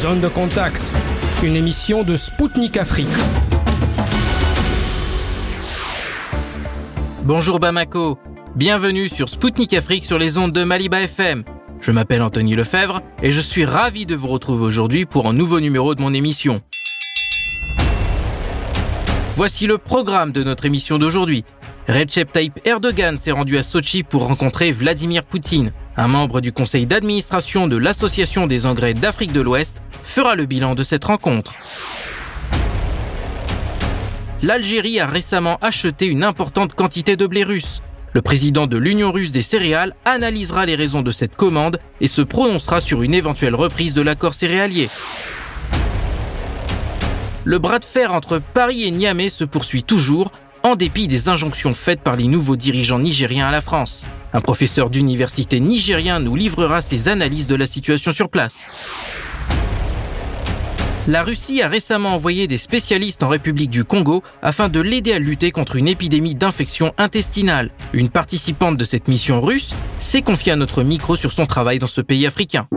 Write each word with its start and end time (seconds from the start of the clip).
Zone 0.00 0.20
de 0.22 0.28
contact, 0.28 0.80
une 1.42 1.56
émission 1.56 2.04
de 2.04 2.16
Spoutnik 2.16 2.78
Afrique. 2.78 3.06
Bonjour 7.24 7.60
Bamako, 7.60 8.18
bienvenue 8.56 9.10
sur 9.10 9.28
Spoutnik 9.28 9.74
Afrique 9.74 10.06
sur 10.06 10.16
les 10.16 10.38
ondes 10.38 10.52
de 10.52 10.64
Maliba 10.64 11.02
FM. 11.02 11.44
Je 11.82 11.90
m'appelle 11.90 12.22
Anthony 12.22 12.56
Lefebvre 12.56 13.02
et 13.22 13.30
je 13.30 13.42
suis 13.42 13.66
ravi 13.66 14.06
de 14.06 14.14
vous 14.14 14.28
retrouver 14.28 14.64
aujourd'hui 14.64 15.04
pour 15.04 15.28
un 15.28 15.34
nouveau 15.34 15.60
numéro 15.60 15.94
de 15.94 16.00
mon 16.00 16.14
émission. 16.14 16.62
Voici 19.36 19.66
le 19.66 19.76
programme 19.76 20.32
de 20.32 20.42
notre 20.42 20.64
émission 20.64 20.98
d'aujourd'hui. 20.98 21.44
Recep 21.88 22.32
Tayyip 22.32 22.58
Erdogan 22.64 23.18
s'est 23.18 23.32
rendu 23.32 23.58
à 23.58 23.62
Sochi 23.62 24.02
pour 24.02 24.26
rencontrer 24.26 24.72
Vladimir 24.72 25.24
Poutine. 25.24 25.72
Un 25.96 26.06
membre 26.06 26.40
du 26.40 26.52
conseil 26.52 26.86
d'administration 26.86 27.66
de 27.66 27.76
l'Association 27.76 28.46
des 28.46 28.64
engrais 28.64 28.94
d'Afrique 28.94 29.32
de 29.32 29.40
l'Ouest 29.40 29.82
fera 30.04 30.36
le 30.36 30.46
bilan 30.46 30.74
de 30.74 30.84
cette 30.84 31.04
rencontre. 31.04 31.54
L'Algérie 34.42 35.00
a 35.00 35.06
récemment 35.06 35.58
acheté 35.60 36.06
une 36.06 36.24
importante 36.24 36.74
quantité 36.74 37.16
de 37.16 37.26
blé 37.26 37.42
russe. 37.42 37.82
Le 38.12 38.22
président 38.22 38.66
de 38.66 38.76
l'Union 38.76 39.12
russe 39.12 39.32
des 39.32 39.42
céréales 39.42 39.94
analysera 40.04 40.64
les 40.64 40.76
raisons 40.76 41.02
de 41.02 41.12
cette 41.12 41.36
commande 41.36 41.78
et 42.00 42.06
se 42.06 42.22
prononcera 42.22 42.80
sur 42.80 43.02
une 43.02 43.14
éventuelle 43.14 43.54
reprise 43.54 43.94
de 43.94 44.02
l'accord 44.02 44.34
céréalier. 44.34 44.88
Le 47.44 47.58
bras 47.58 47.78
de 47.78 47.84
fer 47.84 48.14
entre 48.14 48.38
Paris 48.38 48.84
et 48.84 48.90
Niamey 48.90 49.28
se 49.28 49.44
poursuit 49.44 49.82
toujours 49.82 50.32
en 50.62 50.76
dépit 50.76 51.08
des 51.08 51.28
injonctions 51.28 51.74
faites 51.74 52.00
par 52.00 52.16
les 52.16 52.26
nouveaux 52.26 52.56
dirigeants 52.56 52.98
nigériens 52.98 53.48
à 53.48 53.52
la 53.52 53.60
France. 53.60 54.04
Un 54.32 54.40
professeur 54.40 54.90
d'université 54.90 55.58
nigérien 55.60 56.20
nous 56.20 56.36
livrera 56.36 56.82
ses 56.82 57.08
analyses 57.08 57.46
de 57.46 57.56
la 57.56 57.66
situation 57.66 58.12
sur 58.12 58.28
place. 58.28 58.66
La 61.08 61.24
Russie 61.24 61.62
a 61.62 61.68
récemment 61.68 62.14
envoyé 62.14 62.46
des 62.46 62.58
spécialistes 62.58 63.22
en 63.22 63.28
République 63.28 63.70
du 63.70 63.84
Congo 63.84 64.22
afin 64.42 64.68
de 64.68 64.80
l'aider 64.80 65.12
à 65.12 65.18
lutter 65.18 65.50
contre 65.50 65.76
une 65.76 65.88
épidémie 65.88 66.34
d'infection 66.34 66.92
intestinale. 66.98 67.70
Une 67.92 68.10
participante 68.10 68.76
de 68.76 68.84
cette 68.84 69.08
mission 69.08 69.40
russe 69.40 69.74
s'est 69.98 70.22
confiée 70.22 70.52
à 70.52 70.56
notre 70.56 70.82
micro 70.82 71.16
sur 71.16 71.32
son 71.32 71.46
travail 71.46 71.78
dans 71.78 71.88
ce 71.88 72.00
pays 72.00 72.26
africain. 72.26 72.68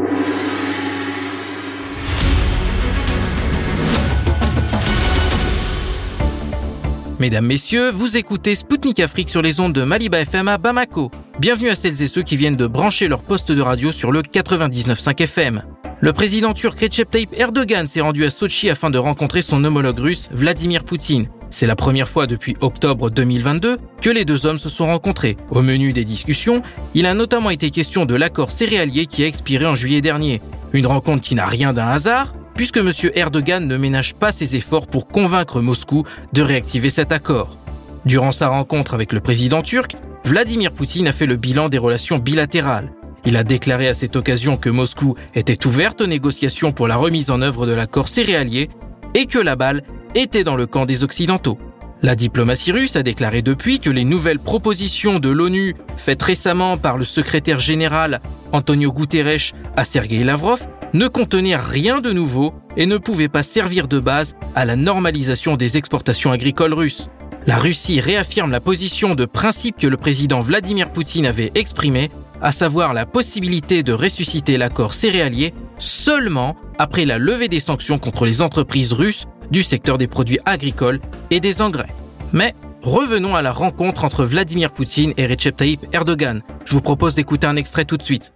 Mesdames, 7.24 7.46
Messieurs, 7.46 7.90
vous 7.90 8.18
écoutez 8.18 8.54
Spoutnik 8.54 9.00
Afrique 9.00 9.30
sur 9.30 9.42
les 9.42 9.62
ondes 9.62 9.72
de 9.72 9.84
Maliba 9.84 10.20
FM 10.20 10.50
à 10.50 10.58
Bamako. 10.58 11.10
Bienvenue 11.40 11.70
à 11.70 11.78
celles 11.78 12.02
et 12.02 12.08
ceux 12.08 12.22
qui 12.22 12.36
viennent 12.36 12.58
de 12.58 12.68
brancher 12.68 13.08
leur 13.08 13.22
poste 13.22 13.50
de 13.50 13.62
radio 13.62 13.94
sur 13.94 14.12
le 14.12 14.24
99.5 14.24 15.22
FM. 15.24 15.62
Le 16.02 16.12
président 16.12 16.54
turc 16.54 16.78
Recep 16.78 17.10
Tayyip 17.10 17.30
Erdogan 17.38 17.88
s'est 17.88 18.02
rendu 18.02 18.26
à 18.26 18.30
Sochi 18.30 18.70
afin 18.70 18.90
de 18.90 18.98
rencontrer 18.98 19.42
son 19.42 19.64
homologue 19.64 20.00
russe 20.00 20.28
Vladimir 20.34 20.84
Poutine. 20.84 21.30
C'est 21.50 21.66
la 21.66 21.78
première 21.78 22.10
fois 22.10 22.28
depuis 22.28 22.58
octobre 22.60 23.10
2022 23.10 23.78
que 24.02 24.10
les 24.10 24.26
deux 24.26 24.46
hommes 24.46 24.60
se 24.60 24.68
sont 24.68 24.88
rencontrés. 24.88 25.38
Au 25.50 25.62
menu 25.62 25.94
des 25.94 26.04
discussions, 26.04 26.62
il 26.94 27.06
a 27.06 27.14
notamment 27.14 27.52
été 27.52 27.72
question 27.72 28.06
de 28.06 28.16
l'accord 28.16 28.52
céréalier 28.52 29.06
qui 29.06 29.24
a 29.24 29.28
expiré 29.28 29.66
en 29.66 29.76
juillet 29.76 30.02
dernier. 30.02 30.42
Une 30.74 30.88
rencontre 30.88 31.22
qui 31.22 31.36
n'a 31.36 31.46
rien 31.46 31.72
d'un 31.72 31.88
hasard, 31.88 32.34
puisque 32.56 32.78
M. 32.78 32.92
Erdogan 33.16 33.68
ne 33.68 33.78
ménage 33.78 34.14
pas 34.14 34.32
ses 34.32 34.56
efforts 34.56 34.88
pour 34.88 35.08
convaincre 35.08 35.62
Moscou 35.62 36.04
de 36.34 36.42
réactiver 36.42 36.90
cet 36.90 37.12
accord. 37.12 37.58
Durant 38.06 38.32
sa 38.32 38.48
rencontre 38.48 38.94
avec 38.94 39.14
le 39.14 39.20
président 39.20 39.62
turc, 39.62 39.96
Vladimir 40.26 40.72
Poutine 40.72 41.08
a 41.08 41.14
fait 41.14 41.26
le 41.26 41.36
bilan 41.36 41.70
des 41.70 41.78
relations 41.78 42.18
bilatérales. 42.18 42.92
Il 43.26 43.38
a 43.38 43.44
déclaré 43.44 43.88
à 43.88 43.94
cette 43.94 44.16
occasion 44.16 44.58
que 44.58 44.70
Moscou 44.70 45.16
était 45.36 45.66
ouverte 45.66 46.02
aux 46.02 46.08
négociations 46.08 46.74
pour 46.74 46.88
la 46.88 46.98
remise 46.98 47.32
en 47.32 47.42
œuvre 47.42 47.66
de 47.66 47.74
l'accord 47.74 48.10
céréalier 48.10 48.70
et 49.14 49.26
que 49.26 49.40
la 49.40 49.56
balle 49.56 49.84
était 50.16 50.44
dans 50.44 50.56
le 50.56 50.68
camp 50.68 50.86
des 50.86 51.04
Occidentaux. 51.04 51.58
La 52.02 52.16
diplomatie 52.16 52.74
russe 52.74 52.98
a 52.98 53.04
déclaré 53.04 53.42
depuis 53.42 53.80
que 53.80 53.90
les 53.90 54.04
nouvelles 54.04 54.40
propositions 54.40 55.20
de 55.20 55.30
l'ONU 55.30 55.74
faites 55.98 56.22
récemment 56.22 56.76
par 56.76 56.98
le 56.98 57.06
secrétaire 57.06 57.62
général 57.62 58.20
Antonio 58.52 58.92
Guterres 58.92 59.54
à 59.78 59.86
Sergei 59.86 60.24
Lavrov 60.24 60.60
ne 60.94 61.08
contenait 61.08 61.56
rien 61.56 62.02
de 62.02 62.12
nouveau 62.12 62.54
et 62.78 62.86
ne 62.86 62.98
pouvait 62.98 63.28
pas 63.28 63.44
servir 63.44 63.88
de 63.88 64.00
base 64.00 64.36
à 64.56 64.66
la 64.66 64.76
normalisation 64.76 65.58
des 65.58 65.78
exportations 65.78 66.32
agricoles 66.32 66.74
russes. 66.74 67.10
La 67.46 67.58
Russie 67.58 68.00
réaffirme 68.00 68.52
la 68.52 68.62
position 68.62 69.16
de 69.16 69.26
principe 69.26 69.78
que 69.78 69.88
le 69.88 69.98
président 69.98 70.42
Vladimir 70.42 70.92
Poutine 70.92 71.26
avait 71.26 71.52
exprimée, 71.56 72.10
à 72.42 72.52
savoir 72.52 72.94
la 72.94 73.06
possibilité 73.06 73.84
de 73.84 73.92
ressusciter 73.92 74.58
l'accord 74.58 74.94
céréalier 74.94 75.54
seulement 75.80 76.56
après 76.78 77.06
la 77.06 77.18
levée 77.18 77.50
des 77.50 77.60
sanctions 77.60 78.00
contre 78.00 78.26
les 78.26 78.42
entreprises 78.42 78.94
russes 78.94 79.26
du 79.52 79.64
secteur 79.64 79.98
des 79.98 80.08
produits 80.08 80.40
agricoles 80.46 81.02
et 81.32 81.40
des 81.40 81.62
engrais. 81.62 81.90
Mais 82.32 82.54
revenons 82.82 83.36
à 83.36 83.42
la 83.42 83.52
rencontre 83.52 84.06
entre 84.06 84.24
Vladimir 84.26 84.72
Poutine 84.72 85.14
et 85.18 85.26
Recep 85.26 85.58
Tayyip 85.58 85.82
Erdogan. 85.92 86.42
Je 86.66 86.74
vous 86.74 86.82
propose 86.82 87.16
d'écouter 87.16 87.48
un 87.48 87.56
extrait 87.56 87.86
tout 87.86 87.98
de 87.98 88.04
suite. 88.04 88.34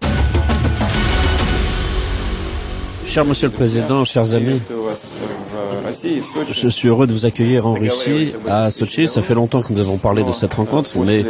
Cher 3.07 3.25
Monsieur 3.25 3.47
le 3.47 3.53
Président, 3.53 4.03
chers 4.03 4.35
amis, 4.35 4.61
je 6.51 6.67
suis 6.67 6.89
heureux 6.89 7.07
de 7.07 7.13
vous 7.13 7.25
accueillir 7.25 7.65
en 7.65 7.73
Russie, 7.73 8.33
à 8.47 8.69
Sochi. 8.69 9.07
Ça 9.07 9.21
fait 9.21 9.33
longtemps 9.33 9.61
que 9.61 9.71
nous 9.71 9.79
avons 9.79 9.97
parlé 9.97 10.23
de 10.23 10.31
cette 10.33 10.53
rencontre, 10.53 10.91
mais 10.97 11.25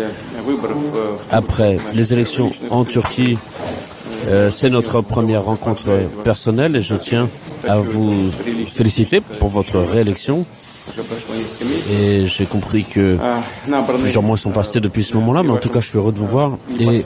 après 1.31 1.77
les 1.93 2.13
élections 2.13 2.51
en 2.71 2.83
Turquie, 2.83 3.37
euh, 4.27 4.49
c'est 4.49 4.69
notre 4.69 5.01
première 5.01 5.45
rencontre 5.45 5.83
personnelle 6.23 6.75
et 6.75 6.81
je 6.81 6.95
tiens 6.95 7.29
à 7.67 7.79
vous 7.79 8.31
féliciter 8.65 9.21
pour 9.39 9.49
votre 9.49 9.77
réélection. 9.77 10.45
Et 11.91 12.25
j'ai 12.25 12.45
compris 12.45 12.85
que 12.85 13.17
plusieurs 14.01 14.23
mois 14.23 14.37
sont 14.37 14.51
passés 14.51 14.79
depuis 14.79 15.03
ce 15.03 15.13
moment-là, 15.15 15.43
mais 15.43 15.51
en 15.51 15.57
tout 15.57 15.69
cas, 15.69 15.79
je 15.79 15.89
suis 15.89 15.97
heureux 15.97 16.11
de 16.11 16.17
vous 16.17 16.25
voir. 16.25 16.57
Et 16.79 17.03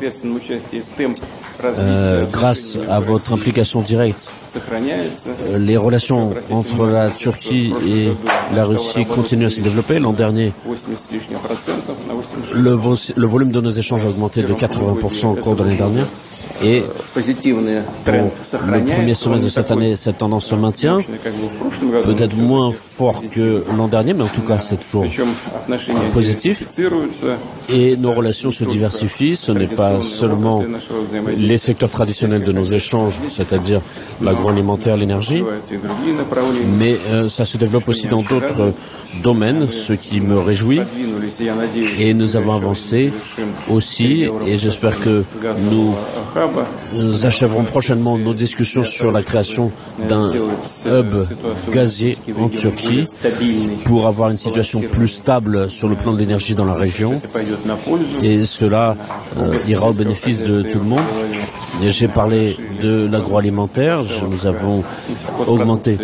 euh, 1.64 2.26
grâce 2.32 2.78
à 2.90 3.00
votre 3.00 3.34
implication 3.34 3.82
directe 3.82 4.30
les 5.58 5.78
relations 5.78 6.34
entre 6.50 6.86
la 6.86 7.10
Turquie 7.10 7.74
et 7.88 8.10
la 8.56 8.66
Russie 8.66 9.06
continuent 9.06 9.46
à 9.46 9.50
se 9.50 9.62
développer. 9.62 10.00
L'an 10.00 10.14
dernier, 10.14 10.54
le, 12.54 12.78
le, 13.16 13.28
volume 13.28 13.52
de 13.52 13.62
nos 13.62 13.70
échanges 13.70 14.06
a 14.06 14.10
augmenté 14.10 14.42
de 14.44 14.54
80% 14.54 15.28
au 15.28 15.36
cours 15.36 15.56
de 15.56 15.64
l'année 15.64 15.78
dernière. 15.78 16.08
Et 16.64 16.84
le 18.08 18.84
premier 18.84 19.14
semestre 19.14 19.44
de 19.44 19.50
cette 19.50 19.72
année, 19.72 19.96
cette 19.96 20.20
tendance 20.20 20.46
se 20.46 20.56
maintient, 20.56 21.00
peut-être 22.06 22.36
moins 22.36 22.72
fort 22.72 23.24
que 23.32 23.64
l'an 23.76 23.88
dernier, 23.88 24.14
mais 24.14 24.24
en 24.24 24.28
tout 24.28 24.42
cas 24.42 24.60
c'est 24.60 24.78
toujours 24.78 25.06
positif. 26.14 26.70
Et 27.70 27.96
nos 27.98 28.14
relations 28.14 28.52
se 28.52 28.64
diversifient. 28.64 29.36
Ce 29.36 29.52
n'est 29.52 29.68
pas 29.68 30.02
seulement 30.02 30.64
les 31.36 31.58
secteurs 31.58 31.90
traditionnels 31.90 32.44
de 32.44 32.52
nos 32.52 32.64
échanges, 32.64 33.20
c'est-à-dire 33.34 33.82
l'agroalimentaire, 34.22 34.98
l'énergie, 34.98 35.44
mais 36.78 36.98
euh, 37.12 37.30
ça 37.30 37.46
se 37.46 37.58
développe 37.58 37.88
aussi 37.88 38.08
dans 38.08 38.22
d'autres 38.22 38.74
domaines, 39.24 39.68
ce 39.68 39.94
qui 39.94 40.22
me 40.22 40.38
réjouit. 40.40 40.82
Et 42.00 42.14
nous 42.14 42.36
avons 42.36 42.54
avancé 42.54 43.12
aussi, 43.70 44.28
et 44.46 44.58
j'espère 44.58 45.00
que 45.00 45.24
nous 45.72 45.96
nous 46.94 47.26
achèverons 47.26 47.64
prochainement 47.64 48.18
nos 48.18 48.34
discussions 48.34 48.84
sur 48.84 49.12
la 49.12 49.24
création 49.24 49.72
d'un 50.08 50.32
hub 50.86 51.14
gazier 51.72 52.18
en 52.40 52.50
Turquie 52.50 53.06
pour 53.86 54.08
avoir 54.08 54.30
une 54.30 54.38
situation 54.38 54.82
plus 54.82 55.08
stable 55.08 55.70
sur 55.70 55.88
le 55.88 55.96
plan 55.96 56.14
de 56.14 56.20
l'énergie 56.20 56.56
dans 56.56 56.66
la 56.66 56.74
région. 56.74 57.22
Et 58.24 58.46
cela 58.46 58.96
euh, 59.38 59.58
ira 59.68 59.90
au 59.90 59.94
bénéfice 59.94 60.42
de 60.42 60.62
tout 60.62 60.80
le 60.80 60.86
monde. 60.86 61.00
J'ai 61.82 62.08
parlé 62.08 62.58
de 62.82 63.08
l'agroalimentaire. 63.12 64.00
Nous 64.30 64.46
avons 64.46 64.84
augmenté 65.48 65.98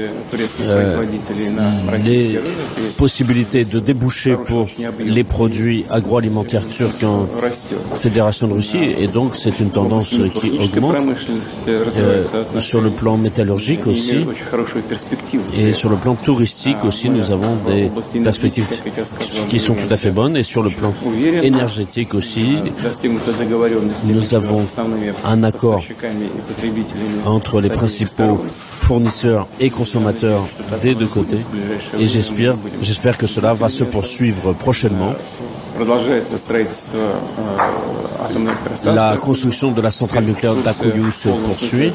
euh, 0.61 1.03
les 2.03 2.39
possibilités 2.97 3.63
de 3.63 3.79
déboucher 3.79 4.35
pour 4.35 4.67
les 4.99 5.23
produits 5.23 5.85
agroalimentaires 5.89 6.67
turcs 6.67 7.03
en 7.03 7.27
Fédération 7.95 8.47
de 8.47 8.53
Russie. 8.53 8.93
Et 8.97 9.07
donc, 9.07 9.35
c'est 9.37 9.59
une 9.59 9.69
tendance 9.69 10.16
qui 10.29 10.59
augmente. 10.59 10.95
Euh, 11.67 12.23
sur 12.59 12.81
le 12.81 12.89
plan 12.89 13.17
métallurgique 13.17 13.87
aussi. 13.87 14.25
Et 15.53 15.73
sur 15.73 15.89
le 15.89 15.97
plan 15.97 16.15
touristique 16.15 16.83
aussi, 16.83 17.09
nous 17.09 17.31
avons 17.31 17.55
des 17.67 17.91
perspectives 18.23 18.67
qui 19.49 19.59
sont 19.59 19.75
tout 19.75 19.91
à 19.91 19.97
fait 19.97 20.11
bonnes. 20.11 20.37
Et 20.37 20.43
sur 20.43 20.63
le 20.63 20.69
plan 20.69 20.93
énergétique 21.43 22.13
aussi, 22.13 22.57
nous 24.05 24.33
avons 24.33 24.65
un 25.25 25.43
accord 25.43 25.57
accord 25.57 25.81
entre 27.25 27.61
les 27.61 27.69
principaux 27.69 28.43
fournisseurs 28.87 29.47
et 29.59 29.69
consommateurs 29.69 30.43
des 30.83 30.95
deux 30.95 31.07
côtés. 31.07 31.43
Et 31.99 32.05
j'espère, 32.05 32.55
j'espère 32.81 33.17
que 33.17 33.27
cela 33.27 33.53
va 33.53 33.69
se 33.69 33.83
poursuivre 33.83 34.53
prochainement. 34.53 35.13
La 38.85 39.17
construction 39.17 39.71
de 39.71 39.81
la 39.81 39.91
centrale 39.91 40.25
nucléaire 40.25 40.55
d'Akuyu 40.55 41.11
se 41.11 41.29
poursuit. 41.29 41.93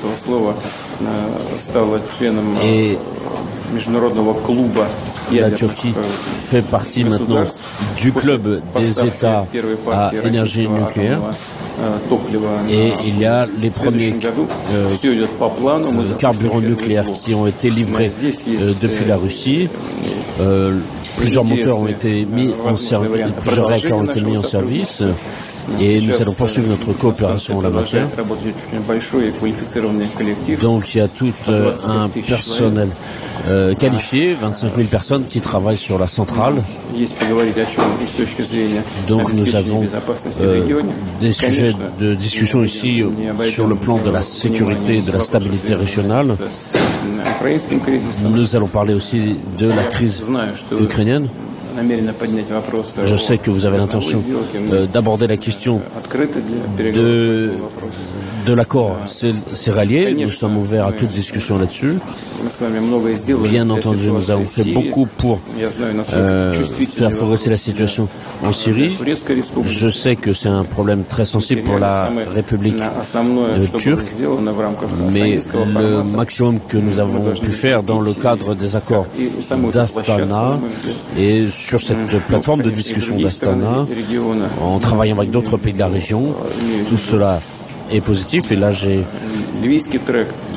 Et 5.33 5.41
la 5.41 5.51
Turquie 5.51 5.95
fait 6.45 6.63
partie 6.63 7.05
maintenant 7.05 7.45
du 7.97 8.13
club 8.13 8.61
des 8.77 9.07
États 9.07 9.47
à 9.93 10.13
énergie 10.25 10.69
nucléaire. 10.69 11.21
Et 12.71 12.93
il 13.05 13.19
y 13.19 13.25
a 13.25 13.47
les 13.61 13.71
premiers 13.71 14.15
euh, 14.73 14.95
carburants 16.19 16.61
nucléaires 16.61 17.07
qui 17.25 17.35
ont 17.35 17.47
été 17.47 17.71
livrés 17.71 18.11
euh, 18.49 18.73
depuis 18.81 19.05
la 19.07 19.17
Russie. 19.17 19.69
Euh, 20.41 20.79
plusieurs 21.17 21.45
moteurs 21.45 21.81
ont 21.81 21.87
été 21.87 22.25
mis 22.25 22.53
en 22.67 22.77
service, 22.77 23.33
plusieurs 23.43 23.69
réacteurs 23.69 23.99
ont 23.99 24.05
été 24.05 24.21
mis 24.21 24.39
en 24.39 24.43
service 24.43 25.03
et 25.81 26.01
nous 26.01 26.15
allons 26.15 26.33
poursuivre 26.33 26.69
notre 26.69 26.93
coopération 26.93 27.59
en 27.59 27.61
la 27.61 27.71
matière. 27.71 28.09
Donc 30.61 30.95
il 30.95 30.99
y 30.99 31.01
a 31.01 31.09
tout 31.09 31.33
euh, 31.49 31.75
un 31.87 32.09
personnel 32.09 32.89
euh, 33.49 33.75
qualifié, 33.75 34.35
25 34.35 34.77
000 34.77 34.89
personnes 34.89 35.25
qui 35.27 35.41
travaillent 35.41 35.77
sur 35.77 35.99
la 35.99 36.07
centrale. 36.07 36.63
Donc 39.09 39.33
nous 39.35 39.57
avons 39.57 39.85
euh, 40.41 40.83
des 41.21 41.33
sujets 41.33 41.73
de 42.01 42.15
discussion 42.15 42.65
ici 42.65 43.03
sur 43.51 43.67
le 43.67 43.75
plan 43.75 43.99
de 43.99 44.11
la 44.11 44.23
sécurité 44.23 44.99
et 44.99 45.03
de 45.03 45.13
la 45.13 45.21
stabilité 45.21 45.75
régionale. 45.75 46.37
Nous 48.31 48.57
allons 48.57 48.69
parler 48.69 48.95
aussi 48.95 49.37
de 49.59 49.69
la 49.69 49.85
crise 49.85 50.23
ukrainienne. 50.79 51.29
Je 53.05 53.17
sais 53.17 53.39
que 53.39 53.51
vous 53.51 53.65
avez 53.65 53.79
l'intention 53.79 54.23
euh, 54.73 54.87
d'aborder 54.87 55.27
la 55.27 55.37
question 55.37 55.81
de, 56.79 57.53
de 58.47 58.53
l'accord 58.53 58.97
céréalier. 59.07 60.15
Nous 60.15 60.31
sommes 60.31 60.57
ouverts 60.57 60.87
à 60.87 60.93
toute 60.93 61.11
discussion 61.11 61.59
là-dessus. 61.59 61.95
Bien 63.45 63.69
entendu, 63.71 64.07
nous 64.07 64.31
avons 64.31 64.47
fait 64.47 64.73
beaucoup 64.73 65.07
pour 65.07 65.41
euh, 66.13 66.53
faire 66.53 67.11
progresser 67.11 67.51
la 67.51 67.57
situation 67.57 68.09
en 68.43 68.53
Syrie. 68.53 68.97
Je 69.65 69.89
sais 69.89 70.17
que 70.17 70.33
c'est 70.33 70.49
un 70.49 70.65
problème 70.65 71.05
très 71.05 71.25
sensible 71.25 71.63
pour 71.63 71.79
la 71.79 72.11
République 72.35 72.77
turque, 73.79 74.15
mais 75.13 75.41
le 75.55 76.03
maximum 76.03 76.59
que 76.69 76.79
nous 76.79 76.99
avons 76.99 77.33
pu 77.35 77.51
faire 77.51 77.83
dans 77.83 78.01
le 78.01 78.13
cadre 78.15 78.55
des 78.55 78.75
accords 78.75 79.07
d'Astana 79.73 80.59
et 81.17 81.47
sur 81.47 81.81
cette 81.81 82.09
plateforme 82.29 82.63
de 82.63 82.71
discussion 82.71 83.19
d'Astana, 83.19 83.87
en 84.61 84.79
travaillant 84.81 85.17
avec 85.19 85.31
d'autres 85.31 85.57
pays 85.57 85.75
de 85.75 85.79
la 85.79 85.89
région, 85.89 86.35
tout 86.89 86.99
cela 86.99 87.41
est 87.93 88.01
positif. 88.01 88.51
Et 88.53 88.57
là, 88.57 88.71
j'ai, 88.71 89.05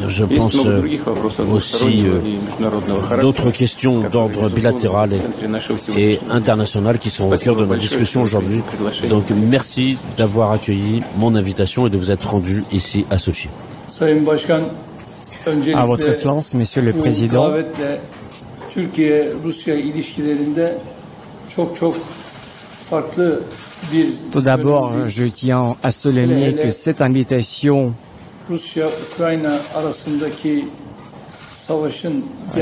je 0.08 0.26
pense 0.26 0.56
aussi 1.52 2.06
euh, 2.06 3.22
d'autres 3.22 3.52
questions 3.52 4.02
d'ordre 4.10 4.50
bilatéral 4.50 5.14
et, 5.96 6.20
international 6.30 7.00
qui 7.00 7.10
sont 7.10 7.32
au 7.32 7.38
cœur 7.38 7.56
de 7.56 7.66
notre 7.66 7.82
discussion 7.82 8.22
aujourd'hui. 8.22 8.62
Donc, 9.10 9.26
merci 9.30 9.98
d'avoir 10.18 10.52
accueilli 10.52 11.04
mon 11.18 11.36
invitation 11.36 11.88
et 11.88 11.90
de 11.90 11.98
vous 11.98 12.12
être 12.12 12.30
rendu 12.30 12.64
ici 12.72 13.06
à 13.10 13.18
Sochi. 13.18 13.50
À 15.74 15.86
votre 15.86 16.08
excellence, 16.08 16.54
Monsieur 16.54 16.82
le 16.82 16.94
Président. 16.94 17.54
Tout 24.32 24.42
d'abord, 24.42 25.08
je 25.08 25.26
tiens 25.26 25.76
à 25.84 25.92
souligner 25.92 26.54
que 26.56 26.70
cette 26.70 27.02
invitation 27.02 27.94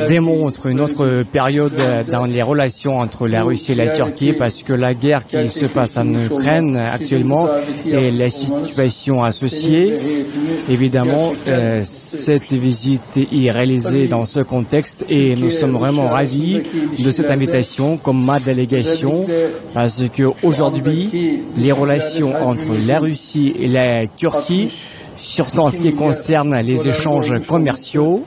démontre 0.07 0.67
une 0.67 0.79
autre 0.79 1.23
période 1.31 1.73
dans 2.09 2.25
les 2.25 2.41
relations 2.41 2.99
entre 2.99 3.27
la 3.27 3.43
Russie 3.43 3.73
et 3.73 3.75
la 3.75 3.89
Turquie 3.89 4.33
parce 4.33 4.63
que 4.63 4.73
la 4.73 4.93
guerre 4.93 5.25
qui 5.25 5.49
se 5.49 5.65
passe 5.65 5.97
en 5.97 6.13
Ukraine 6.13 6.77
actuellement 6.77 7.47
et 7.85 8.11
la 8.11 8.29
situation 8.29 9.23
associée, 9.23 9.93
évidemment, 10.69 11.33
euh, 11.47 11.81
cette 11.83 12.51
visite 12.51 13.17
est 13.17 13.51
réalisée 13.51 14.07
dans 14.07 14.25
ce 14.25 14.39
contexte 14.39 15.05
et 15.09 15.35
nous 15.35 15.49
sommes 15.49 15.73
vraiment 15.77 16.09
ravis 16.09 16.61
de 16.97 17.11
cette 17.11 17.29
invitation 17.29 17.97
comme 17.97 18.23
ma 18.23 18.39
délégation 18.39 19.25
parce 19.73 20.03
que 20.15 20.23
aujourd'hui, 20.43 21.41
les 21.57 21.71
relations 21.71 22.33
entre 22.45 22.65
la 22.87 22.99
Russie 22.99 23.53
et 23.59 23.67
la 23.67 24.07
Turquie, 24.07 24.69
surtout 25.17 25.59
en 25.59 25.69
ce 25.69 25.81
qui 25.81 25.93
concerne 25.93 26.55
les 26.61 26.87
échanges 26.89 27.33
commerciaux, 27.47 28.23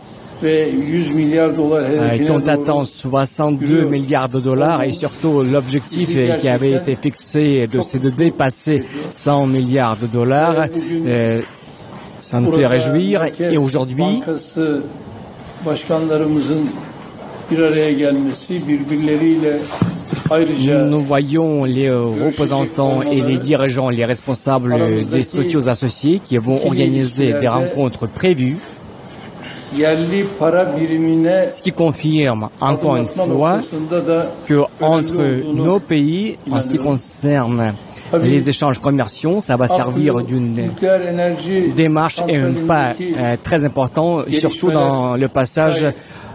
on 2.31 2.47
attend 2.47 2.85
62 2.85 3.85
milliards 3.85 4.29
de 4.29 4.41
dollars 4.41 4.83
et 4.83 4.93
surtout 4.93 5.43
l'objectif 5.43 6.17
qui 6.39 6.49
avait 6.49 6.73
été 6.73 6.97
fixé 6.97 7.67
de, 7.67 7.81
c'est 7.81 8.03
de 8.03 8.11
dépasser 8.11 8.85
100 9.13 9.47
milliards 9.47 9.97
de 9.97 10.07
dollars. 10.07 10.67
Euh, 11.07 11.41
ça 12.21 12.41
nous 12.41 12.53
fait 12.53 12.67
réjouir. 12.67 13.25
Et 13.39 13.57
aujourd'hui 13.57 14.21
nous 20.31 21.01
voyons 21.01 21.65
les 21.65 21.91
représentants 21.91 23.03
et 23.03 23.21
les 23.21 23.39
dirigeants, 23.39 23.89
les 23.89 24.05
responsables 24.05 25.05
des 25.09 25.23
structures 25.23 25.69
associées 25.69 26.21
qui 26.25 26.37
vont 26.39 26.65
organiser 26.67 27.33
des 27.35 27.49
rencontres 27.49 28.07
prévues 28.07 28.59
ce 29.75 31.63
qui 31.63 31.73
confirme 31.73 32.49
encore 32.61 32.97
une 32.97 33.09
fois 33.09 33.61
que 34.47 34.63
entre 34.81 35.53
nos 35.55 35.81
pays, 35.81 36.39
en 36.51 36.61
ce 36.61 36.69
qui 36.69 36.79
concerne 36.79 37.75
les 38.23 38.49
échanges 38.49 38.79
commerciaux, 38.79 39.41
ça 39.41 39.57
va 39.57 39.67
servir 39.67 40.23
d'une 40.23 40.71
démarche 41.75 42.23
et 42.29 42.37
un 42.37 42.53
pas 42.67 42.93
euh, 43.01 43.37
très 43.43 43.65
important, 43.65 44.23
surtout 44.31 44.71
dans 44.71 45.17
le 45.17 45.29
passage 45.29 45.87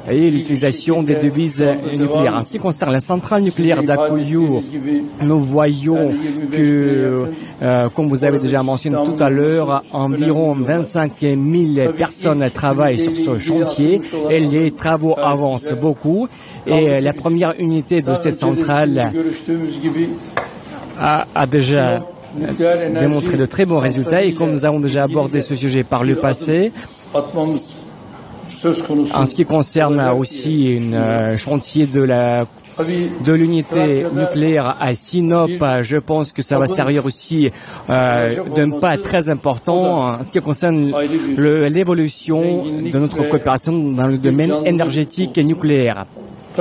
et 0.09 0.31
l'utilisation 0.31 1.03
des 1.03 1.15
devises 1.15 1.65
nucléaires. 1.95 2.35
En 2.35 2.41
ce 2.41 2.51
qui 2.51 2.59
concerne 2.59 2.91
la 2.91 2.99
centrale 2.99 3.43
nucléaire 3.43 3.83
d'Akuyu, 3.83 4.61
nous 5.21 5.39
voyons 5.39 6.09
que, 6.51 7.27
euh, 7.61 7.89
comme 7.89 8.07
vous 8.07 8.25
avez 8.25 8.39
déjà 8.39 8.63
mentionné 8.63 8.97
tout 9.05 9.21
à 9.23 9.29
l'heure, 9.29 9.83
environ 9.91 10.53
25 10.53 11.11
000 11.21 11.91
personnes 11.95 12.49
travaillent 12.53 12.99
sur 12.99 13.15
ce 13.15 13.37
chantier 13.37 14.01
et 14.29 14.39
les 14.39 14.71
travaux 14.71 15.15
avancent 15.17 15.73
beaucoup. 15.73 16.27
Et 16.65 17.01
la 17.01 17.13
première 17.13 17.53
unité 17.59 18.01
de 18.01 18.15
cette 18.15 18.35
centrale 18.35 19.11
a, 20.99 21.25
a 21.33 21.47
déjà 21.47 22.03
démontré 22.99 23.37
de 23.37 23.45
très 23.45 23.65
bons 23.65 23.79
résultats 23.79 24.23
et 24.23 24.33
comme 24.33 24.51
nous 24.51 24.65
avons 24.65 24.79
déjà 24.79 25.03
abordé 25.03 25.41
ce 25.41 25.55
sujet 25.55 25.83
par 25.83 26.03
le 26.03 26.15
passé, 26.15 26.71
en 29.13 29.25
ce 29.25 29.35
qui 29.35 29.45
concerne 29.45 29.99
aussi 30.17 30.77
un 30.79 30.93
euh, 30.93 31.37
chantier 31.37 31.87
de 31.87 33.33
l'unité 33.33 34.05
nucléaire 34.13 34.77
à 34.79 34.93
Sinop, 34.93 35.51
je 35.81 35.97
pense 35.97 36.31
que 36.31 36.41
ça 36.41 36.57
va 36.57 36.67
servir 36.67 37.05
aussi 37.05 37.51
euh, 37.89 38.35
d'un 38.55 38.69
pas 38.71 38.97
très 38.97 39.29
important 39.29 40.07
en 40.07 40.23
ce 40.23 40.29
qui 40.29 40.39
concerne 40.39 40.93
l'évolution 41.37 42.63
de 42.65 42.97
notre 42.97 43.23
coopération 43.27 43.73
dans 43.73 44.07
le 44.07 44.17
domaine 44.17 44.53
énergétique 44.65 45.37
et 45.37 45.43
nucléaire. 45.43 46.05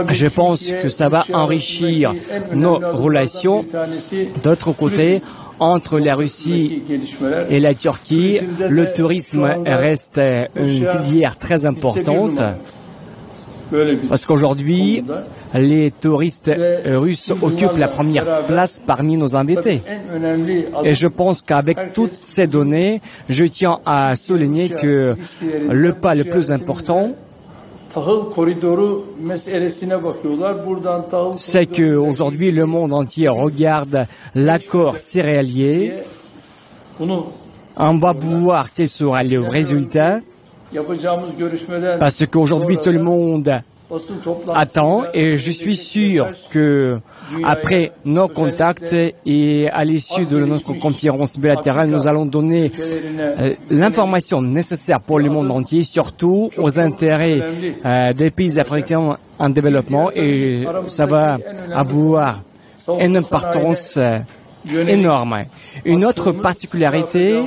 Je 0.09 0.29
pense 0.29 0.71
que 0.71 0.89
ça 0.89 1.09
va 1.09 1.25
enrichir 1.33 2.15
nos 2.55 2.79
relations. 2.79 3.65
D'autre 4.43 4.73
côté, 4.73 5.21
entre 5.61 5.99
la 5.99 6.15
Russie 6.15 6.83
et 7.51 7.61
la 7.61 7.75
Turquie, 7.75 8.41
le 8.69 8.93
tourisme 8.93 9.47
reste 9.67 10.21
une 10.57 10.87
filière 10.87 11.37
très 11.39 11.67
importante. 11.67 12.41
Parce 14.09 14.27
qu'aujourd'hui, 14.27 15.05
les 15.55 15.93
touristes 15.93 16.51
russes 16.85 17.33
occupent 17.43 17.79
la 17.79 17.87
première 17.87 18.43
place 18.49 18.83
parmi 18.85 19.17
nos 19.17 19.37
invités. 19.37 19.83
Et 20.83 20.95
je 20.95 21.07
pense 21.07 21.43
qu'avec 21.43 21.93
toutes 21.95 22.19
ces 22.25 22.49
données, 22.49 23.01
je 23.29 23.45
tiens 23.45 23.79
à 23.87 24.17
souligner 24.17 24.71
que 24.71 25.15
le 25.71 25.93
pas 25.93 26.17
le 26.17 26.25
plus 26.25 26.51
important, 26.51 27.13
c'est 31.39 31.67
qu'aujourd'hui 31.67 32.53
le 32.53 32.67
monde 32.67 32.93
entier 32.93 33.29
regarde 33.29 34.07
l'accord 34.35 34.97
céréalier 34.97 35.95
On 37.77 37.99
va 37.99 38.13
voir 38.13 38.73
quel 38.75 38.89
sera 38.89 39.23
le 39.23 39.41
résultat. 39.41 40.21
Parce 41.99 42.27
qu'aujourd'hui, 42.27 42.79
tout 42.79 42.91
le 42.91 43.03
monde 43.03 43.63
attend 44.55 45.05
et 45.15 45.37
je 45.37 45.51
suis 45.51 45.77
sûr 45.77 46.27
que 46.51 46.99
après 47.45 47.93
nos 48.05 48.29
contacts 48.29 48.95
et 49.27 49.69
à 49.69 49.85
l'issue 49.85 50.27
de 50.27 50.39
notre 50.45 50.73
conférence 50.75 51.39
bilatérale, 51.39 51.89
nous 51.91 52.07
allons 52.09 52.27
donner 52.27 52.73
euh, 52.81 53.55
l'information 53.71 54.43
nécessaire 54.43 55.01
pour 55.01 55.19
le 55.19 55.31
monde 55.31 55.51
entier, 55.51 55.85
surtout 55.85 56.51
aux 56.59 56.81
intérêts 56.81 57.41
euh, 57.85 58.13
des 58.13 58.31
pays 58.31 58.59
africains 58.59 59.17
en 59.39 59.49
développement 59.49 60.11
et 60.13 60.65
ça 60.87 61.07
va 61.07 61.39
avoir 61.73 62.43
une 62.99 63.17
importance 63.17 63.97
euh, 63.97 64.19
énorme. 64.87 65.45
Une 65.85 66.05
autre 66.05 66.33
particularité, 66.33 67.41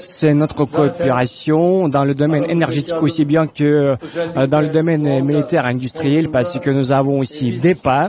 c'est 0.00 0.34
notre 0.34 0.64
coopération 0.66 1.88
dans 1.88 2.04
le 2.04 2.14
domaine 2.14 2.44
énergétique 2.50 3.02
aussi 3.02 3.24
bien 3.24 3.46
que 3.46 3.96
euh, 4.36 4.46
dans 4.46 4.60
le 4.60 4.68
domaine 4.68 5.24
militaire 5.24 5.66
industriel 5.66 6.28
parce 6.28 6.58
que 6.58 6.70
nous 6.70 6.92
avons 6.92 7.18
aussi 7.20 7.52
des 7.52 7.74
pas, 7.74 8.08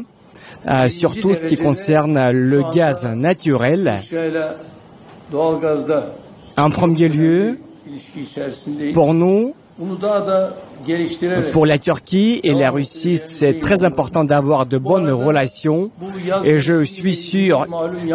euh, 0.68 0.90
surtout 0.90 1.34
ce 1.34 1.46
qui 1.46 1.56
concerne 1.56 2.32
le 2.32 2.64
gaz 2.74 3.06
naturel. 3.06 3.96
En 6.58 6.70
premier 6.70 7.08
lieu, 7.08 7.60
pour 8.94 9.14
nous, 9.14 9.54
pour 11.52 11.66
la 11.66 11.78
Turquie 11.78 12.40
et 12.44 12.54
la 12.54 12.72
Russie, 12.72 13.18
c'est 13.18 13.60
très 13.60 13.86
important 13.86 14.24
d'avoir 14.24 14.66
de 14.66 14.78
bonnes 14.78 15.12
relations 15.12 15.92
et 16.44 16.58
je 16.58 16.84
suis 16.84 17.14
sûr 17.14 17.68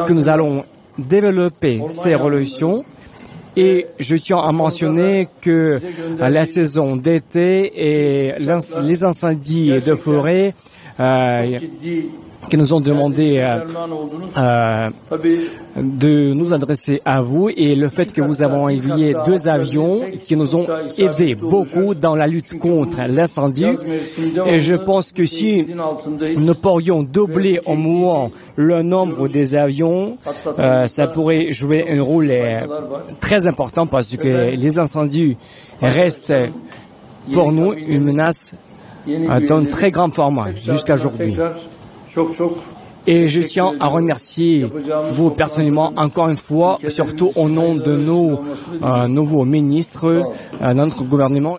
que 0.06 0.12
nous 0.12 0.28
allons 0.28 0.64
développer 0.98 1.80
ces 1.90 2.14
relations. 2.14 2.84
Et 3.54 3.86
je 3.98 4.16
tiens 4.16 4.38
à 4.38 4.50
mentionner 4.50 5.28
que 5.42 5.78
la 6.18 6.44
saison 6.46 6.96
d'été 6.96 7.70
et 7.76 8.34
les 8.82 9.04
incendies 9.04 9.72
de 9.84 9.94
forêt 9.94 10.54
euh, 11.00 11.58
qui 12.48 12.56
nous 12.56 12.74
ont 12.74 12.80
demandé 12.80 13.38
euh, 13.38 13.60
euh, 14.36 14.90
de 15.76 16.32
nous 16.34 16.52
adresser 16.52 17.00
à 17.04 17.20
vous 17.20 17.48
et 17.48 17.74
le 17.74 17.88
fait 17.88 18.12
que 18.12 18.20
vous 18.20 18.42
avez 18.42 18.54
envoyé 18.54 19.14
deux 19.26 19.48
avions 19.48 20.00
qui 20.24 20.36
nous 20.36 20.56
ont 20.56 20.66
aidés 20.98 21.34
beaucoup 21.34 21.94
dans 21.94 22.14
la 22.14 22.26
lutte 22.26 22.58
contre 22.58 23.02
l'incendie. 23.08 23.66
Et 24.46 24.60
je 24.60 24.74
pense 24.74 25.12
que 25.12 25.24
si 25.24 25.64
nous 26.36 26.54
pourrions 26.54 27.02
doubler 27.02 27.60
au 27.66 27.74
moins 27.74 28.30
le 28.56 28.82
nombre 28.82 29.28
des 29.28 29.54
avions, 29.54 30.18
euh, 30.58 30.86
ça 30.86 31.06
pourrait 31.06 31.52
jouer 31.52 31.86
un 31.88 32.02
rôle 32.02 32.32
très 33.20 33.46
important 33.46 33.86
parce 33.86 34.16
que 34.16 34.54
les 34.54 34.78
incendies 34.78 35.36
restent 35.80 36.34
pour 37.32 37.52
nous 37.52 37.72
une 37.72 38.04
menace 38.04 38.52
d'un 39.06 39.64
très 39.64 39.90
grand 39.90 40.10
format 40.14 40.54
jusqu'à 40.54 40.94
aujourd'hui. 40.94 41.36
Et 43.06 43.26
je 43.26 43.42
tiens 43.42 43.72
à 43.80 43.88
remercier 43.88 44.66
vous 45.12 45.30
personnellement 45.30 45.92
encore 45.96 46.28
une 46.28 46.36
fois, 46.36 46.78
surtout 46.88 47.32
au 47.34 47.48
nom 47.48 47.74
de 47.74 47.96
nos 47.96 48.40
euh, 48.82 49.08
nouveaux 49.08 49.44
ministres, 49.44 50.24
euh, 50.62 50.74
notre 50.74 51.02
gouvernement. 51.04 51.58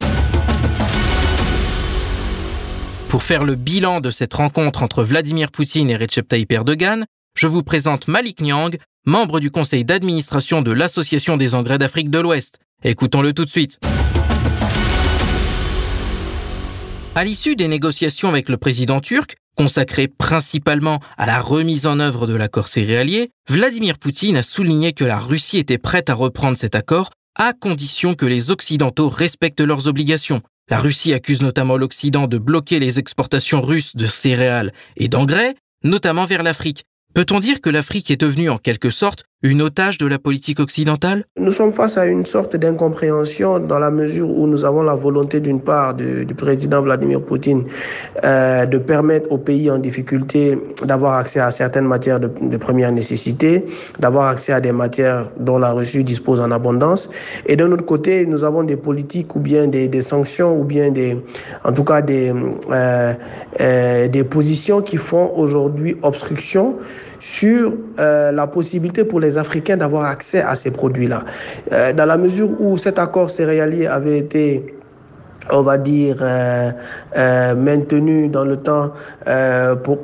Pour 3.09 3.23
faire 3.23 3.43
le 3.43 3.55
bilan 3.55 3.99
de 3.99 4.09
cette 4.09 4.33
rencontre 4.33 4.83
entre 4.83 5.03
Vladimir 5.03 5.51
Poutine 5.51 5.89
et 5.89 5.97
Recep 5.97 6.27
Tayyip 6.27 6.51
Erdogan, 6.51 7.05
je 7.35 7.47
vous 7.47 7.61
présente 7.61 8.07
Malik 8.07 8.41
Nyang, 8.41 8.77
membre 9.05 9.39
du 9.39 9.51
conseil 9.51 9.83
d'administration 9.83 10.61
de 10.61 10.71
l'Association 10.71 11.35
des 11.35 11.55
engrais 11.55 11.77
d'Afrique 11.77 12.09
de 12.09 12.19
l'Ouest. 12.19 12.59
Écoutons-le 12.83 13.33
tout 13.33 13.45
de 13.45 13.49
suite. 13.49 13.79
À 17.15 17.23
l'issue 17.23 17.55
des 17.55 17.67
négociations 17.67 18.29
avec 18.29 18.49
le 18.49 18.57
président 18.57 18.99
turc, 18.99 19.35
consacré 19.55 20.07
principalement 20.07 20.99
à 21.17 21.25
la 21.25 21.41
remise 21.41 21.85
en 21.85 21.99
œuvre 21.99 22.27
de 22.27 22.35
l'accord 22.35 22.67
céréalier, 22.67 23.31
Vladimir 23.49 23.97
Poutine 23.97 24.37
a 24.37 24.43
souligné 24.43 24.93
que 24.93 25.03
la 25.03 25.19
Russie 25.19 25.57
était 25.57 25.77
prête 25.77 26.09
à 26.09 26.13
reprendre 26.13 26.57
cet 26.57 26.75
accord 26.75 27.11
à 27.35 27.53
condition 27.53 28.13
que 28.13 28.25
les 28.25 28.51
Occidentaux 28.51 29.09
respectent 29.09 29.61
leurs 29.61 29.87
obligations. 29.87 30.41
La 30.69 30.79
Russie 30.79 31.13
accuse 31.13 31.41
notamment 31.41 31.77
l'Occident 31.77 32.27
de 32.27 32.37
bloquer 32.37 32.79
les 32.79 32.99
exportations 32.99 33.61
russes 33.61 33.95
de 33.95 34.05
céréales 34.05 34.71
et 34.97 35.07
d'engrais, 35.07 35.55
notamment 35.83 36.25
vers 36.25 36.43
l'Afrique, 36.43 36.83
Peut-on 37.13 37.39
dire 37.39 37.61
que 37.61 37.69
l'Afrique 37.69 38.09
est 38.09 38.19
devenue 38.19 38.49
en 38.49 38.57
quelque 38.57 38.89
sorte 38.89 39.25
une 39.43 39.61
otage 39.61 39.97
de 39.97 40.07
la 40.07 40.17
politique 40.17 40.61
occidentale? 40.61 41.25
Nous 41.37 41.51
sommes 41.51 41.73
face 41.73 41.97
à 41.97 42.05
une 42.05 42.25
sorte 42.25 42.55
d'incompréhension 42.55 43.59
dans 43.59 43.77
la 43.77 43.91
mesure 43.91 44.29
où 44.29 44.47
nous 44.47 44.63
avons 44.63 44.83
la 44.83 44.95
volonté 44.95 45.41
d'une 45.41 45.59
part 45.59 45.93
du, 45.93 46.25
président 46.33 46.81
Vladimir 46.81 47.21
Poutine 47.21 47.65
euh, 48.23 48.65
de 48.65 48.77
permettre 48.77 49.31
aux 49.31 49.37
pays 49.37 49.69
en 49.69 49.77
difficulté 49.77 50.57
d'avoir 50.83 51.15
accès 51.15 51.41
à 51.41 51.51
certaines 51.51 51.85
matières 51.85 52.21
de, 52.21 52.57
première 52.57 52.91
nécessité, 52.91 53.65
d'avoir 53.99 54.27
accès 54.27 54.53
à 54.53 54.61
des 54.61 54.71
matières 54.71 55.29
dont 55.37 55.57
la 55.57 55.73
Russie 55.73 56.03
dispose 56.03 56.39
en 56.39 56.49
abondance. 56.51 57.09
Et 57.45 57.57
d'un 57.57 57.71
autre 57.71 57.85
côté, 57.85 58.25
nous 58.25 58.45
avons 58.45 58.63
des 58.63 58.77
politiques 58.77 59.35
ou 59.35 59.39
bien 59.39 59.67
des, 59.67 60.01
sanctions 60.01 60.59
ou 60.59 60.63
bien 60.63 60.91
en 61.63 61.71
tout 61.73 61.83
cas 61.83 62.01
euh, 62.09 63.13
euh, 63.59 64.07
des 64.07 64.23
positions 64.23 64.81
qui 64.81 64.97
font 64.97 65.31
aujourd'hui 65.35 65.97
obstruction 66.01 66.77
sur 67.23 67.73
euh, 67.99 68.33
la 68.33 68.47
possibilité 68.47 69.05
pour 69.05 69.21
les 69.21 69.37
Africains 69.37 69.77
d'avoir 69.77 70.03
accès 70.03 70.41
à 70.41 70.55
ces 70.55 70.71
produits-là. 70.71 71.23
Euh, 71.71 71.93
dans 71.93 72.05
la 72.05 72.17
mesure 72.17 72.49
où 72.59 72.75
cet 72.75 72.99
accord 72.99 73.29
céréalier 73.29 73.87
avait 73.87 74.17
été 74.17 74.75
on 75.51 75.61
va 75.61 75.77
dire, 75.77 76.15
euh, 76.21 76.71
maintenu 77.55 78.29
dans 78.29 78.45
le 78.45 78.55
temps 78.55 78.93
pour, 79.83 79.97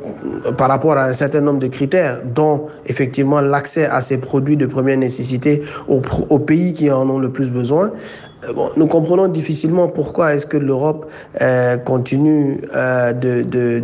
par 0.58 0.68
rapport 0.68 0.98
à 0.98 1.06
un 1.06 1.14
certain 1.14 1.40
nombre 1.40 1.60
de 1.60 1.68
critères, 1.68 2.20
dont 2.26 2.68
effectivement 2.86 3.40
l'accès 3.40 3.86
à 3.86 4.02
ces 4.02 4.18
produits 4.18 4.58
de 4.58 4.66
première 4.66 4.98
nécessité 4.98 5.62
aux 5.88 6.40
pays 6.40 6.74
qui 6.74 6.92
en 6.92 7.10
ont 7.10 7.20
le 7.20 7.30
plus 7.30 7.52
besoin. 7.52 7.94
Euh, 8.44 8.54
nous 8.78 8.88
comprenons 8.88 9.28
difficilement 9.28 9.88
pourquoi 9.88 10.34
est-ce 10.34 10.46
que 10.46 10.58
l'Europe 10.58 11.10
euh, 11.42 11.78
continue 11.78 12.62
euh, 12.74 13.12
de, 13.12 13.44
de, 13.44 13.80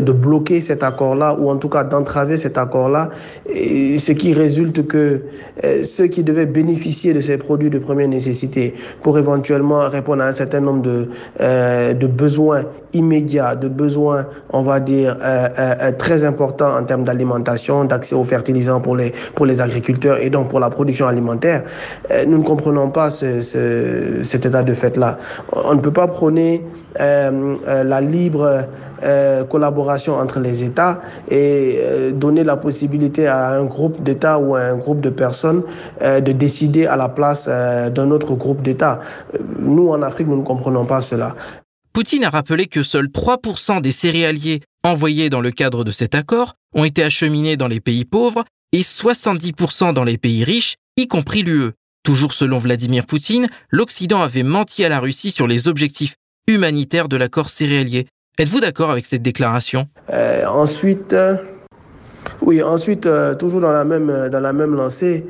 de, 0.00 0.12
bloquer 0.12 0.60
cet 0.60 0.82
accord-là, 0.82 1.36
ou 1.38 1.50
en 1.50 1.56
tout 1.56 1.68
cas 1.68 1.84
d'entraver 1.84 2.38
cet 2.38 2.56
accord-là, 2.56 3.10
ce 3.46 4.12
qui 4.12 4.32
résulte 4.32 4.86
que 4.86 5.22
ceux 5.82 6.06
qui 6.06 6.22
devaient 6.22 6.46
bénéficier 6.46 7.12
de 7.12 7.20
ces 7.20 7.36
produits 7.36 7.70
de 7.70 7.78
première 7.78 8.08
nécessité 8.08 8.74
pour 9.02 9.18
éventuellement 9.18 9.88
répondre 9.88 10.22
à 10.22 10.28
un 10.28 10.32
certain 10.32 10.60
nombre 10.60 10.82
de, 10.82 11.08
de 11.40 12.06
besoins 12.06 12.64
immédiats, 12.96 13.54
de 13.54 13.68
besoins, 13.68 14.26
on 14.50 14.62
va 14.62 14.80
dire, 14.80 15.16
très 15.98 16.24
importants 16.24 16.76
en 16.76 16.84
termes 16.84 17.04
d'alimentation, 17.04 17.84
d'accès 17.84 18.14
aux 18.14 18.24
fertilisants 18.24 18.80
pour 18.80 18.96
les, 18.96 19.12
pour 19.34 19.46
les 19.46 19.60
agriculteurs 19.60 20.18
et 20.20 20.30
donc 20.30 20.48
pour 20.48 20.60
la 20.60 20.70
production 20.70 21.06
alimentaire, 21.06 21.62
nous 22.26 22.38
ne 22.38 22.44
comprenons 22.44 22.90
pas 22.90 23.10
ce, 23.10 23.42
ce 23.42 24.22
cet 24.24 24.46
état 24.46 24.62
de 24.62 24.74
fait-là. 24.74 25.18
On 25.52 25.74
ne 25.74 25.80
peut 25.80 25.92
pas 25.92 26.06
prôner 26.06 26.64
euh, 27.00 27.56
euh, 27.68 27.84
la 27.84 28.00
libre 28.00 28.64
euh, 29.02 29.44
collaboration 29.44 30.14
entre 30.14 30.40
les 30.40 30.64
États 30.64 31.00
et 31.30 31.78
donner 32.12 32.44
la 32.44 32.56
possibilité 32.56 33.26
à 33.26 33.50
un 33.50 33.64
groupe 33.64 34.02
d'États 34.02 34.38
ou 34.38 34.54
à 34.54 34.60
un 34.60 34.76
groupe 34.76 35.00
de 35.00 35.10
personnes 35.10 35.62
de 36.02 36.32
décider 36.32 36.86
à 36.86 36.96
la 36.96 37.08
place 37.08 37.46
d'un 37.48 38.10
autre 38.10 38.34
groupe 38.34 38.62
d'États. 38.62 39.00
Nous, 39.58 39.88
en 39.88 40.02
Afrique, 40.02 40.28
nous 40.28 40.38
ne 40.38 40.44
comprenons 40.44 40.84
pas 40.86 41.02
cela. 41.02 41.34
Poutine 41.96 42.24
a 42.24 42.28
rappelé 42.28 42.66
que 42.66 42.82
seuls 42.82 43.06
3% 43.06 43.80
des 43.80 43.90
céréaliers 43.90 44.60
envoyés 44.84 45.30
dans 45.30 45.40
le 45.40 45.50
cadre 45.50 45.82
de 45.82 45.90
cet 45.90 46.14
accord 46.14 46.52
ont 46.74 46.84
été 46.84 47.02
acheminés 47.02 47.56
dans 47.56 47.68
les 47.68 47.80
pays 47.80 48.04
pauvres 48.04 48.44
et 48.72 48.82
70% 48.82 49.94
dans 49.94 50.04
les 50.04 50.18
pays 50.18 50.44
riches, 50.44 50.74
y 50.98 51.08
compris 51.08 51.42
l'UE. 51.42 51.70
Toujours 52.02 52.34
selon 52.34 52.58
Vladimir 52.58 53.06
Poutine, 53.06 53.46
l'Occident 53.70 54.20
avait 54.20 54.42
menti 54.42 54.84
à 54.84 54.90
la 54.90 55.00
Russie 55.00 55.30
sur 55.30 55.46
les 55.46 55.68
objectifs 55.68 56.16
humanitaires 56.46 57.08
de 57.08 57.16
l'accord 57.16 57.48
céréalier. 57.48 58.06
Êtes-vous 58.38 58.60
d'accord 58.60 58.90
avec 58.90 59.06
cette 59.06 59.22
déclaration? 59.22 59.88
Euh, 60.12 60.44
Ensuite, 60.44 61.14
euh, 61.14 61.36
oui, 62.42 62.62
ensuite, 62.62 63.06
euh, 63.06 63.34
toujours 63.34 63.60
dans 63.60 63.72
la 63.72 63.84
même, 63.84 64.74
lancée, 64.74 65.26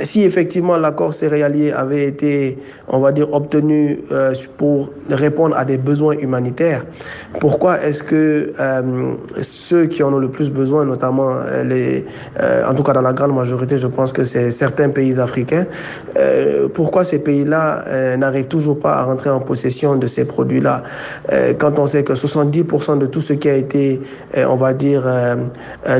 si 0.00 0.22
effectivement 0.22 0.76
l'accord 0.76 1.12
céréalier 1.12 1.72
avait 1.72 2.04
été, 2.06 2.58
on 2.88 2.98
va 3.00 3.12
dire, 3.12 3.32
obtenu 3.32 4.00
euh, 4.12 4.32
pour 4.56 4.90
répondre 5.08 5.56
à 5.56 5.64
des 5.64 5.76
besoins 5.76 6.14
humanitaires, 6.14 6.84
pourquoi 7.40 7.82
est-ce 7.82 8.02
que 8.02 8.52
euh, 8.58 9.12
ceux 9.40 9.86
qui 9.86 10.02
en 10.02 10.12
ont 10.12 10.18
le 10.18 10.30
plus 10.30 10.50
besoin, 10.50 10.84
notamment 10.84 11.36
les, 11.64 12.04
en 12.66 12.74
tout 12.74 12.82
cas 12.82 12.92
dans 12.92 13.02
la 13.02 13.12
grande 13.12 13.34
majorité, 13.34 13.78
je 13.78 13.86
pense 13.86 14.12
que 14.12 14.24
c'est 14.24 14.50
certains 14.50 14.88
pays 14.88 15.18
africains, 15.18 15.66
pourquoi 16.74 17.04
ces 17.04 17.18
pays-là 17.18 18.16
n'arrivent 18.16 18.48
toujours 18.48 18.78
pas 18.78 18.94
à 18.94 19.02
rentrer 19.04 19.30
en 19.30 19.40
possession 19.40 19.96
de 19.96 20.06
ces 20.06 20.24
produits-là 20.24 20.82
quand 21.58 21.78
on 21.78 21.86
sait 21.86 22.04
que 22.04 22.12
70% 22.12 22.98
de 22.98 23.06
tout 23.06 23.20
ce 23.20 23.32
qui 23.32 23.48
a 23.48 23.54
été, 23.54 24.00
on 24.36 24.56
va 24.56 24.74
dire, 24.74 25.04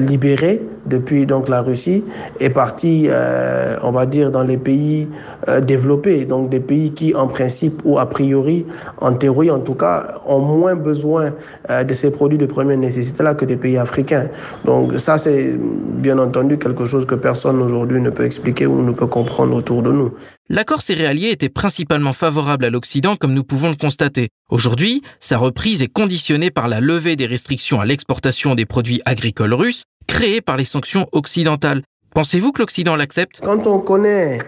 libéré 0.00 0.62
depuis 0.86 1.26
donc 1.26 1.48
la 1.48 1.62
Russie 1.62 2.04
est 2.40 2.50
partie, 2.50 3.06
euh, 3.08 3.76
on 3.82 3.92
va 3.92 4.06
dire, 4.06 4.30
dans 4.30 4.44
les 4.44 4.56
pays 4.56 5.08
euh, 5.48 5.60
développés, 5.60 6.24
donc 6.24 6.50
des 6.50 6.60
pays 6.60 6.92
qui, 6.92 7.14
en 7.14 7.26
principe 7.26 7.80
ou 7.84 7.98
a 7.98 8.06
priori, 8.06 8.66
en 9.00 9.12
théorie 9.12 9.50
en 9.50 9.60
tout 9.60 9.74
cas, 9.74 10.20
ont 10.26 10.40
moins 10.40 10.74
besoin 10.74 11.32
euh, 11.70 11.84
de 11.84 11.94
ces 11.94 12.10
produits 12.10 12.38
de 12.38 12.46
première 12.46 12.78
nécessité-là 12.78 13.34
que 13.34 13.44
des 13.44 13.56
pays 13.56 13.78
africains. 13.78 14.28
Donc 14.64 14.98
ça, 14.98 15.18
c'est 15.18 15.58
bien 15.58 16.18
entendu 16.18 16.58
quelque 16.58 16.84
chose 16.84 17.06
que 17.06 17.14
personne 17.14 17.60
aujourd'hui 17.60 18.00
ne 18.00 18.10
peut 18.10 18.24
expliquer 18.24 18.66
ou 18.66 18.82
ne 18.82 18.92
peut 18.92 19.06
comprendre 19.06 19.56
autour 19.56 19.82
de 19.82 19.92
nous. 19.92 20.12
L'accord 20.50 20.82
céréalier 20.82 21.30
était 21.30 21.48
principalement 21.48 22.12
favorable 22.12 22.66
à 22.66 22.70
l'Occident 22.70 23.16
comme 23.16 23.32
nous 23.32 23.44
pouvons 23.44 23.70
le 23.70 23.76
constater. 23.76 24.28
Aujourd'hui, 24.50 25.02
sa 25.18 25.38
reprise 25.38 25.80
est 25.80 25.88
conditionnée 25.88 26.50
par 26.50 26.68
la 26.68 26.80
levée 26.80 27.16
des 27.16 27.24
restrictions 27.24 27.80
à 27.80 27.86
l'exportation 27.86 28.54
des 28.54 28.66
produits 28.66 29.00
agricoles 29.06 29.54
russes 29.54 29.84
créées 30.06 30.40
par 30.40 30.56
les 30.56 30.64
sanctions 30.64 31.06
occidentales. 31.12 31.82
Pensez-vous 32.14 32.52
que 32.52 32.62
l'Occident 32.62 32.96
l'accepte? 32.96 33.40
Quand 33.42 33.66
on 33.66 33.78
connaît 33.78 34.38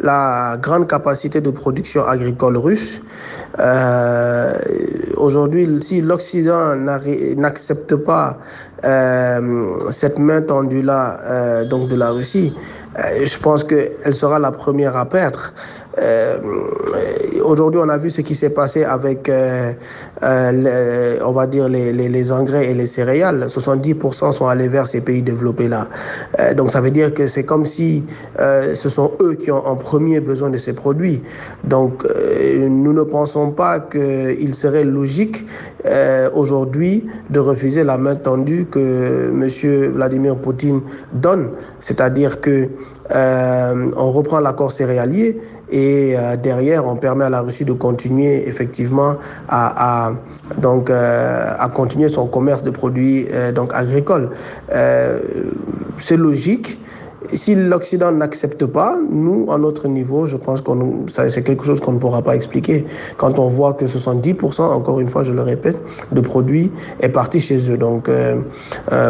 la 0.00 0.56
grande 0.60 0.88
capacité 0.88 1.40
de 1.40 1.50
production 1.50 2.06
agricole 2.06 2.56
russe, 2.56 3.02
euh, 3.58 4.54
aujourd'hui, 5.16 5.68
si 5.82 6.00
l'Occident 6.00 6.74
n'accepte 6.76 7.94
pas 7.96 8.38
euh, 8.84 9.90
cette 9.90 10.18
main 10.18 10.40
tendue-là 10.40 11.20
euh, 11.22 11.64
donc 11.64 11.88
de 11.88 11.96
la 11.96 12.10
Russie, 12.10 12.54
euh, 12.98 13.24
je 13.24 13.38
pense 13.38 13.64
qu'elle 13.64 14.14
sera 14.14 14.38
la 14.38 14.50
première 14.50 14.96
à 14.96 15.04
perdre. 15.04 15.52
Euh, 15.98 16.38
Aujourd'hui, 17.44 17.80
on 17.82 17.88
a 17.88 17.98
vu 17.98 18.08
ce 18.08 18.20
qui 18.20 18.36
s'est 18.36 18.50
passé 18.50 18.84
avec, 18.84 19.28
euh, 19.28 19.72
euh, 20.22 21.18
on 21.24 21.32
va 21.32 21.46
dire, 21.46 21.68
les, 21.68 21.92
les, 21.92 22.08
les, 22.08 22.32
engrais 22.32 22.70
et 22.70 22.74
les 22.74 22.86
céréales. 22.86 23.46
70% 23.48 24.30
sont 24.30 24.46
allés 24.46 24.68
vers 24.68 24.86
ces 24.86 25.00
pays 25.00 25.22
développés-là. 25.22 25.88
Donc, 26.56 26.70
ça 26.70 26.80
veut 26.80 26.92
dire 26.92 27.12
que 27.12 27.26
c'est 27.26 27.42
comme 27.42 27.64
si 27.64 28.04
ce 28.38 28.88
sont 28.88 29.12
eux 29.20 29.34
qui 29.34 29.50
ont 29.50 29.66
en 29.66 29.74
premier 29.74 30.20
besoin 30.20 30.50
de 30.50 30.56
ces 30.56 30.72
produits. 30.72 31.20
Donc, 31.64 32.06
nous 32.56 32.92
ne 32.92 33.02
pensons 33.02 33.50
pas 33.50 33.80
qu'il 33.80 34.54
serait 34.54 34.84
logique 34.84 35.44
aujourd'hui 36.32 37.06
de 37.30 37.40
refuser 37.40 37.82
la 37.82 37.98
main 37.98 38.14
tendue 38.14 38.66
que 38.70 39.30
M. 39.32 39.92
Vladimir 39.94 40.36
Poutine 40.36 40.80
donne. 41.12 41.50
C'est-à-dire 41.80 42.40
que 42.40 42.68
on 43.10 44.12
reprend 44.12 44.38
l'accord 44.38 44.70
céréalier 44.70 45.40
et 45.72 46.14
euh, 46.16 46.36
derrière 46.36 46.86
on 46.86 46.96
permet 46.96 47.24
à 47.24 47.30
la 47.30 47.40
Russie 47.40 47.64
de 47.64 47.72
continuer 47.72 48.46
effectivement 48.46 49.16
à, 49.48 50.12
donc 50.58 50.90
euh, 50.90 51.54
à 51.58 51.68
continuer 51.68 52.08
son 52.08 52.26
commerce 52.26 52.62
de 52.62 52.70
produits 52.70 53.26
euh, 53.32 53.50
donc 53.52 53.72
agricoles. 53.74 54.30
c'est 55.98 56.16
logique 56.16 56.78
si 57.32 57.54
l'Occident 57.54 58.10
n'accepte 58.10 58.66
pas, 58.66 58.98
nous, 59.10 59.46
à 59.50 59.56
notre 59.56 59.86
niveau, 59.86 60.26
je 60.26 60.36
pense 60.36 60.60
que 60.60 60.72
c'est 61.06 61.44
quelque 61.44 61.64
chose 61.64 61.80
qu'on 61.80 61.92
ne 61.92 61.98
pourra 61.98 62.20
pas 62.20 62.34
expliquer. 62.34 62.84
Quand 63.16 63.38
on 63.38 63.46
voit 63.46 63.74
que 63.74 63.84
70%, 63.84 64.60
encore 64.60 64.98
une 64.98 65.08
fois, 65.08 65.22
je 65.22 65.32
le 65.32 65.40
répète, 65.40 65.80
de 66.10 66.20
produits 66.20 66.72
est 67.00 67.08
parti 67.08 67.38
chez 67.38 67.70
eux. 67.70 67.76
Donc, 67.76 68.10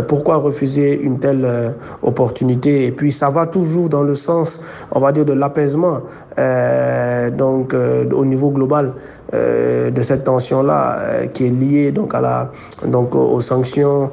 pourquoi 0.08 0.36
refuser 0.36 1.00
une 1.00 1.18
telle 1.20 1.74
opportunité? 2.02 2.84
Et 2.84 2.92
puis, 2.92 3.12
ça 3.12 3.30
va 3.30 3.46
toujours 3.46 3.88
dans 3.88 4.02
le 4.02 4.14
sens, 4.14 4.60
on 4.90 5.00
va 5.00 5.10
dire, 5.10 5.24
de 5.24 5.32
l'apaisement, 5.32 6.02
euh, 6.38 7.30
donc 7.30 7.74
euh, 7.74 8.08
au 8.10 8.24
niveau 8.24 8.50
global. 8.50 8.94
Euh, 9.34 9.90
de 9.90 10.02
cette 10.02 10.24
tension-là 10.24 10.98
euh, 10.98 11.26
qui 11.26 11.46
est 11.46 11.50
liée 11.50 11.90
donc 11.90 12.14
à 12.14 12.20
la 12.20 12.52
donc 12.84 13.14
aux 13.14 13.40
sanctions 13.40 14.10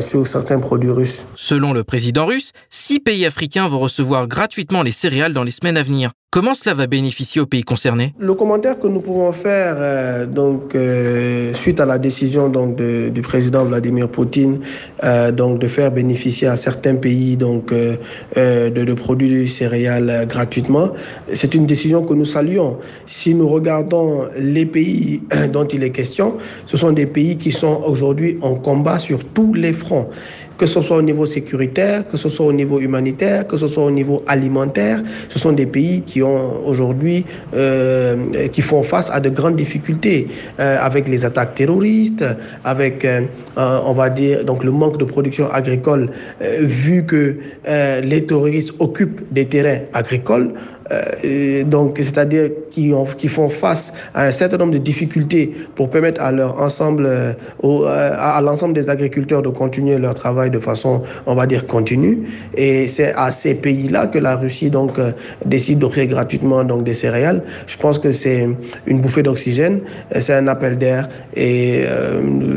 sur 0.00 0.26
certains 0.26 0.58
produits 0.58 0.90
russes. 0.90 1.24
Selon 1.36 1.72
le 1.72 1.84
président 1.84 2.26
russe, 2.26 2.52
six 2.68 3.00
pays 3.00 3.24
africains 3.24 3.66
vont 3.66 3.78
recevoir 3.78 4.28
gratuitement 4.28 4.82
les 4.82 4.92
céréales 4.92 5.32
dans 5.32 5.44
les 5.44 5.52
semaines 5.52 5.78
à 5.78 5.82
venir. 5.82 6.12
Comment 6.30 6.52
cela 6.52 6.74
va 6.74 6.86
bénéficier 6.86 7.40
aux 7.40 7.46
pays 7.46 7.62
concernés? 7.62 8.12
Le 8.18 8.34
commentaire 8.34 8.78
que 8.78 8.86
nous 8.86 9.00
pouvons 9.00 9.32
faire 9.32 9.76
euh, 9.78 10.26
donc 10.26 10.74
euh, 10.74 11.54
suite 11.54 11.80
à 11.80 11.86
la 11.86 11.96
décision 11.96 12.50
donc 12.50 12.76
du 12.76 13.22
président 13.22 13.64
Vladimir 13.64 14.10
Poutine 14.10 14.60
euh, 15.04 15.32
donc 15.32 15.58
de 15.58 15.66
faire 15.66 15.90
bénéficier 15.90 16.46
à 16.46 16.58
certains 16.58 16.96
pays 16.96 17.38
donc 17.38 17.72
de, 17.72 18.68
de, 18.68 18.92
produits 18.92 19.48
céréales 19.48 20.26
gratuitement, 20.28 20.90
c'est 21.32 21.54
une 21.54 21.64
décision 21.64 22.04
que 22.04 22.12
nous 22.12 22.26
saluons. 22.26 22.76
Si 23.06 23.34
nous 23.34 23.48
regardons 23.48 24.28
les 24.38 24.66
pays 24.66 25.22
dont 25.50 25.66
il 25.66 25.82
est 25.82 25.92
question, 25.92 26.36
ce 26.66 26.76
sont 26.76 26.92
des 26.92 27.06
pays 27.06 27.38
qui 27.38 27.52
sont 27.52 27.82
aujourd'hui 27.86 28.36
en 28.42 28.54
combat 28.54 28.98
sur 28.98 29.24
tous 29.24 29.54
les 29.54 29.72
fronts 29.72 30.10
que 30.58 30.66
ce 30.66 30.82
soit 30.82 30.96
au 30.96 31.02
niveau 31.02 31.24
sécuritaire, 31.24 32.06
que 32.10 32.16
ce 32.16 32.28
soit 32.28 32.46
au 32.46 32.52
niveau 32.52 32.80
humanitaire, 32.80 33.46
que 33.46 33.56
ce 33.56 33.68
soit 33.68 33.84
au 33.84 33.90
niveau 33.90 34.24
alimentaire. 34.26 35.00
Ce 35.30 35.38
sont 35.38 35.52
des 35.52 35.66
pays 35.66 36.02
qui 36.02 36.22
ont 36.22 36.66
aujourd'hui, 36.66 37.24
euh, 37.54 38.48
qui 38.52 38.60
font 38.60 38.82
face 38.82 39.08
à 39.10 39.20
de 39.20 39.30
grandes 39.30 39.56
difficultés 39.56 40.28
euh, 40.58 40.76
avec 40.80 41.06
les 41.06 41.24
attaques 41.24 41.54
terroristes, 41.54 42.24
avec, 42.64 43.04
euh, 43.04 43.20
on 43.56 43.92
va 43.92 44.10
dire, 44.10 44.44
donc 44.44 44.64
le 44.64 44.72
manque 44.72 44.98
de 44.98 45.04
production 45.04 45.50
agricole, 45.50 46.10
vu 46.60 47.04
que 47.04 47.36
les 48.02 48.24
terroristes 48.24 48.72
occupent 48.78 49.22
des 49.32 49.46
terrains 49.46 49.80
agricoles. 49.92 50.52
Euh, 50.90 51.64
donc, 51.64 51.98
c'est-à-dire 51.98 52.50
qui, 52.70 52.92
ont, 52.92 53.04
qui 53.04 53.28
font 53.28 53.48
face 53.48 53.92
à 54.14 54.24
un 54.24 54.30
certain 54.30 54.56
nombre 54.56 54.72
de 54.72 54.78
difficultés 54.78 55.54
pour 55.74 55.90
permettre 55.90 56.20
à 56.22 56.32
leur 56.32 56.60
ensemble, 56.60 57.06
euh, 57.06 57.32
euh, 57.64 58.16
à 58.18 58.40
l'ensemble 58.40 58.74
des 58.74 58.88
agriculteurs 58.88 59.42
de 59.42 59.48
continuer 59.48 59.98
leur 59.98 60.14
travail 60.14 60.50
de 60.50 60.58
façon, 60.58 61.02
on 61.26 61.34
va 61.34 61.46
dire, 61.46 61.66
continue. 61.66 62.18
Et 62.56 62.88
c'est 62.88 63.12
à 63.14 63.30
ces 63.30 63.54
pays-là 63.54 64.06
que 64.06 64.18
la 64.18 64.36
Russie 64.36 64.70
donc 64.70 64.98
décide 65.44 65.80
d'offrir 65.80 66.06
gratuitement 66.06 66.64
donc 66.64 66.84
des 66.84 66.94
céréales. 66.94 67.42
Je 67.66 67.76
pense 67.76 67.98
que 67.98 68.12
c'est 68.12 68.48
une 68.86 69.00
bouffée 69.00 69.22
d'oxygène, 69.22 69.80
c'est 70.18 70.34
un 70.34 70.48
appel 70.48 70.78
d'air 70.78 71.08
et 71.36 71.84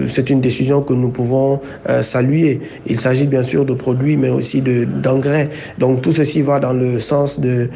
c'est 0.07 0.29
une 0.29 0.41
décision 0.41 0.81
que 0.81 0.93
nous 0.93 1.09
pouvons 1.09 1.59
saluer. 2.01 2.61
Il 2.87 2.99
s'agit 2.99 3.25
bien 3.25 3.43
sûr 3.43 3.65
de 3.65 3.73
produits, 3.73 4.17
mais 4.17 4.29
aussi 4.29 4.61
d'engrais. 4.61 5.49
Donc 5.77 6.01
tout 6.01 6.13
ceci 6.13 6.41
va 6.41 6.59
dans 6.59 6.73
le 6.73 6.99
sens 6.99 7.39
de 7.39 7.69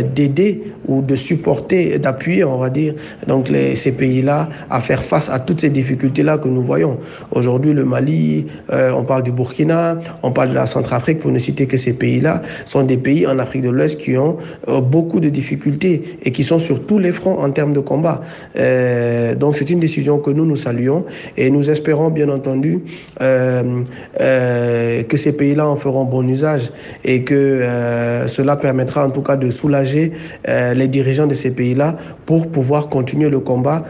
d'aider 0.00 0.62
ou 0.86 1.02
de 1.02 1.16
supporter, 1.16 1.98
d'appuyer, 1.98 2.44
on 2.44 2.58
va 2.58 2.70
dire, 2.70 2.94
donc 3.26 3.48
ces 3.74 3.92
pays-là 3.92 4.48
à 4.70 4.80
faire 4.80 5.02
face 5.02 5.28
à 5.28 5.38
toutes 5.38 5.60
ces 5.60 5.70
difficultés-là 5.70 6.38
que 6.38 6.48
nous 6.48 6.62
voyons. 6.62 6.98
Aujourd'hui, 7.30 7.72
le 7.72 7.84
Mali, 7.84 8.46
euh, 8.72 8.92
on 8.96 9.04
parle 9.04 9.22
du 9.22 9.32
Burkina, 9.32 9.98
on 10.22 10.30
parle 10.30 10.50
de 10.50 10.54
la 10.54 10.66
Centrafrique, 10.66 11.20
pour 11.20 11.30
ne 11.30 11.38
citer 11.38 11.66
que 11.66 11.76
ces 11.76 11.92
pays-là, 11.92 12.42
sont 12.64 12.82
des 12.82 12.96
pays 12.96 13.26
en 13.26 13.38
Afrique 13.38 13.62
de 13.62 13.70
l'Ouest 13.70 14.00
qui 14.00 14.16
ont 14.16 14.38
euh, 14.68 14.80
beaucoup 14.80 15.20
de 15.20 15.28
difficultés 15.28 16.18
et 16.24 16.32
qui 16.32 16.44
sont 16.44 16.58
sur 16.58 16.86
tous 16.86 16.98
les 16.98 17.12
fronts 17.12 17.38
en 17.40 17.50
termes 17.50 17.72
de 17.72 17.80
combat. 17.80 18.22
Euh, 18.56 19.34
donc 19.34 19.56
c'est 19.56 19.68
une 19.70 19.80
décision 19.80 20.18
que 20.18 20.30
nous, 20.30 20.46
nous 20.46 20.56
saluons 20.56 21.04
et 21.36 21.50
nous 21.50 21.70
espérons 21.70 22.10
bien 22.10 22.28
entendu 22.28 22.80
euh, 23.20 23.82
euh, 24.20 25.02
que 25.04 25.16
ces 25.16 25.36
pays-là 25.36 25.66
en 25.68 25.76
feront 25.76 26.04
bon 26.04 26.26
usage 26.28 26.70
et 27.04 27.22
que 27.22 27.34
euh, 27.34 28.28
cela 28.28 28.56
permettra 28.56 29.06
en 29.06 29.10
tout 29.10 29.22
cas 29.22 29.36
de 29.36 29.50
soulager 29.50 29.81
les 29.84 30.88
dirigeants 30.88 31.26
de 31.26 31.34
ces 31.34 31.50
pays-là 31.50 31.96
pour 32.26 32.50
pouvoir 32.50 32.88
continuer 32.88 33.28
le 33.28 33.40
combat 33.40 33.84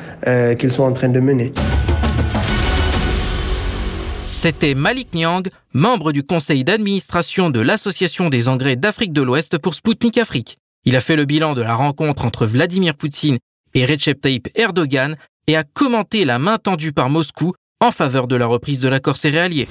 qu'ils 0.58 0.72
sont 0.72 0.84
en 0.84 0.92
train 0.92 1.08
de 1.08 1.20
mener. 1.20 1.52
C'était 4.24 4.74
Malik 4.74 5.14
Nyang, 5.14 5.48
membre 5.72 6.10
du 6.10 6.22
conseil 6.22 6.64
d'administration 6.64 7.50
de 7.50 7.60
l'Association 7.60 8.28
des 8.28 8.48
engrais 8.48 8.76
d'Afrique 8.76 9.12
de 9.12 9.22
l'Ouest 9.22 9.58
pour 9.58 9.74
Sputnik 9.74 10.18
Afrique. 10.18 10.58
Il 10.84 10.96
a 10.96 11.00
fait 11.00 11.16
le 11.16 11.26
bilan 11.26 11.54
de 11.54 11.62
la 11.62 11.74
rencontre 11.74 12.24
entre 12.24 12.46
Vladimir 12.46 12.96
Poutine 12.96 13.38
et 13.74 13.84
Recep 13.84 14.20
Tayyip 14.20 14.48
Erdogan 14.56 15.16
et 15.46 15.56
a 15.56 15.62
commenté 15.62 16.24
la 16.24 16.38
main 16.38 16.58
tendue 16.58 16.92
par 16.92 17.08
Moscou 17.08 17.52
en 17.80 17.90
faveur 17.90 18.26
de 18.26 18.36
la 18.36 18.46
reprise 18.46 18.80
de 18.80 18.88
l'accord 18.88 19.16
céréalier. 19.16 19.68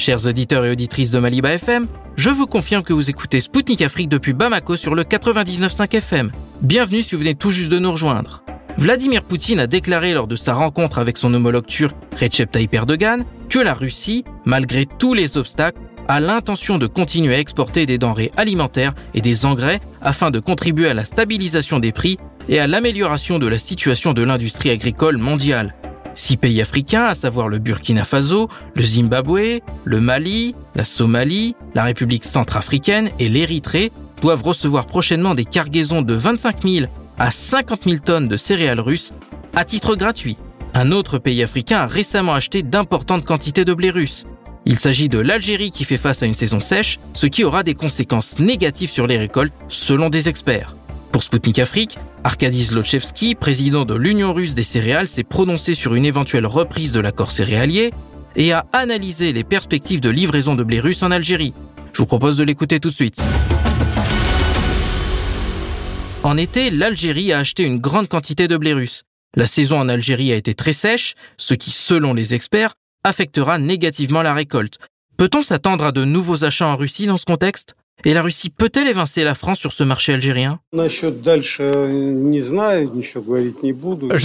Chers 0.00 0.24
auditeurs 0.24 0.64
et 0.64 0.70
auditrices 0.70 1.10
de 1.10 1.18
Maliba 1.18 1.52
FM, 1.52 1.86
je 2.16 2.30
vous 2.30 2.46
confirme 2.46 2.82
que 2.82 2.94
vous 2.94 3.10
écoutez 3.10 3.42
Spoutnik 3.42 3.82
Afrique 3.82 4.08
depuis 4.08 4.32
Bamako 4.32 4.78
sur 4.78 4.94
le 4.94 5.02
99.5 5.02 5.94
FM. 5.94 6.32
Bienvenue 6.62 7.02
si 7.02 7.14
vous 7.14 7.18
venez 7.18 7.34
tout 7.34 7.50
juste 7.50 7.68
de 7.68 7.78
nous 7.78 7.90
rejoindre. 7.92 8.42
Vladimir 8.78 9.22
Poutine 9.22 9.60
a 9.60 9.66
déclaré 9.66 10.14
lors 10.14 10.26
de 10.26 10.36
sa 10.36 10.54
rencontre 10.54 11.00
avec 11.00 11.18
son 11.18 11.34
homologue 11.34 11.66
turc 11.66 11.94
Recep 12.18 12.50
Tayyip 12.50 12.72
Erdogan 12.72 13.26
que 13.50 13.58
la 13.58 13.74
Russie, 13.74 14.24
malgré 14.46 14.86
tous 14.86 15.12
les 15.12 15.36
obstacles, 15.36 15.82
a 16.08 16.18
l'intention 16.18 16.78
de 16.78 16.86
continuer 16.86 17.34
à 17.34 17.38
exporter 17.38 17.84
des 17.84 17.98
denrées 17.98 18.30
alimentaires 18.38 18.94
et 19.12 19.20
des 19.20 19.44
engrais 19.44 19.82
afin 20.00 20.30
de 20.30 20.40
contribuer 20.40 20.88
à 20.88 20.94
la 20.94 21.04
stabilisation 21.04 21.78
des 21.78 21.92
prix 21.92 22.16
et 22.48 22.58
à 22.58 22.66
l'amélioration 22.66 23.38
de 23.38 23.46
la 23.46 23.58
situation 23.58 24.14
de 24.14 24.22
l'industrie 24.22 24.70
agricole 24.70 25.18
mondiale. 25.18 25.74
Six 26.20 26.36
pays 26.36 26.60
africains, 26.60 27.06
à 27.06 27.14
savoir 27.14 27.48
le 27.48 27.58
Burkina 27.58 28.04
Faso, 28.04 28.50
le 28.74 28.82
Zimbabwe, 28.82 29.60
le 29.84 30.00
Mali, 30.02 30.54
la 30.74 30.84
Somalie, 30.84 31.56
la 31.74 31.82
République 31.84 32.24
centrafricaine 32.24 33.08
et 33.18 33.30
l'Érythrée, 33.30 33.90
doivent 34.20 34.42
recevoir 34.42 34.84
prochainement 34.84 35.34
des 35.34 35.46
cargaisons 35.46 36.02
de 36.02 36.12
25 36.12 36.68
000 36.68 36.86
à 37.18 37.30
50 37.30 37.84
000 37.84 37.96
tonnes 38.04 38.28
de 38.28 38.36
céréales 38.36 38.80
russes 38.80 39.14
à 39.56 39.64
titre 39.64 39.96
gratuit. 39.96 40.36
Un 40.74 40.92
autre 40.92 41.16
pays 41.16 41.42
africain 41.42 41.78
a 41.78 41.86
récemment 41.86 42.34
acheté 42.34 42.62
d'importantes 42.62 43.24
quantités 43.24 43.64
de 43.64 43.72
blé 43.72 43.88
russe. 43.88 44.26
Il 44.66 44.78
s'agit 44.78 45.08
de 45.08 45.18
l'Algérie 45.18 45.70
qui 45.70 45.84
fait 45.84 45.96
face 45.96 46.22
à 46.22 46.26
une 46.26 46.34
saison 46.34 46.60
sèche, 46.60 47.00
ce 47.14 47.28
qui 47.28 47.44
aura 47.44 47.62
des 47.62 47.74
conséquences 47.74 48.38
négatives 48.38 48.90
sur 48.90 49.06
les 49.06 49.16
récoltes, 49.16 49.54
selon 49.68 50.10
des 50.10 50.28
experts. 50.28 50.76
Pour 51.12 51.24
Sputnik 51.24 51.58
Afrique, 51.58 51.98
Arkady 52.22 52.64
Zlochevsky, 52.64 53.34
président 53.34 53.84
de 53.84 53.94
l'Union 53.94 54.32
russe 54.32 54.54
des 54.54 54.62
céréales, 54.62 55.08
s'est 55.08 55.24
prononcé 55.24 55.74
sur 55.74 55.94
une 55.94 56.04
éventuelle 56.04 56.46
reprise 56.46 56.92
de 56.92 57.00
l'accord 57.00 57.32
céréalier 57.32 57.90
et 58.36 58.52
a 58.52 58.66
analysé 58.72 59.32
les 59.32 59.42
perspectives 59.42 60.00
de 60.00 60.08
livraison 60.08 60.54
de 60.54 60.62
blé 60.62 60.78
russe 60.78 61.02
en 61.02 61.10
Algérie. 61.10 61.52
Je 61.92 61.98
vous 61.98 62.06
propose 62.06 62.36
de 62.36 62.44
l'écouter 62.44 62.78
tout 62.78 62.90
de 62.90 62.94
suite. 62.94 63.20
En 66.22 66.36
été, 66.36 66.70
l'Algérie 66.70 67.32
a 67.32 67.38
acheté 67.40 67.64
une 67.64 67.78
grande 67.78 68.08
quantité 68.08 68.46
de 68.46 68.56
blé 68.56 68.72
russe. 68.72 69.02
La 69.34 69.48
saison 69.48 69.80
en 69.80 69.88
Algérie 69.88 70.32
a 70.32 70.36
été 70.36 70.54
très 70.54 70.72
sèche, 70.72 71.14
ce 71.38 71.54
qui, 71.54 71.70
selon 71.70 72.14
les 72.14 72.34
experts, 72.34 72.74
affectera 73.02 73.58
négativement 73.58 74.22
la 74.22 74.34
récolte. 74.34 74.78
Peut-on 75.16 75.42
s'attendre 75.42 75.84
à 75.84 75.92
de 75.92 76.04
nouveaux 76.04 76.44
achats 76.44 76.68
en 76.68 76.76
Russie 76.76 77.06
dans 77.06 77.16
ce 77.16 77.24
contexte? 77.24 77.74
Et 78.04 78.14
la 78.14 78.22
Russie 78.22 78.48
peut-elle 78.50 78.88
évincer 78.88 79.22
la 79.24 79.34
France 79.34 79.58
sur 79.58 79.72
ce 79.72 79.84
marché 79.84 80.14
algérien? 80.14 80.60
Je 80.72 80.78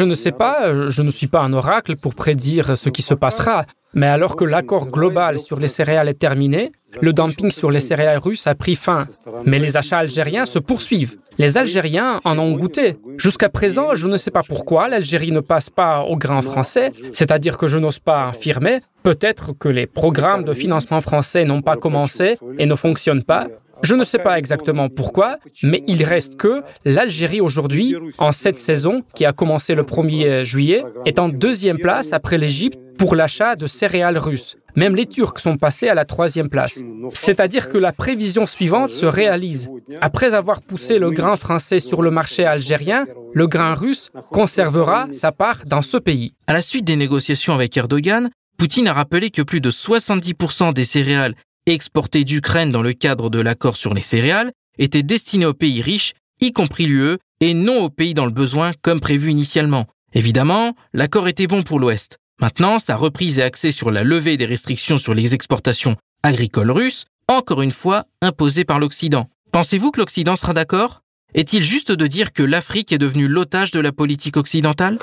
ne 0.03 0.15
sais 0.15 0.31
pas, 0.31 0.89
je 0.89 1.01
ne 1.01 1.09
suis 1.09 1.27
pas 1.27 1.41
un 1.41 1.51
oracle 1.53 1.95
pour 2.01 2.15
prédire 2.15 2.77
ce 2.77 2.89
qui 2.89 3.01
se 3.01 3.13
passera, 3.13 3.65
mais 3.93 4.07
alors 4.07 4.35
que 4.35 4.45
l'accord 4.45 4.87
global 4.87 5.39
sur 5.39 5.59
les 5.59 5.67
céréales 5.67 6.09
est 6.09 6.19
terminé, 6.19 6.71
le 7.01 7.13
dumping 7.13 7.51
sur 7.51 7.71
les 7.71 7.79
céréales 7.79 8.19
russes 8.19 8.47
a 8.47 8.55
pris 8.55 8.75
fin. 8.75 9.05
Mais 9.45 9.59
les 9.59 9.77
achats 9.77 9.99
algériens 9.99 10.45
se 10.45 10.59
poursuivent. 10.59 11.17
Les 11.37 11.57
Algériens 11.57 12.19
en 12.23 12.39
ont 12.39 12.55
goûté. 12.55 12.95
Jusqu'à 13.17 13.49
présent, 13.49 13.95
je 13.95 14.07
ne 14.07 14.15
sais 14.15 14.31
pas 14.31 14.41
pourquoi 14.41 14.87
l'Algérie 14.87 15.31
ne 15.31 15.41
passe 15.41 15.69
pas 15.69 16.03
au 16.03 16.15
grain 16.15 16.41
français, 16.41 16.91
c'est-à-dire 17.11 17.57
que 17.57 17.67
je 17.67 17.77
n'ose 17.77 17.99
pas 17.99 18.29
affirmer. 18.29 18.77
Peut-être 19.03 19.51
que 19.57 19.67
les 19.67 19.85
programmes 19.85 20.45
de 20.45 20.53
financement 20.53 21.01
français 21.01 21.43
n'ont 21.43 21.61
pas 21.61 21.75
commencé 21.75 22.37
et 22.57 22.65
ne 22.65 22.75
fonctionnent 22.75 23.23
pas. 23.23 23.47
Je 23.81 23.95
ne 23.95 24.03
sais 24.03 24.19
pas 24.19 24.37
exactement 24.37 24.89
pourquoi, 24.89 25.37
mais 25.63 25.83
il 25.87 26.03
reste 26.03 26.37
que 26.37 26.63
l'Algérie 26.85 27.41
aujourd'hui, 27.41 27.95
en 28.17 28.31
cette 28.31 28.59
saison 28.59 29.03
qui 29.13 29.25
a 29.25 29.33
commencé 29.33 29.75
le 29.75 29.83
1er 29.83 30.43
juillet, 30.43 30.83
est 31.05 31.19
en 31.19 31.29
deuxième 31.29 31.77
place 31.77 32.13
après 32.13 32.37
l'Égypte 32.37 32.79
pour 32.97 33.15
l'achat 33.15 33.55
de 33.55 33.67
céréales 33.67 34.17
russes. 34.17 34.57
Même 34.75 34.95
les 34.95 35.05
Turcs 35.05 35.39
sont 35.39 35.57
passés 35.57 35.87
à 35.87 35.93
la 35.93 36.05
troisième 36.05 36.49
place. 36.49 36.79
C'est-à-dire 37.13 37.69
que 37.69 37.77
la 37.77 37.91
prévision 37.91 38.45
suivante 38.45 38.89
se 38.89 39.05
réalise. 39.05 39.69
Après 40.01 40.33
avoir 40.33 40.61
poussé 40.61 40.99
le 40.99 41.11
grain 41.11 41.37
français 41.37 41.79
sur 41.79 42.01
le 42.01 42.11
marché 42.11 42.45
algérien, 42.45 43.05
le 43.33 43.47
grain 43.47 43.73
russe 43.73 44.09
conservera 44.31 45.07
sa 45.13 45.31
part 45.31 45.63
dans 45.65 45.81
ce 45.81 45.97
pays. 45.97 46.33
À 46.47 46.53
la 46.53 46.61
suite 46.61 46.85
des 46.85 46.95
négociations 46.95 47.53
avec 47.53 47.75
Erdogan, 47.77 48.29
Poutine 48.57 48.87
a 48.87 48.93
rappelé 48.93 49.31
que 49.31 49.41
plus 49.41 49.61
de 49.61 49.71
70% 49.71 50.73
des 50.73 50.85
céréales 50.85 51.35
exportées 51.65 52.23
d'Ukraine 52.23 52.71
dans 52.71 52.81
le 52.81 52.93
cadre 52.93 53.29
de 53.29 53.39
l'accord 53.39 53.77
sur 53.77 53.93
les 53.93 54.01
céréales 54.01 54.51
étaient 54.77 55.03
destinées 55.03 55.45
aux 55.45 55.53
pays 55.53 55.81
riches, 55.81 56.13
y 56.41 56.51
compris 56.51 56.85
l'UE, 56.85 57.17
et 57.39 57.53
non 57.53 57.83
aux 57.83 57.89
pays 57.89 58.13
dans 58.13 58.25
le 58.25 58.31
besoin 58.31 58.71
comme 58.81 58.99
prévu 58.99 59.31
initialement. 59.31 59.87
Évidemment, 60.13 60.75
l'accord 60.93 61.27
était 61.27 61.47
bon 61.47 61.63
pour 61.63 61.79
l'Ouest. 61.79 62.17
Maintenant, 62.39 62.79
sa 62.79 62.95
reprise 62.95 63.39
est 63.39 63.43
axée 63.43 63.71
sur 63.71 63.91
la 63.91 64.03
levée 64.03 64.37
des 64.37 64.45
restrictions 64.45 64.97
sur 64.97 65.13
les 65.13 65.33
exportations 65.35 65.95
agricoles 66.23 66.71
russes, 66.71 67.05
encore 67.27 67.61
une 67.61 67.71
fois 67.71 68.05
imposées 68.21 68.65
par 68.65 68.79
l'Occident. 68.79 69.29
Pensez-vous 69.51 69.91
que 69.91 69.99
l'Occident 69.99 70.35
sera 70.35 70.53
d'accord? 70.53 71.01
Est-il 71.35 71.63
juste 71.63 71.91
de 71.91 72.07
dire 72.07 72.33
que 72.33 72.41
l'Afrique 72.41 72.91
est 72.91 72.97
devenue 72.97 73.27
l'otage 73.27 73.71
de 73.71 73.79
la 73.79 73.91
politique 73.91 74.37
occidentale? 74.37 74.97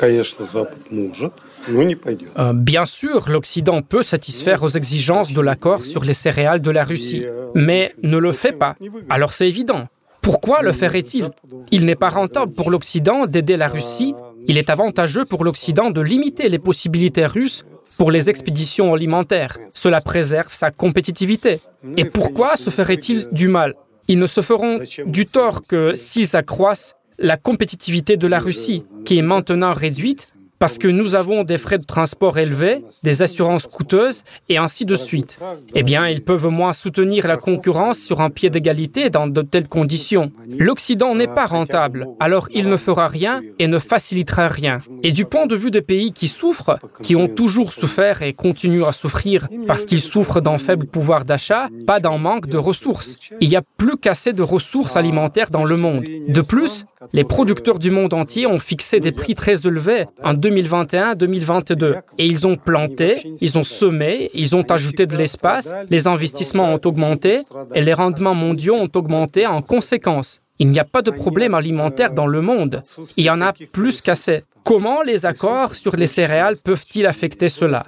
Euh, 2.38 2.53
Bien 2.55 2.87
sûr, 2.87 3.29
l'Occident 3.29 3.83
peut 3.83 4.03
satisfaire 4.03 4.62
aux 4.62 4.71
exigences 4.71 5.33
de 5.33 5.40
l'accord 5.40 5.85
sur 5.85 6.03
les 6.05 6.14
céréales 6.14 6.62
de 6.62 6.71
la 6.71 6.85
Russie, 6.85 7.25
mais 7.55 7.95
ne 8.03 8.16
le 8.16 8.33
fait 8.33 8.53
pas. 8.53 8.77
Alors 9.09 9.33
c'est 9.35 9.47
évident. 9.47 9.88
Pourquoi 10.23 10.62
le 10.62 10.73
ferait-il? 10.73 11.31
Il 11.71 11.85
n'est 11.85 11.97
pas 11.97 12.09
rentable 12.09 12.53
pour 12.53 12.71
l'Occident 12.71 13.27
d'aider 13.27 13.57
la 13.57 13.68
Russie 13.68 14.14
il 14.49 14.59
est 14.59 14.71
avantageux 14.71 15.25
pour 15.25 15.45
l'Occident 15.45 15.90
de 15.90 16.01
limiter 16.01 16.49
les 16.49 16.59
possibilités 16.59 17.27
russes 17.27 17.64
pour 17.97 18.11
les 18.11 18.29
expéditions 18.31 18.92
alimentaires. 18.95 19.57
Cela 19.73 20.01
préserve 20.01 20.53
sa 20.53 20.71
compétitivité. 20.71 21.61
Et 21.97 22.05
pourquoi 22.05 22.57
se 22.57 22.71
ferait-il 22.71 23.29
du 23.33 23.49
mal? 23.49 23.75
Ils 24.09 24.19
ne 24.19 24.27
se 24.27 24.41
feront 24.41 24.81
du 25.07 25.25
tort 25.25 25.62
que 25.62 25.95
s'ils 25.95 26.37
accroissent 26.37 26.97
la 27.19 27.37
compétitivité 27.37 28.17
de 28.17 28.27
la 28.27 28.41
Russie, 28.41 28.85
qui 29.05 29.19
est 29.19 29.23
maintenant 29.23 29.73
réduite 29.73 30.35
parce 30.62 30.79
que 30.79 30.87
nous 30.87 31.16
avons 31.16 31.42
des 31.42 31.59
frais 31.59 31.79
de 31.79 31.83
transport 31.83 32.38
élevés, 32.38 32.85
des 33.03 33.22
assurances 33.22 33.66
coûteuses 33.66 34.22
et 34.48 34.59
ainsi 34.59 34.85
de 34.85 34.94
suite. 34.94 35.40
Eh 35.75 35.83
bien, 35.83 36.07
ils 36.07 36.22
peuvent 36.22 36.46
moins 36.46 36.72
soutenir 36.72 37.27
la 37.27 37.37
concurrence 37.37 37.98
sur 37.98 38.20
un 38.20 38.31
pied 38.31 38.48
d'égalité 38.48 39.11
dans 39.11 39.27
de 39.27 39.42
telles 39.42 39.66
conditions. 39.66 40.31
L'Occident 40.57 41.16
n'est 41.16 41.27
pas 41.27 41.46
rentable, 41.46 42.07
alors 42.20 42.46
il 42.55 42.68
ne 42.68 42.77
fera 42.77 43.09
rien 43.09 43.40
et 43.59 43.66
ne 43.66 43.81
facilitera 43.81 44.46
rien. 44.46 44.79
Et 45.03 45.11
du 45.11 45.25
point 45.25 45.48
de 45.48 45.57
vue 45.57 45.72
des 45.72 45.83
pays 45.83 46.12
qui 46.12 46.29
souffrent, 46.29 46.79
qui 47.03 47.16
ont 47.16 47.27
toujours 47.27 47.72
souffert 47.72 48.22
et 48.22 48.33
continuent 48.33 48.85
à 48.85 48.92
souffrir 48.92 49.48
parce 49.66 49.85
qu'ils 49.85 50.01
souffrent 50.01 50.40
d'un 50.40 50.59
faible 50.59 50.87
pouvoir 50.87 51.25
d'achat, 51.25 51.70
pas 51.88 51.98
d'un 51.98 52.18
manque 52.18 52.46
de 52.46 52.57
ressources. 52.57 53.16
Il 53.40 53.48
n'y 53.48 53.57
a 53.57 53.62
plus 53.77 53.96
qu'assez 53.96 54.33
de 54.33 54.42
ressources 54.42 54.94
alimentaires 54.94 55.51
dans 55.51 55.64
le 55.64 55.77
monde. 55.77 56.05
De 56.29 56.40
plus, 56.40 56.85
les 57.12 57.25
producteurs 57.25 57.81
du 57.81 57.90
monde 57.90 58.14
entier 58.14 58.46
ont 58.46 58.59
fixé 58.59 59.01
des 59.01 59.11
prix 59.11 59.35
très 59.35 59.66
élevés 59.66 60.07
en 60.22 60.35
2021-2022. 60.53 62.01
Et 62.19 62.27
ils 62.27 62.47
ont 62.47 62.57
planté, 62.57 63.35
ils 63.41 63.59
ont 63.59 63.65
semé, 63.65 64.31
ils 64.35 64.55
ont 64.57 64.62
ajouté 64.71 65.07
de 65.07 65.17
l'espace, 65.17 65.73
les 65.91 66.09
investissements 66.09 66.73
ont 66.73 66.81
augmenté 66.85 67.41
et 67.75 67.83
les 67.83 67.95
rendements 67.95 68.35
mondiaux 68.35 68.75
ont 68.77 68.91
augmenté 68.95 69.47
en 69.47 69.62
conséquence. 69.62 70.41
Il 70.59 70.69
n'y 70.69 70.79
a 70.79 70.85
pas 70.85 71.03
de 71.03 71.11
problème 71.11 71.55
alimentaire 71.55 72.12
dans 72.12 72.27
le 72.27 72.41
monde. 72.41 72.83
Il 73.17 73.25
y 73.25 73.31
en 73.31 73.41
a 73.41 73.53
plus 73.73 74.01
qu'assez. 74.01 74.45
Comment 74.65 75.03
les 75.03 75.27
accords 75.27 75.73
sur 75.73 75.97
les 75.97 76.07
céréales 76.07 76.55
peuvent-ils 76.65 77.07
affecter 77.07 77.49
cela 77.49 77.83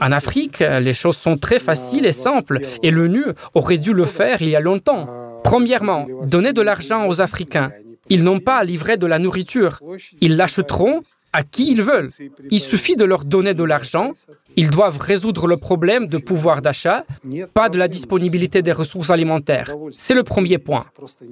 En 0.00 0.10
Afrique, 0.10 0.58
les 0.58 0.94
choses 0.94 1.16
sont 1.16 1.36
très 1.36 1.60
faciles 1.60 2.04
et 2.04 2.12
simples, 2.12 2.58
et 2.82 2.90
l'ONU 2.90 3.26
aurait 3.54 3.78
dû 3.78 3.92
le 3.92 4.06
faire 4.06 4.42
il 4.42 4.48
y 4.48 4.56
a 4.56 4.60
longtemps. 4.60 5.06
Premièrement, 5.44 6.06
donner 6.24 6.52
de 6.52 6.62
l'argent 6.62 7.06
aux 7.06 7.20
Africains. 7.20 7.70
Ils 8.08 8.24
n'ont 8.24 8.40
pas 8.40 8.56
à 8.56 8.64
livrer 8.64 8.96
de 8.96 9.06
la 9.06 9.20
nourriture. 9.20 9.80
Ils 10.20 10.36
l'achèteront 10.36 11.02
à 11.36 11.42
qui 11.42 11.70
ils 11.70 11.82
veulent. 11.82 12.08
Il 12.50 12.60
suffit 12.60 12.96
de 12.96 13.04
leur 13.04 13.26
donner 13.26 13.52
de 13.52 13.62
l'argent. 13.62 14.12
Ils 14.56 14.70
doivent 14.70 14.98
résoudre 14.98 15.46
le 15.46 15.58
problème 15.58 16.06
de 16.06 16.16
pouvoir 16.16 16.62
d'achat, 16.62 17.04
pas 17.52 17.68
de 17.68 17.76
la 17.76 17.88
disponibilité 17.88 18.62
des 18.62 18.72
ressources 18.72 19.10
alimentaires. 19.10 19.74
C'est 19.90 20.14
le 20.14 20.22
premier 20.22 20.56
point. 20.56 20.86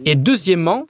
Et 0.04 0.14
deuxièmement, 0.14 0.84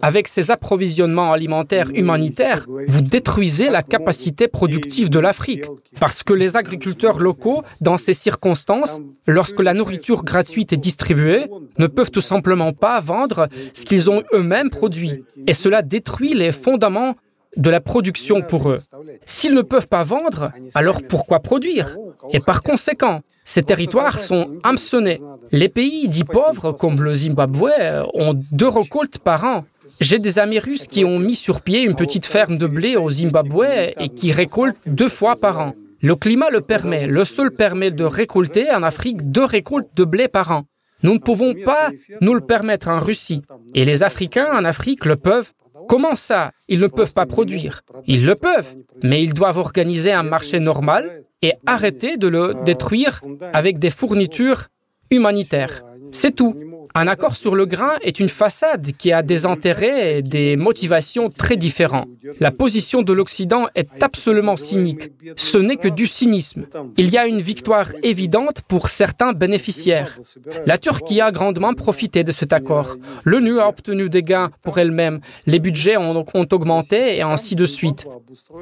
avec 0.00 0.28
ces 0.28 0.50
approvisionnements 0.50 1.30
alimentaires 1.30 1.90
humanitaires, 1.94 2.64
vous 2.88 3.02
détruisez 3.02 3.68
la 3.68 3.82
capacité 3.82 4.48
productive 4.48 5.10
de 5.10 5.18
l'Afrique. 5.18 5.66
Parce 6.00 6.22
que 6.22 6.32
les 6.32 6.56
agriculteurs 6.56 7.18
locaux, 7.18 7.62
dans 7.82 7.98
ces 7.98 8.14
circonstances, 8.14 8.98
lorsque 9.26 9.60
la 9.60 9.74
nourriture 9.74 10.24
gratuite 10.24 10.72
est 10.72 10.78
distribuée, 10.78 11.44
ne 11.76 11.86
peuvent 11.86 12.10
tout 12.10 12.22
simplement 12.22 12.72
pas 12.72 12.98
vendre 13.00 13.48
ce 13.74 13.84
qu'ils 13.84 14.10
ont 14.10 14.22
eux-mêmes 14.32 14.70
produit. 14.70 15.26
Et 15.46 15.52
cela 15.52 15.82
détruit 15.82 16.32
les 16.32 16.52
fondements 16.52 17.14
de 17.56 17.70
la 17.70 17.80
production 17.80 18.42
pour 18.42 18.70
eux. 18.70 18.78
S'ils 19.26 19.54
ne 19.54 19.62
peuvent 19.62 19.88
pas 19.88 20.02
vendre, 20.02 20.50
alors 20.74 21.00
pourquoi 21.08 21.40
produire? 21.40 21.96
Et 22.32 22.40
par 22.40 22.62
conséquent, 22.62 23.20
ces 23.44 23.62
territoires 23.62 24.18
sont 24.18 24.58
hameçonnés. 24.62 25.20
Les 25.52 25.68
pays 25.68 26.08
dits 26.08 26.24
pauvres, 26.24 26.72
comme 26.72 27.02
le 27.02 27.12
Zimbabwe, 27.12 27.70
ont 28.14 28.34
deux 28.52 28.68
récoltes 28.68 29.18
par 29.18 29.44
an. 29.44 29.64
J'ai 30.00 30.18
des 30.18 30.38
amis 30.38 30.58
russes 30.58 30.86
qui 30.86 31.04
ont 31.04 31.18
mis 31.18 31.34
sur 31.34 31.60
pied 31.60 31.82
une 31.82 31.94
petite 31.94 32.26
ferme 32.26 32.56
de 32.56 32.66
blé 32.66 32.96
au 32.96 33.10
Zimbabwe 33.10 33.92
et 33.98 34.08
qui 34.08 34.32
récoltent 34.32 34.78
deux 34.86 35.10
fois 35.10 35.34
par 35.36 35.60
an. 35.60 35.74
Le 36.00 36.16
climat 36.16 36.50
le 36.50 36.60
permet. 36.60 37.06
Le 37.06 37.24
sol 37.24 37.50
permet 37.50 37.90
de 37.90 38.04
récolter 38.04 38.70
en 38.70 38.82
Afrique 38.82 39.30
deux 39.30 39.44
récoltes 39.44 39.88
de 39.94 40.04
blé 40.04 40.28
par 40.28 40.50
an. 40.50 40.64
Nous 41.02 41.14
ne 41.14 41.18
pouvons 41.18 41.54
pas 41.54 41.90
nous 42.22 42.34
le 42.34 42.40
permettre 42.40 42.88
en 42.88 42.98
Russie. 42.98 43.42
Et 43.74 43.84
les 43.84 44.02
Africains 44.02 44.50
en 44.52 44.64
Afrique 44.64 45.04
le 45.04 45.16
peuvent 45.16 45.52
Comment 45.88 46.16
ça? 46.16 46.50
Ils 46.68 46.80
ne 46.80 46.86
peuvent 46.86 47.14
pas 47.14 47.26
produire. 47.26 47.82
Ils 48.06 48.24
le 48.24 48.34
peuvent, 48.34 48.74
mais 49.02 49.22
ils 49.22 49.34
doivent 49.34 49.58
organiser 49.58 50.12
un 50.12 50.22
marché 50.22 50.60
normal 50.60 51.24
et 51.42 51.52
arrêter 51.66 52.16
de 52.16 52.28
le 52.28 52.54
détruire 52.64 53.20
avec 53.52 53.78
des 53.78 53.90
fournitures 53.90 54.68
humanitaires. 55.10 55.82
C'est 56.10 56.34
tout. 56.34 56.54
Un 56.96 57.08
accord 57.08 57.34
sur 57.34 57.56
le 57.56 57.66
grain 57.66 57.94
est 58.02 58.20
une 58.20 58.28
façade 58.28 58.92
qui 58.96 59.10
a 59.10 59.24
des 59.24 59.46
intérêts 59.46 60.18
et 60.18 60.22
des 60.22 60.54
motivations 60.54 61.28
très 61.28 61.56
différents. 61.56 62.04
La 62.38 62.52
position 62.52 63.02
de 63.02 63.12
l'Occident 63.12 63.66
est 63.74 64.00
absolument 64.00 64.56
cynique. 64.56 65.10
Ce 65.36 65.58
n'est 65.58 65.74
que 65.74 65.88
du 65.88 66.06
cynisme. 66.06 66.66
Il 66.96 67.08
y 67.08 67.18
a 67.18 67.26
une 67.26 67.40
victoire 67.40 67.88
évidente 68.04 68.60
pour 68.68 68.90
certains 68.90 69.32
bénéficiaires. 69.32 70.20
La 70.66 70.78
Turquie 70.78 71.20
a 71.20 71.32
grandement 71.32 71.74
profité 71.74 72.22
de 72.22 72.30
cet 72.30 72.52
accord. 72.52 72.94
L'ONU 73.24 73.58
a 73.58 73.68
obtenu 73.68 74.08
des 74.08 74.22
gains 74.22 74.52
pour 74.62 74.78
elle-même. 74.78 75.18
Les 75.46 75.58
budgets 75.58 75.96
ont, 75.96 76.24
ont 76.32 76.48
augmenté 76.52 77.16
et 77.16 77.22
ainsi 77.22 77.56
de 77.56 77.66
suite. 77.66 78.06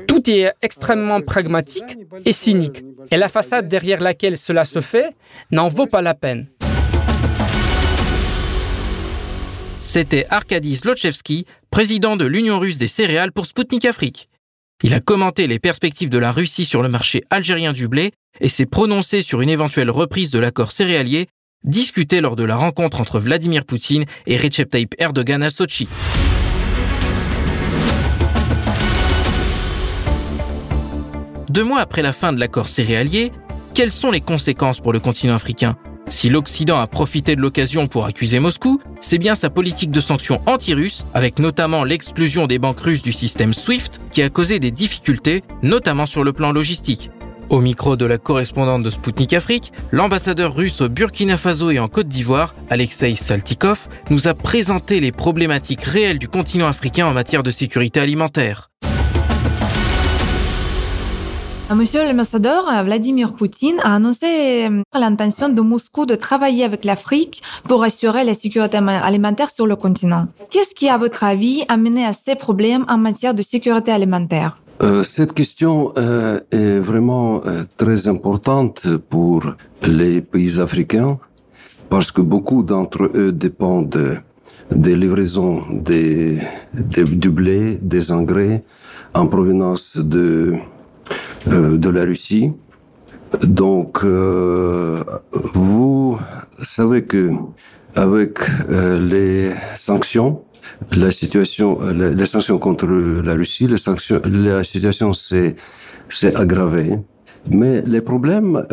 Tout 0.09 0.31
est 0.31 0.55
extrêmement 0.62 1.21
pragmatique 1.21 1.99
et 2.25 2.33
cynique. 2.33 2.83
Et 3.11 3.18
la 3.18 3.29
façade 3.29 3.68
derrière 3.68 4.01
laquelle 4.01 4.38
cela 4.38 4.64
se 4.64 4.81
fait 4.81 5.14
n'en 5.51 5.68
vaut 5.68 5.87
pas 5.87 6.01
la 6.01 6.14
peine. 6.14 6.47
C'était 9.83 10.27
Arkady 10.31 10.77
Zlochevsky, 10.77 11.45
président 11.71 12.16
de 12.16 12.25
l'Union 12.25 12.61
russe 12.61 12.79
des 12.79 12.87
céréales 12.87 13.33
pour 13.33 13.47
Sputnik 13.47 13.85
Afrique. 13.85 14.29
Il 14.85 14.95
a 14.95 15.01
commenté 15.01 15.49
les 15.49 15.59
perspectives 15.59 16.09
de 16.09 16.18
la 16.18 16.31
Russie 16.31 16.64
sur 16.64 16.83
le 16.83 16.88
marché 16.88 17.25
algérien 17.31 17.73
du 17.73 17.88
blé 17.88 18.12
et 18.40 18.49
s'est 18.49 18.64
prononcé 18.64 19.23
sur 19.23 19.40
une 19.40 19.51
éventuelle 19.51 19.90
reprise 19.90 20.31
de 20.31 20.38
l'accord 20.38 20.71
céréalier 20.71 21.27
discuté 21.64 22.21
lors 22.21 22.37
de 22.37 22.45
la 22.45 22.57
rencontre 22.57 23.01
entre 23.01 23.18
Vladimir 23.18 23.64
Poutine 23.64 24.05
et 24.27 24.37
Recep 24.37 24.71
Tayyip 24.71 24.95
Erdogan 24.99 25.42
à 25.42 25.51
Sochi. 25.51 25.88
Deux 31.49 31.64
mois 31.64 31.81
après 31.81 32.03
la 32.03 32.12
fin 32.12 32.33
de 32.33 32.38
l'accord 32.38 32.68
céréalier, 32.68 33.33
quelles 33.75 33.92
sont 33.92 34.12
les 34.12 34.21
conséquences 34.21 34.81
pour 34.81 34.92
le 34.92 35.01
continent 35.01 35.35
africain? 35.35 35.77
Si 36.12 36.29
l'Occident 36.29 36.79
a 36.79 36.87
profité 36.87 37.35
de 37.35 37.40
l'occasion 37.40 37.87
pour 37.87 38.05
accuser 38.05 38.38
Moscou, 38.38 38.81
c'est 39.01 39.18
bien 39.18 39.35
sa 39.35 39.48
politique 39.48 39.90
de 39.90 40.01
sanctions 40.01 40.40
anti-russes, 40.46 41.05
avec 41.14 41.38
notamment 41.38 41.85
l'explosion 41.85 42.46
des 42.46 42.59
banques 42.59 42.81
russes 42.81 43.03
du 43.03 43.12
système 43.12 43.53
SWIFT, 43.53 43.98
qui 44.12 44.22
a 44.22 44.29
causé 44.29 44.59
des 44.59 44.70
difficultés, 44.70 45.42
notamment 45.62 46.07
sur 46.07 46.22
le 46.22 46.33
plan 46.33 46.53
logistique. 46.53 47.11
Au 47.48 47.61
micro 47.61 47.96
de 47.96 48.07
la 48.07 48.18
correspondante 48.18 48.83
de 48.83 48.90
Sputnik 48.90 49.33
Afrique, 49.33 49.72
l'ambassadeur 49.90 50.55
russe 50.55 50.81
au 50.81 50.88
Burkina 50.88 51.37
Faso 51.37 51.70
et 51.70 51.79
en 51.79 51.88
Côte 51.88 52.09
d'Ivoire, 52.09 52.55
Alexei 52.70 53.14
Saltikov, 53.14 53.88
nous 54.11 54.29
a 54.29 54.35
présenté 54.35 55.01
les 55.01 55.12
problématiques 55.12 55.85
réelles 55.85 56.18
du 56.18 56.29
continent 56.29 56.68
africain 56.68 57.07
en 57.07 57.12
matière 57.12 57.42
de 57.42 57.51
sécurité 57.51 58.01
alimentaire. 58.01 58.71
Monsieur 61.76 62.04
l'ambassadeur, 62.06 62.64
Vladimir 62.85 63.32
Poutine 63.32 63.80
a 63.82 63.94
annoncé 63.94 64.66
euh, 64.68 64.82
l'intention 64.98 65.48
de 65.48 65.61
Moscou 65.62 66.04
de 66.06 66.14
travailler 66.14 66.64
avec 66.64 66.85
l'Afrique 66.85 67.42
pour 67.64 67.82
assurer 67.82 68.24
la 68.24 68.35
sécurité 68.35 68.76
alimentaire 68.76 69.50
sur 69.50 69.66
le 69.66 69.76
continent. 69.76 70.26
Qu'est-ce 70.50 70.74
qui, 70.74 70.88
à 70.88 70.98
votre 70.98 71.24
avis, 71.24 71.64
a 71.68 71.76
mené 71.76 72.04
à 72.04 72.12
ces 72.12 72.35
problèmes 72.35 72.85
en 72.88 72.98
matière 72.98 73.32
de 73.32 73.42
sécurité 73.42 73.90
alimentaire? 73.90 74.58
Euh, 74.82 75.02
cette 75.02 75.32
question 75.32 75.92
euh, 75.96 76.40
est 76.50 76.78
vraiment 76.78 77.40
très 77.76 78.08
importante 78.08 78.87
pour 79.08 79.54
les 79.82 80.20
pays 80.20 80.61
africains 80.61 81.18
parce 81.88 82.11
que 82.11 82.20
beaucoup 82.20 82.62
d'entre 82.62 83.11
eux 83.14 83.32
dépendent 83.32 84.22
des 84.70 84.96
livraisons 84.96 85.62
des, 85.70 86.38
du 86.72 87.30
blé, 87.30 87.78
des 87.80 88.12
engrais 88.12 88.64
en 89.14 89.26
provenance 89.26 89.96
de 89.96 90.54
euh, 90.54 90.58
de 91.46 91.88
la 91.88 92.05
Russie. 92.05 92.53
Donc, 93.40 94.05
euh, 94.05 95.03
vous 95.55 96.18
savez 96.64 97.05
que 97.05 97.31
avec 97.94 98.38
euh, 98.70 98.98
les 98.98 99.53
sanctions, 99.77 100.42
la 100.90 101.11
situation, 101.11 101.79
les, 101.92 102.27
sanctions 102.27 102.59
contre 102.59 102.87
la 102.87 103.35
Russie, 103.35 103.66
les 103.66 103.79
sanctions, 103.79 104.20
la 104.25 104.64
situation 104.64 105.12
s'est 105.12 105.57
aggravée. 106.35 106.98
Mais 107.51 107.83
les 107.83 108.01
problèmes, 108.01 108.64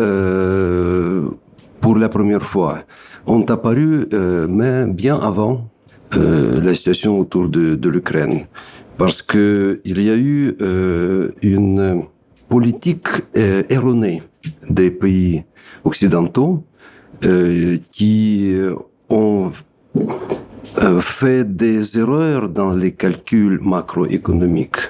pour 1.81 1.97
la 1.97 2.09
première 2.09 2.43
fois, 2.43 2.79
ont 3.25 3.43
apparu, 3.45 4.07
mais 4.47 4.85
bien 4.85 5.17
avant 5.17 5.69
la 6.11 6.73
situation 6.75 7.19
autour 7.19 7.49
de, 7.49 7.75
de 7.75 7.89
l'Ukraine, 7.89 8.45
parce 8.97 9.21
que 9.21 9.81
il 9.85 10.01
y 10.01 10.09
a 10.09 10.15
eu 10.15 10.55
une 11.41 12.05
politique 12.49 13.07
euh, 13.37 13.63
erronée 13.69 14.23
des 14.69 14.89
pays 14.89 15.43
occidentaux 15.83 16.65
euh, 17.25 17.77
qui 17.91 18.53
euh, 18.53 18.75
ont 19.09 19.51
fait 21.01 21.43
des 21.55 21.97
erreurs 21.97 22.49
dans 22.49 22.73
les 22.73 22.91
calculs 22.91 23.59
macroéconomiques. 23.61 24.81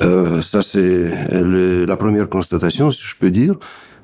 ça, 0.00 0.62
c'est 0.62 1.10
la 1.90 1.96
première 1.96 2.28
constatation, 2.28 2.90
si 2.90 3.02
je 3.02 3.16
peux 3.16 3.30
dire. 3.30 3.54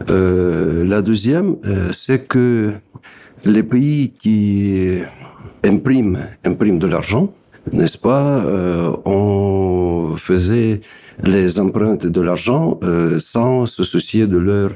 la 0.09 1.01
deuxième, 1.03 1.57
c'est 1.93 2.27
que 2.27 2.73
les 3.45 3.63
pays 3.63 4.11
qui 4.23 4.99
impriment, 5.63 6.19
impriment 6.45 6.79
de 6.79 6.87
l'argent, 6.87 7.33
n'est-ce 7.73 7.99
pas, 7.99 8.45
on 9.05 10.15
faisait 10.17 10.81
les 11.23 11.59
empreintes 11.59 12.07
de 12.07 12.21
l'argent 12.21 12.79
euh, 12.83 13.19
sans 13.21 13.67
se 13.67 13.85
soucier 13.85 14.27
de 14.27 14.39
leur 14.39 14.71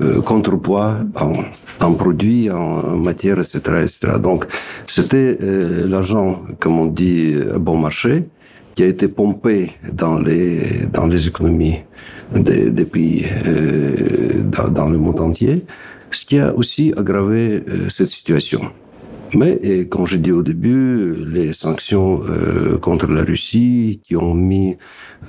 euh, 0.00 0.20
contrepoids 0.20 0.98
en, 1.14 1.32
en, 1.80 1.92
produits, 1.94 2.50
en, 2.50 2.96
matière, 2.96 3.38
etc., 3.38 3.58
etc. 3.82 4.18
Donc, 4.20 4.46
c'était 4.86 5.38
euh, 5.40 5.86
l'argent, 5.86 6.42
comme 6.58 6.78
on 6.80 6.86
dit, 6.86 7.34
bon 7.58 7.76
marché, 7.76 8.24
qui 8.74 8.82
a 8.82 8.86
été 8.86 9.06
pompé 9.06 9.70
dans 9.92 10.18
les 10.18 10.86
dans 10.92 11.06
les 11.06 11.28
économies 11.28 11.78
des, 12.34 12.70
des 12.70 12.84
pays 12.84 13.24
dans, 14.44 14.66
dans, 14.68 14.88
le 14.88 14.98
monde 14.98 15.20
entier, 15.20 15.64
ce 16.10 16.26
qui 16.26 16.40
a 16.40 16.52
aussi 16.52 16.92
aggravé 16.96 17.62
cette 17.88 18.08
situation. 18.08 18.62
Mais, 19.36 19.58
et 19.62 19.88
comme 19.88 20.06
je 20.06 20.16
dis 20.16 20.30
au 20.32 20.42
début, 20.42 21.14
les 21.26 21.52
sanctions 21.52 22.22
euh, 22.24 22.78
contre 22.78 23.06
la 23.08 23.22
Russie 23.22 24.00
qui 24.04 24.16
ont 24.16 24.34
mis 24.34 24.76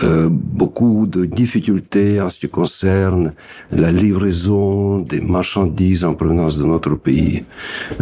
euh, 0.03 0.27
beaucoup 0.29 1.07
de 1.07 1.25
difficultés 1.25 2.21
en 2.21 2.29
ce 2.29 2.39
qui 2.39 2.49
concerne 2.49 3.33
la 3.71 3.91
livraison 3.91 4.99
des 4.99 5.21
marchandises 5.21 6.05
en 6.05 6.13
provenance 6.13 6.57
de 6.57 6.65
notre 6.65 6.95
pays, 6.95 7.45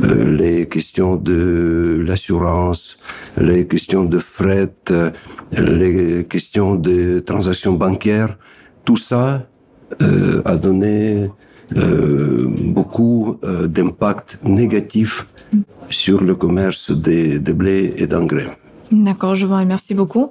euh, 0.03 0.35
les 0.35 0.67
questions 0.67 1.15
de 1.15 2.03
l'assurance, 2.05 2.99
les 3.37 3.65
questions 3.67 4.03
de 4.03 4.19
fret, 4.19 4.73
les 5.51 6.25
questions 6.25 6.75
de 6.75 7.19
transactions 7.19 7.73
bancaires, 7.73 8.37
tout 8.83 8.97
ça 8.97 9.47
euh, 10.01 10.41
a 10.45 10.55
donné 10.55 11.23
euh, 11.23 11.27
beaucoup 11.75 13.38
euh, 13.43 13.67
d'impact 13.67 14.39
négatif 14.43 15.27
sur 15.89 16.23
le 16.23 16.36
commerce 16.36 16.91
des, 16.91 17.39
des 17.39 17.53
blés 17.53 17.93
et 17.97 18.07
d'engrais. 18.07 18.49
D'accord, 18.91 19.36
je 19.36 19.45
vous 19.45 19.55
remercie 19.55 19.95
beaucoup. 19.95 20.29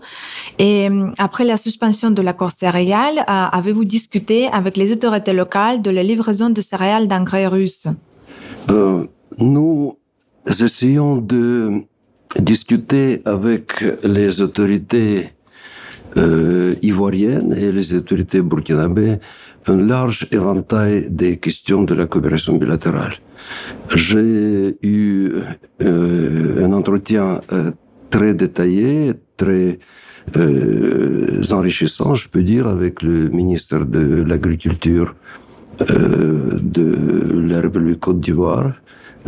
Et 0.58 0.88
euh, 0.88 1.10
après 1.18 1.44
la 1.44 1.56
suspension 1.56 2.10
de 2.10 2.22
l'accord 2.22 2.52
céréales, 2.52 3.18
euh, 3.18 3.58
avez-vous 3.58 3.84
discuté 3.84 4.46
avec 4.46 4.76
les 4.76 4.92
autorités 4.92 5.32
locales 5.32 5.82
de 5.82 5.90
la 5.90 6.02
livraison 6.02 6.50
de 6.50 6.60
céréales 6.60 7.08
d'engrais 7.08 7.48
russes? 7.48 7.86
Euh, 8.70 9.04
Nous 9.38 9.96
essayons 10.46 11.16
de 11.16 11.82
discuter 12.38 13.22
avec 13.24 13.84
les 14.04 14.40
autorités 14.40 15.30
euh, 16.16 16.74
ivoiriennes 16.82 17.52
et 17.56 17.72
les 17.72 17.94
autorités 17.94 18.42
burkinabées 18.42 19.18
un 19.66 19.76
large 19.76 20.26
éventail 20.32 21.08
des 21.10 21.38
questions 21.38 21.84
de 21.84 21.94
la 21.94 22.06
coopération 22.06 22.56
bilatérale. 22.56 23.14
J'ai 23.94 24.76
eu 24.82 25.32
euh, 25.82 26.64
un 26.64 26.72
entretien 26.72 27.40
euh, 27.52 27.70
très 28.10 28.34
détaillé, 28.34 29.14
très 29.36 29.78
euh, 30.36 31.42
enrichissant, 31.50 32.14
je 32.14 32.28
peux 32.28 32.42
dire, 32.42 32.68
avec 32.68 33.02
le 33.02 33.28
ministre 33.28 33.84
de 33.84 34.22
l'Agriculture 34.22 35.14
euh, 35.90 36.58
de 36.60 37.42
la 37.48 37.60
République 37.60 38.00
Côte 38.00 38.20
d'Ivoire. 38.20 38.72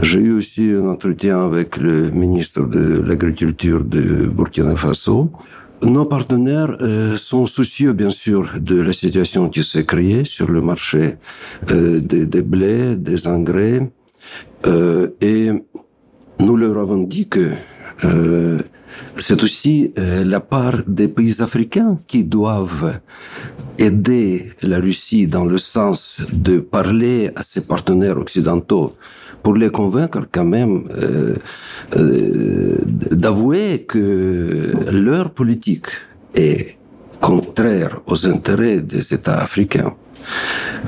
J'ai 0.03 0.21
eu 0.21 0.33
aussi 0.33 0.71
un 0.71 0.87
entretien 0.89 1.45
avec 1.45 1.77
le 1.77 2.11
ministre 2.11 2.63
de 2.67 3.01
l'Agriculture 3.01 3.85
de 3.85 4.27
Burkina 4.27 4.77
Faso. 4.77 5.31
Nos 5.85 6.07
partenaires 6.07 6.79
euh, 6.81 7.17
sont 7.17 7.47
soucieux, 7.47 7.93
bien 7.93 8.11
sûr, 8.11 8.53
de 8.59 8.81
la 8.81 8.93
situation 8.93 9.49
qui 9.51 9.63
s'est 9.63 9.85
créée 9.85 10.25
sur 10.25 10.51
le 10.51 10.63
marché 10.63 11.17
euh, 11.71 12.01
des, 12.01 12.27
des, 12.27 12.43
blés, 12.43 12.97
des 12.97 13.29
engrais, 13.29 13.91
euh, 14.67 15.09
et 15.21 15.51
nous 16.41 16.57
leur 16.57 16.79
avons 16.79 17.03
dit 17.03 17.29
que 17.29 17.51
c'est 19.19 19.43
aussi 19.43 19.93
euh, 19.99 20.25
la 20.25 20.41
part 20.41 20.83
des 20.87 21.09
pays 21.09 21.41
africains 21.41 21.99
qui 22.07 22.25
doivent 22.25 23.01
aider 23.79 24.51
la 24.63 24.79
Russie 24.79 25.27
dans 25.27 25.45
le 25.45 25.59
sens 25.59 26.21
de 26.33 26.59
parler 26.59 27.31
à 27.37 27.43
ses 27.43 27.67
partenaires 27.67 28.19
occidentaux 28.19 28.97
pour 29.45 29.55
les 29.55 29.71
convaincre 29.71 30.23
quand 30.33 30.51
même 30.59 30.75
euh, 30.91 31.37
euh, 31.97 32.79
d'avouer 33.25 33.85
que 33.87 34.73
leur 34.91 35.31
politique 35.31 35.89
est 36.35 36.79
contraire 37.21 38.01
aux 38.07 38.27
intérêts 38.27 38.81
des 38.81 39.05
États 39.13 39.41
africains. 39.49 39.93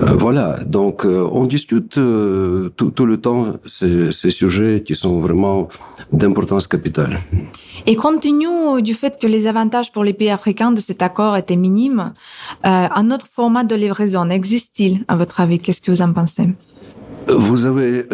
Euh, 0.01 0.14
voilà, 0.25 0.61
donc 0.64 1.05
on 1.05 1.45
discute 1.45 1.97
tout, 2.79 2.90
tout, 2.97 3.07
le 3.12 3.16
temps 3.19 3.42
ces, 3.66 4.11
ces, 4.12 4.31
sujets 4.31 4.83
qui 4.87 4.95
sont 4.95 5.21
vraiment 5.21 5.69
d'importance 6.11 6.66
capitale. 6.66 7.19
Et 7.85 7.95
compte 7.97 8.23
tenu 8.23 8.81
du 8.81 8.95
fait 8.95 9.14
que 9.21 9.27
les 9.27 9.47
avantages 9.47 9.92
pour 9.92 10.05
les 10.05 10.14
pays 10.14 10.31
africains 10.31 10.73
de 10.73 10.81
cet 10.81 11.03
accord 11.03 11.37
étaient 11.37 11.61
minimes, 11.66 12.14
un 12.62 13.11
autre 13.11 13.29
format 13.31 13.64
de 13.64 13.75
livraison 13.75 14.31
existe-t-il 14.31 15.05
à 15.09 15.16
votre 15.16 15.40
avis? 15.40 15.59
Qu'est-ce 15.59 15.83
que 15.83 15.90
vous 15.90 16.03
en 16.03 16.14
pensez? 16.14 16.49
Vous 17.29 17.67
avez 17.67 18.07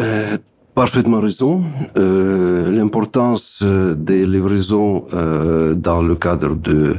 parfaitement 0.73 1.19
raison. 1.19 1.63
Euh, 1.97 2.71
L'importance 2.71 3.59
euh, 3.61 3.93
des 3.95 4.25
livraisons 4.25 5.05
euh, 5.13 5.75
dans 5.75 6.01
le 6.01 6.15
cadre 6.15 6.55
de 6.55 6.95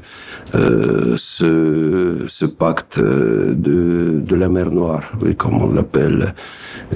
euh, 0.54 1.14
ce, 1.16 2.24
ce, 2.28 2.44
pacte 2.44 2.98
de, 2.98 4.20
de 4.24 4.34
la 4.36 4.48
mer 4.48 4.70
Noire, 4.70 5.12
oui, 5.20 5.34
comme 5.34 5.60
on 5.60 5.72
l'appelle, 5.72 6.34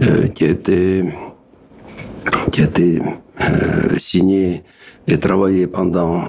euh, 0.02 0.28
qui 0.28 0.44
a 0.44 0.48
été, 0.48 1.02
qui 2.52 2.60
a 2.60 2.64
été 2.64 3.02
signé 3.96 4.62
et 5.06 5.18
travaillé 5.18 5.66
pendant 5.66 6.28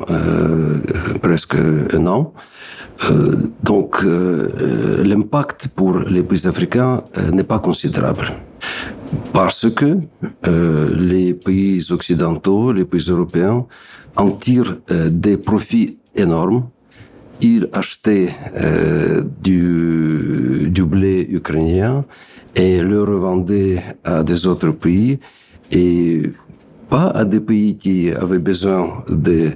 presque 1.21 1.56
un 1.93 2.08
an. 2.08 2.34
donc 3.62 4.04
l'impact 4.04 5.67
pour 5.75 5.99
les 5.99 6.23
pays 6.23 6.47
africains 6.47 7.04
n'est 7.34 7.43
pas 7.43 7.60
considérable 7.60 8.32
parce 9.34 9.69
que 9.69 9.98
euh, 10.48 10.95
les 10.95 11.34
pays 11.34 11.86
occidentaux, 11.91 12.72
les 12.72 12.86
pays 12.86 13.06
européens 13.10 13.65
en 14.15 14.32
tirent 14.32 14.78
euh, 14.91 15.10
des 15.10 15.38
profits 15.38 15.98
énormes. 16.15 16.69
Ils 17.41 17.69
achetaient 17.72 18.30
euh, 18.58 19.24
du, 19.41 20.69
du 20.69 20.84
blé 20.84 21.28
ukrainien 21.30 22.06
et 22.56 22.82
le 22.82 23.04
revendaient 23.04 23.82
à 24.04 24.24
des 24.24 24.45
autres 24.45 24.72
pays 24.72 25.19
et 25.72 26.24
pas 26.89 27.08
à 27.08 27.24
des 27.24 27.39
pays 27.39 27.78
qui 27.78 28.12
avaient 28.12 28.39
besoin 28.39 29.04
de, 29.08 29.52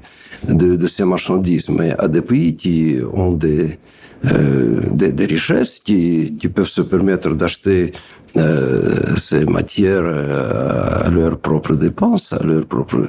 de, 0.48 0.76
de 0.76 0.88
ces 0.88 1.04
marchandises, 1.04 1.70
mais 1.70 1.96
à 1.98 2.08
des 2.08 2.22
pays 2.22 2.56
qui 2.56 2.98
ont 3.12 3.32
des, 3.34 3.80
euh, 4.26 4.82
des, 4.92 5.12
des, 5.12 5.26
richesses, 5.26 5.80
qui, 5.84 6.36
qui 6.40 6.48
peuvent 6.48 6.70
se 6.70 6.82
permettre 6.82 7.32
d'acheter 7.34 7.92
euh, 8.36 9.16
ces 9.16 9.46
matières 9.46 10.02
euh, 10.04 11.06
à 11.06 11.10
leurs 11.10 11.38
propres 11.38 11.76
dépenses, 11.76 12.34
à 12.34 12.44
leur 12.44 12.66
propre 12.66 13.08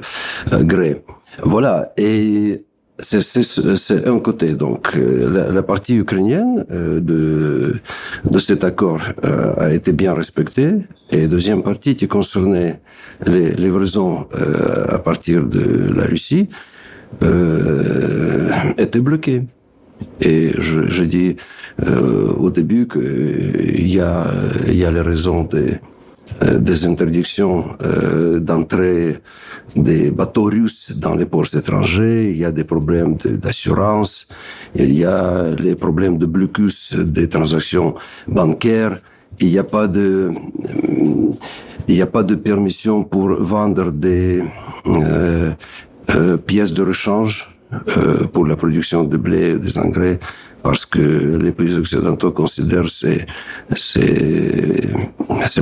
euh, 0.53 0.63
gré. 0.63 1.03
Voilà. 1.43 1.93
Et 1.97 2.63
c'est 2.99 4.07
un 4.07 4.19
côté. 4.19 4.53
Donc, 4.53 4.95
la, 4.95 5.51
la 5.51 5.63
partie 5.63 5.95
ukrainienne 5.95 6.63
de, 6.69 7.75
de 8.23 8.39
cet 8.39 8.63
accord 8.63 9.01
a 9.57 9.73
été 9.73 9.91
bien 9.91 10.13
respectée. 10.13 10.75
Et 11.11 11.27
deuxième 11.27 11.61
partie 11.61 11.97
qui 11.97 12.07
concernait 12.07 12.79
les 13.25 13.49
livraisons 13.51 14.27
à 14.87 14.97
partir 14.99 15.43
de 15.43 15.93
la 15.93 16.05
Russie 16.05 16.47
était 18.77 19.01
bloquée. 19.01 19.43
Et 20.21 20.51
je, 20.59 20.89
je 20.89 21.03
dis 21.03 21.35
euh, 21.83 22.31
au 22.37 22.49
début 22.49 22.87
qu'il 22.87 23.87
y 23.87 23.99
a, 23.99 24.31
il 24.67 24.75
y 24.75 24.85
a 24.85 24.91
les 24.91 25.01
raisons 25.01 25.43
des, 25.43 25.79
euh, 26.43 26.59
interdictions 26.85 27.65
euh, 27.83 28.39
d'entrée 28.39 29.19
des 29.75 30.11
bateaux 30.11 30.43
russes 30.43 30.91
dans 30.95 31.15
les 31.15 31.25
ports 31.25 31.53
étrangers, 31.53 32.31
il 32.31 32.37
y 32.37 32.45
a 32.45 32.51
des 32.51 32.63
problèmes 32.63 33.15
d'assurance, 33.15 34.27
il 34.75 34.93
y 34.93 35.05
a 35.05 35.51
les 35.51 35.75
problèmes 35.75 36.17
de 36.17 36.25
blocus 36.25 36.93
des 36.93 37.27
transactions 37.29 37.95
bancaires, 38.27 38.99
il 39.39 39.47
n'y 39.47 39.57
a 39.57 39.63
pas 39.63 39.87
de 39.87 40.31
il 41.87 41.95
n'y 41.95 42.01
a 42.01 42.07
pas 42.07 42.23
de 42.23 42.35
permission 42.35 43.03
pour 43.03 43.29
vendre 43.41 43.91
des 43.91 44.41
euh, 44.87 45.51
euh, 46.09 46.37
pièces 46.37 46.73
de 46.73 46.83
rechange 46.83 47.54
euh, 47.87 48.25
pour 48.31 48.45
la 48.45 48.55
production 48.55 49.03
de 49.03 49.17
blé, 49.17 49.55
des 49.55 49.77
engrais, 49.77 50.19
parce 50.63 50.85
que 50.85 50.99
les 50.99 51.51
pays 51.51 51.75
occidentaux 51.75 52.31
considèrent 52.31 52.89
ces, 52.89 53.25
ces, 53.75 54.89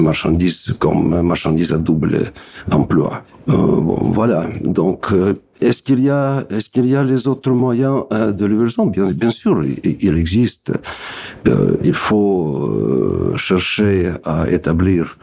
marchandises 0.02 0.74
comme 0.80 1.22
marchandises 1.22 1.74
à 1.74 1.78
double 1.78 2.32
emploi. 2.72 3.24
Euh, 3.50 3.54
bon, 3.54 4.12
voilà. 4.14 4.48
Donc, 4.64 5.12
euh, 5.12 5.34
est-ce 5.60 5.82
qu'il 5.84 6.02
y 6.02 6.10
a, 6.10 6.46
est-ce 6.50 6.70
qu'il 6.70 6.86
y 6.86 6.96
a 6.96 7.04
les 7.04 7.28
autres 7.28 7.52
moyens 7.52 8.04
de 8.12 8.46
livraison? 8.46 8.86
Bien, 8.86 9.12
bien 9.12 9.32
sûr, 9.32 9.64
il, 9.64 10.18
existe. 10.18 10.72
Il 11.84 11.94
faut 11.94 13.34
chercher 13.36 14.12
à 14.24 14.50
établir 14.50 15.18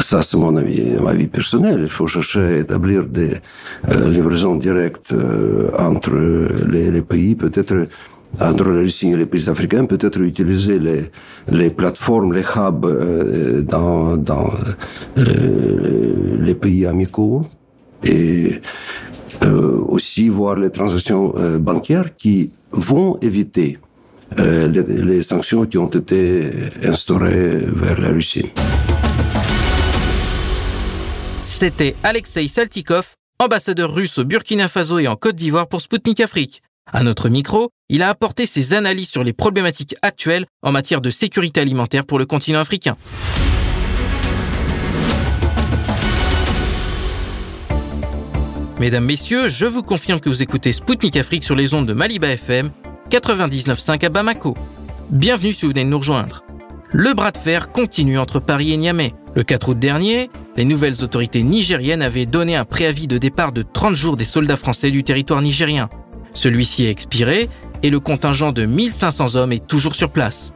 ça, 0.00 0.22
c'est 0.22 0.36
mon 0.36 0.56
avis, 0.56 0.82
ma 1.02 1.12
vie. 1.12 1.28
Il 1.32 1.88
faut 1.88 2.06
chercher 2.06 2.40
à 2.40 2.56
établir 2.58 3.04
des 3.04 3.34
euh, 3.88 4.08
livraisons 4.08 4.56
directes 4.56 5.12
euh, 5.12 5.70
entre 5.78 6.12
les, 6.68 7.02
pays, 7.02 7.34
peut-être 7.34 7.88
entre 8.40 8.68
la 8.70 8.80
Russie 8.80 9.10
et 9.10 9.16
les 9.16 9.26
pays 9.26 9.48
africains, 9.48 9.84
peut-être 9.84 10.20
utiliser 10.20 10.78
les, 10.78 11.10
les 11.50 11.70
plateformes, 11.70 12.32
les 12.32 12.44
hubs 12.56 12.86
euh, 12.86 13.62
dans, 13.62 14.16
dans 14.16 14.50
les 15.16 16.54
pays 16.54 16.86
amicaux 16.86 17.46
et 18.04 18.60
aussi 19.88 20.28
voir 20.28 20.56
les 20.56 20.70
transactions 20.70 21.34
bancaires 21.58 22.16
qui 22.16 22.50
vont 22.70 23.18
éviter 23.20 23.78
les 24.36 25.22
sanctions 25.22 25.66
qui 25.66 25.76
ont 25.78 25.88
été 25.88 26.50
instaurées 26.82 27.58
vers 27.66 28.00
la 28.00 28.08
Russie. 28.08 28.50
C'était 31.66 31.96
Alexei 32.02 32.46
Saltikov, 32.46 33.14
ambassadeur 33.38 33.94
russe 33.94 34.18
au 34.18 34.24
Burkina 34.26 34.68
Faso 34.68 34.98
et 34.98 35.08
en 35.08 35.16
Côte 35.16 35.36
d'Ivoire 35.36 35.66
pour 35.66 35.80
Sputnik 35.80 36.20
Afrique. 36.20 36.60
À 36.92 37.02
notre 37.02 37.30
micro, 37.30 37.70
il 37.88 38.02
a 38.02 38.10
apporté 38.10 38.44
ses 38.44 38.74
analyses 38.74 39.08
sur 39.08 39.24
les 39.24 39.32
problématiques 39.32 39.94
actuelles 40.02 40.44
en 40.60 40.72
matière 40.72 41.00
de 41.00 41.08
sécurité 41.08 41.62
alimentaire 41.62 42.04
pour 42.04 42.18
le 42.18 42.26
continent 42.26 42.60
africain. 42.60 42.98
Mesdames, 48.78 49.06
Messieurs, 49.06 49.48
je 49.48 49.64
vous 49.64 49.80
confirme 49.80 50.20
que 50.20 50.28
vous 50.28 50.42
écoutez 50.42 50.74
Spoutnik 50.74 51.16
Afrique 51.16 51.44
sur 51.44 51.54
les 51.54 51.72
ondes 51.72 51.86
de 51.86 51.94
Maliba 51.94 52.28
FM 52.28 52.72
99.5 53.08 54.04
à 54.04 54.10
Bamako. 54.10 54.52
Bienvenue 55.08 55.54
si 55.54 55.62
vous 55.64 55.72
venez 55.72 55.84
de 55.84 55.88
nous 55.88 55.96
rejoindre. 55.96 56.44
Le 56.90 57.14
bras 57.14 57.30
de 57.30 57.38
fer 57.38 57.72
continue 57.72 58.18
entre 58.18 58.38
Paris 58.38 58.74
et 58.74 58.76
Niamey. 58.76 59.14
Le 59.36 59.42
4 59.42 59.70
août 59.70 59.78
dernier, 59.78 60.30
les 60.56 60.64
nouvelles 60.64 61.02
autorités 61.02 61.42
nigériennes 61.42 62.02
avaient 62.02 62.26
donné 62.26 62.54
un 62.54 62.64
préavis 62.64 63.08
de 63.08 63.18
départ 63.18 63.50
de 63.50 63.62
30 63.62 63.96
jours 63.96 64.16
des 64.16 64.24
soldats 64.24 64.56
français 64.56 64.92
du 64.92 65.02
territoire 65.02 65.42
nigérien. 65.42 65.88
Celui-ci 66.34 66.84
est 66.84 66.90
expiré 66.90 67.48
et 67.82 67.90
le 67.90 67.98
contingent 67.98 68.52
de 68.52 68.64
1500 68.64 69.34
hommes 69.34 69.52
est 69.52 69.66
toujours 69.66 69.96
sur 69.96 70.10
place. 70.10 70.52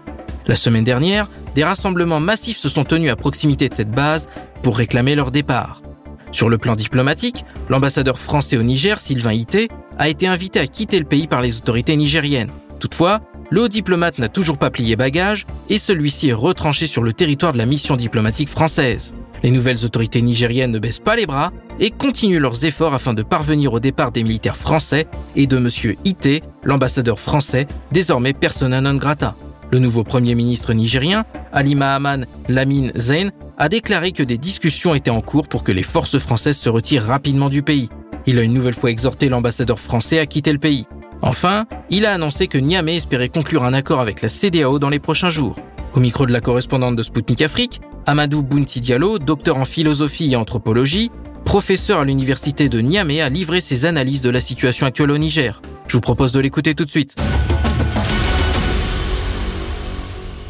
La 0.47 0.55
semaine 0.55 0.85
dernière, 0.85 1.27
des 1.57 1.65
rassemblements 1.65 2.21
massifs 2.21 2.59
se 2.59 2.69
sont 2.69 2.85
tenus 2.85 3.11
à 3.11 3.17
proximité 3.17 3.69
de 3.69 3.75
cette 3.75 3.91
base 3.91 4.29
pour 4.63 4.79
réclamer 4.79 5.17
leur 5.17 5.33
départ. 5.33 5.83
Sur 6.31 6.49
le 6.49 6.59
plan 6.59 6.77
diplomatique, 6.77 7.45
l'ambassadeur 7.69 8.19
français 8.19 8.57
au 8.57 8.63
Niger, 8.63 9.01
Sylvain 9.01 9.33
Ité, 9.33 9.69
a 9.99 10.09
été 10.09 10.29
invité 10.29 10.61
à 10.61 10.69
quitter 10.69 11.01
le 11.01 11.05
pays 11.05 11.27
par 11.27 11.41
les 11.41 11.57
autorités 11.57 11.97
nigériennes. 11.97 12.51
Toutefois, 12.79 13.21
le 13.51 13.63
haut 13.63 13.69
diplomate 13.69 14.19
n'a 14.19 14.29
toujours 14.29 14.59
pas 14.59 14.71
plié 14.71 14.97
bagage 14.97 15.47
et 15.69 15.79
celui-ci 15.79 16.29
est 16.29 16.35
retranché 16.35 16.87
sur 16.87 17.03
le 17.03 17.13
territoire 17.13 17.53
de 17.53 17.59
la 17.59 17.67
mission 17.67 17.97
diplomatique 17.97 18.49
française. 18.49 19.15
Les 19.43 19.51
nouvelles 19.51 19.85
autorités 19.85 20.21
nigériennes 20.21 20.73
ne 20.73 20.79
baissent 20.79 20.99
pas 20.99 21.17
les 21.17 21.27
bras 21.27 21.53
et 21.81 21.91
continuent 21.91 22.41
leurs 22.41 22.65
efforts 22.65 22.95
afin 22.95 23.15
de 23.15 23.23
parvenir 23.23 23.73
au 23.73 23.81
départ 23.81 24.13
des 24.13 24.23
militaires 24.23 24.57
français 24.57 25.07
et 25.37 25.47
de 25.47 25.57
M. 25.57 25.95
Ité, 26.05 26.43
l'ambassadeur 26.65 27.19
français, 27.21 27.69
désormais 27.93 28.33
persona 28.33 28.81
non 28.81 28.95
grata. 28.95 29.35
Le 29.71 29.79
nouveau 29.79 30.03
premier 30.03 30.35
ministre 30.35 30.73
nigérien, 30.73 31.25
Ali 31.53 31.75
Mahaman 31.75 32.27
Lamine 32.49 32.93
Zain, 32.97 33.31
a 33.59 33.69
déclaré 33.69 34.13
que 34.13 34.23
des 34.23 34.39
discussions 34.39 34.95
étaient 34.95 35.11
en 35.11 35.21
cours 35.21 35.47
pour 35.47 35.63
que 35.63 35.73
les 35.73 35.83
forces 35.83 36.19
françaises 36.19 36.59
se 36.59 36.69
retirent 36.69 37.05
rapidement 37.05 37.51
du 37.51 37.63
pays. 37.63 37.89
Il 38.27 38.39
a 38.39 38.43
une 38.43 38.55
nouvelle 38.55 38.75
fois 38.75 38.91
exhorté 38.91 39.29
l'ambassadeur 39.29 39.79
français 39.79 40.19
à 40.19 40.27
quitter 40.27 40.53
le 40.53 40.59
pays. 40.59 40.87
Enfin, 41.23 41.67
il 41.91 42.07
a 42.07 42.13
annoncé 42.15 42.47
que 42.47 42.59
Niamey 42.59 42.97
espérait 42.97 43.29
conclure 43.29 43.65
un 43.65 43.73
accord 43.73 44.01
avec 44.01 44.23
la 44.23 44.29
CDAO 44.29 44.79
dans 44.79 44.89
les 44.89 44.99
prochains 44.99 45.31
jours. 45.31 45.57
Au 45.95 46.01
micro 46.01 46.27
de 46.27 46.33
la 46.33 46.41
correspondante 46.41 46.97
de 46.97 47.03
Spoutnik 47.03 47.43
Afrique, 47.43 47.81
Amadou 48.07 48.43
Bounti 48.43 48.81
Diallo, 48.81 49.19
docteur 49.19 49.57
en 49.57 49.65
philosophie 49.65 50.33
et 50.33 50.37
anthropologie, 50.37 51.11
professeur 51.45 52.01
à 52.01 52.05
l'université 52.05 52.69
de 52.69 52.81
Niamey, 52.81 53.21
a 53.21 53.29
livré 53.29 53.61
ses 53.61 53.85
analyses 53.87 54.23
de 54.23 54.31
la 54.31 54.41
situation 54.41 54.87
actuelle 54.87 55.11
au 55.11 55.19
Niger. 55.19 55.61
Je 55.89 55.95
vous 55.97 56.01
propose 56.01 56.33
de 56.33 56.41
l'écouter 56.41 56.75
tout 56.75 56.85
de 56.85 56.91
suite. 56.91 57.17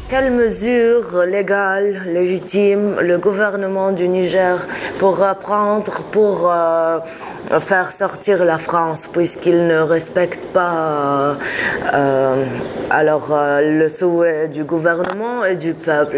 Quelles 0.09 0.31
mesures 0.31 1.23
légales, 1.27 2.01
légitimes, 2.07 2.99
le 2.99 3.19
gouvernement 3.19 3.91
du 3.91 4.07
Niger 4.07 4.57
pourra 4.97 5.35
prendre 5.35 6.01
pour 6.11 6.49
euh, 6.51 6.97
faire 7.59 7.91
sortir 7.91 8.43
la 8.43 8.57
France, 8.57 9.01
puisqu'il 9.13 9.67
ne 9.67 9.79
respecte 9.81 10.43
pas 10.51 11.35
euh, 11.93 12.45
alors 12.89 13.27
euh, 13.31 13.61
le 13.61 13.87
souhait 13.89 14.47
du 14.47 14.63
gouvernement 14.63 15.45
et 15.45 15.55
du 15.55 15.75
peuple? 15.75 16.17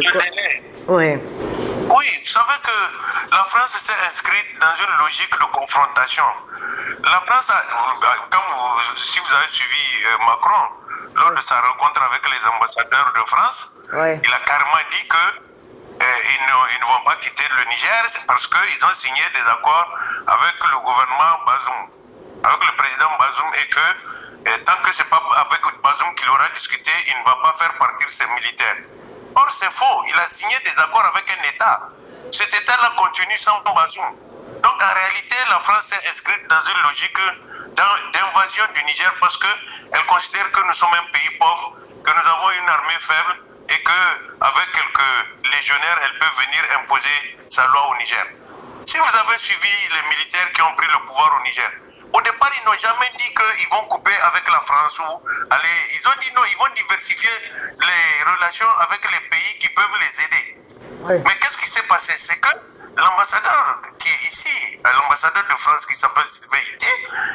Oui. 0.88 1.18
Oui, 1.94 2.08
vous 2.24 2.30
savez 2.30 2.54
que 2.64 3.36
la 3.36 3.44
France 3.46 3.78
s'est 3.78 4.08
inscrite 4.08 4.60
dans 4.60 4.74
une 4.76 4.98
logique 5.00 5.32
de 5.38 5.46
confrontation. 5.46 6.24
La 7.04 7.22
France, 7.28 7.50
a, 7.50 7.64
si 8.96 9.20
vous 9.20 9.34
avez 9.36 9.48
suivi 9.50 10.06
Macron, 10.26 10.68
lors 11.16 11.32
de 11.32 11.42
sa 11.42 11.60
rencontre 11.60 12.02
avec 12.04 12.22
les 12.30 12.48
ambassadeurs 12.48 13.12
de 13.14 13.20
France, 13.28 13.76
il 14.24 14.34
a 14.34 14.40
carrément 14.46 14.82
dit 14.92 15.08
que 15.08 15.18
eh, 16.00 16.06
ils, 16.34 16.46
ne, 16.46 16.86
vont 16.86 17.04
pas 17.04 17.16
quitter 17.18 17.44
le 17.58 17.64
Niger 17.66 18.06
parce 18.26 18.48
qu'ils 18.48 18.86
ont 18.86 18.94
signé 18.94 19.24
des 19.34 19.50
accords 19.50 19.94
avec 20.28 20.56
le 20.72 20.80
gouvernement 20.80 21.40
Bazoum, 21.46 21.88
avec 22.44 22.66
le 22.72 22.76
président 22.78 23.12
Bazoum 23.20 23.52
et 23.62 23.68
que 23.68 23.88
eh, 24.46 24.64
tant 24.64 24.78
que 24.82 24.92
c'est 24.94 25.10
pas 25.10 25.22
avec 25.36 25.62
Bazoum 25.84 26.16
qu'il 26.16 26.30
aura 26.30 26.48
discuté, 26.56 26.92
il 27.08 27.20
ne 27.20 27.26
va 27.26 27.38
pas 27.44 27.54
faire 27.58 27.74
partir 27.78 28.10
ses 28.10 28.26
militaires. 28.28 28.78
Or, 29.36 29.50
c'est 29.52 29.72
faux. 29.72 30.04
Il 30.10 30.20
a 30.20 30.28
signé 30.28 30.58
des 30.66 30.80
accords 30.80 31.06
avec 31.14 31.26
un 31.32 31.44
État. 31.50 31.90
Cet 32.32 32.54
État-là 32.54 32.92
continue 32.98 33.38
sans 33.38 33.60
Bazoum. 33.62 34.16
Donc, 34.62 34.82
en 34.82 34.94
réalité, 34.94 35.36
la 35.50 35.60
France 35.60 35.92
est 35.94 36.10
inscrite 36.10 36.48
dans 36.48 36.62
une 36.62 36.82
logique 36.84 37.18
d'invasion 37.76 38.64
du 38.76 38.84
Niger 38.84 39.14
parce 39.20 39.38
qu'elle 39.38 40.06
considère 40.06 40.52
que 40.52 40.62
nous 40.68 40.74
sommes 40.74 40.94
un 40.94 41.12
pays 41.12 41.30
pauvre, 41.40 41.76
que 42.04 42.12
nous 42.12 42.28
avons 42.28 42.52
une 42.52 42.70
armée 42.70 43.00
faible 43.00 43.38
et 43.70 43.82
qu'avec 43.84 44.72
quelques 44.74 45.52
légionnaires, 45.54 46.00
elle 46.04 46.18
peut 46.20 46.44
venir 46.44 46.64
imposer 46.80 47.38
sa 47.50 47.66
loi 47.68 47.90
au 47.90 47.96
Niger. 47.98 48.26
Si 48.86 48.98
vous 48.98 49.16
avez 49.18 49.38
suivi 49.38 49.70
les 49.94 50.10
militaires 50.10 50.52
qui 50.54 50.62
ont 50.62 50.74
pris 50.76 50.88
le 50.88 51.00
pouvoir 51.06 51.40
au 51.40 51.44
Niger, 51.44 51.72
au 52.14 52.22
départ, 52.22 52.50
ils 52.60 52.66
n'ont 52.66 52.78
jamais 52.78 53.12
dit 53.18 53.34
qu'ils 53.34 53.70
vont 53.70 53.86
couper 53.86 54.16
avec 54.24 54.50
la 54.50 54.60
France 54.62 55.00
ou 55.00 55.24
aller. 55.50 55.78
Ils 55.94 56.08
ont 56.08 56.20
dit 56.22 56.32
non, 56.36 56.42
ils 56.50 56.58
vont 56.58 56.74
diversifier 56.76 57.32
les 57.80 58.32
relations 58.32 58.70
avec 58.80 59.00
les 59.12 59.30
pays 59.30 59.60
qui 59.60 59.70
peuvent 59.70 59.98
les 60.00 60.24
aider. 60.26 61.24
Mais 61.26 61.36
qu'est-ce 61.40 61.58
qui 61.58 61.70
s'est 61.70 61.84
passé? 61.84 62.14
C'est 62.18 62.40
que 62.40 62.50
l'ambassadeur 62.98 63.82
qui 64.00 64.10
est 64.10 64.22
ici, 64.24 64.80
l'ambassadeur 64.84 65.44
de 65.50 65.56
France 65.56 65.86
qui 65.86 65.96
s'appelle 65.96 66.28
Sylvain 66.28 66.58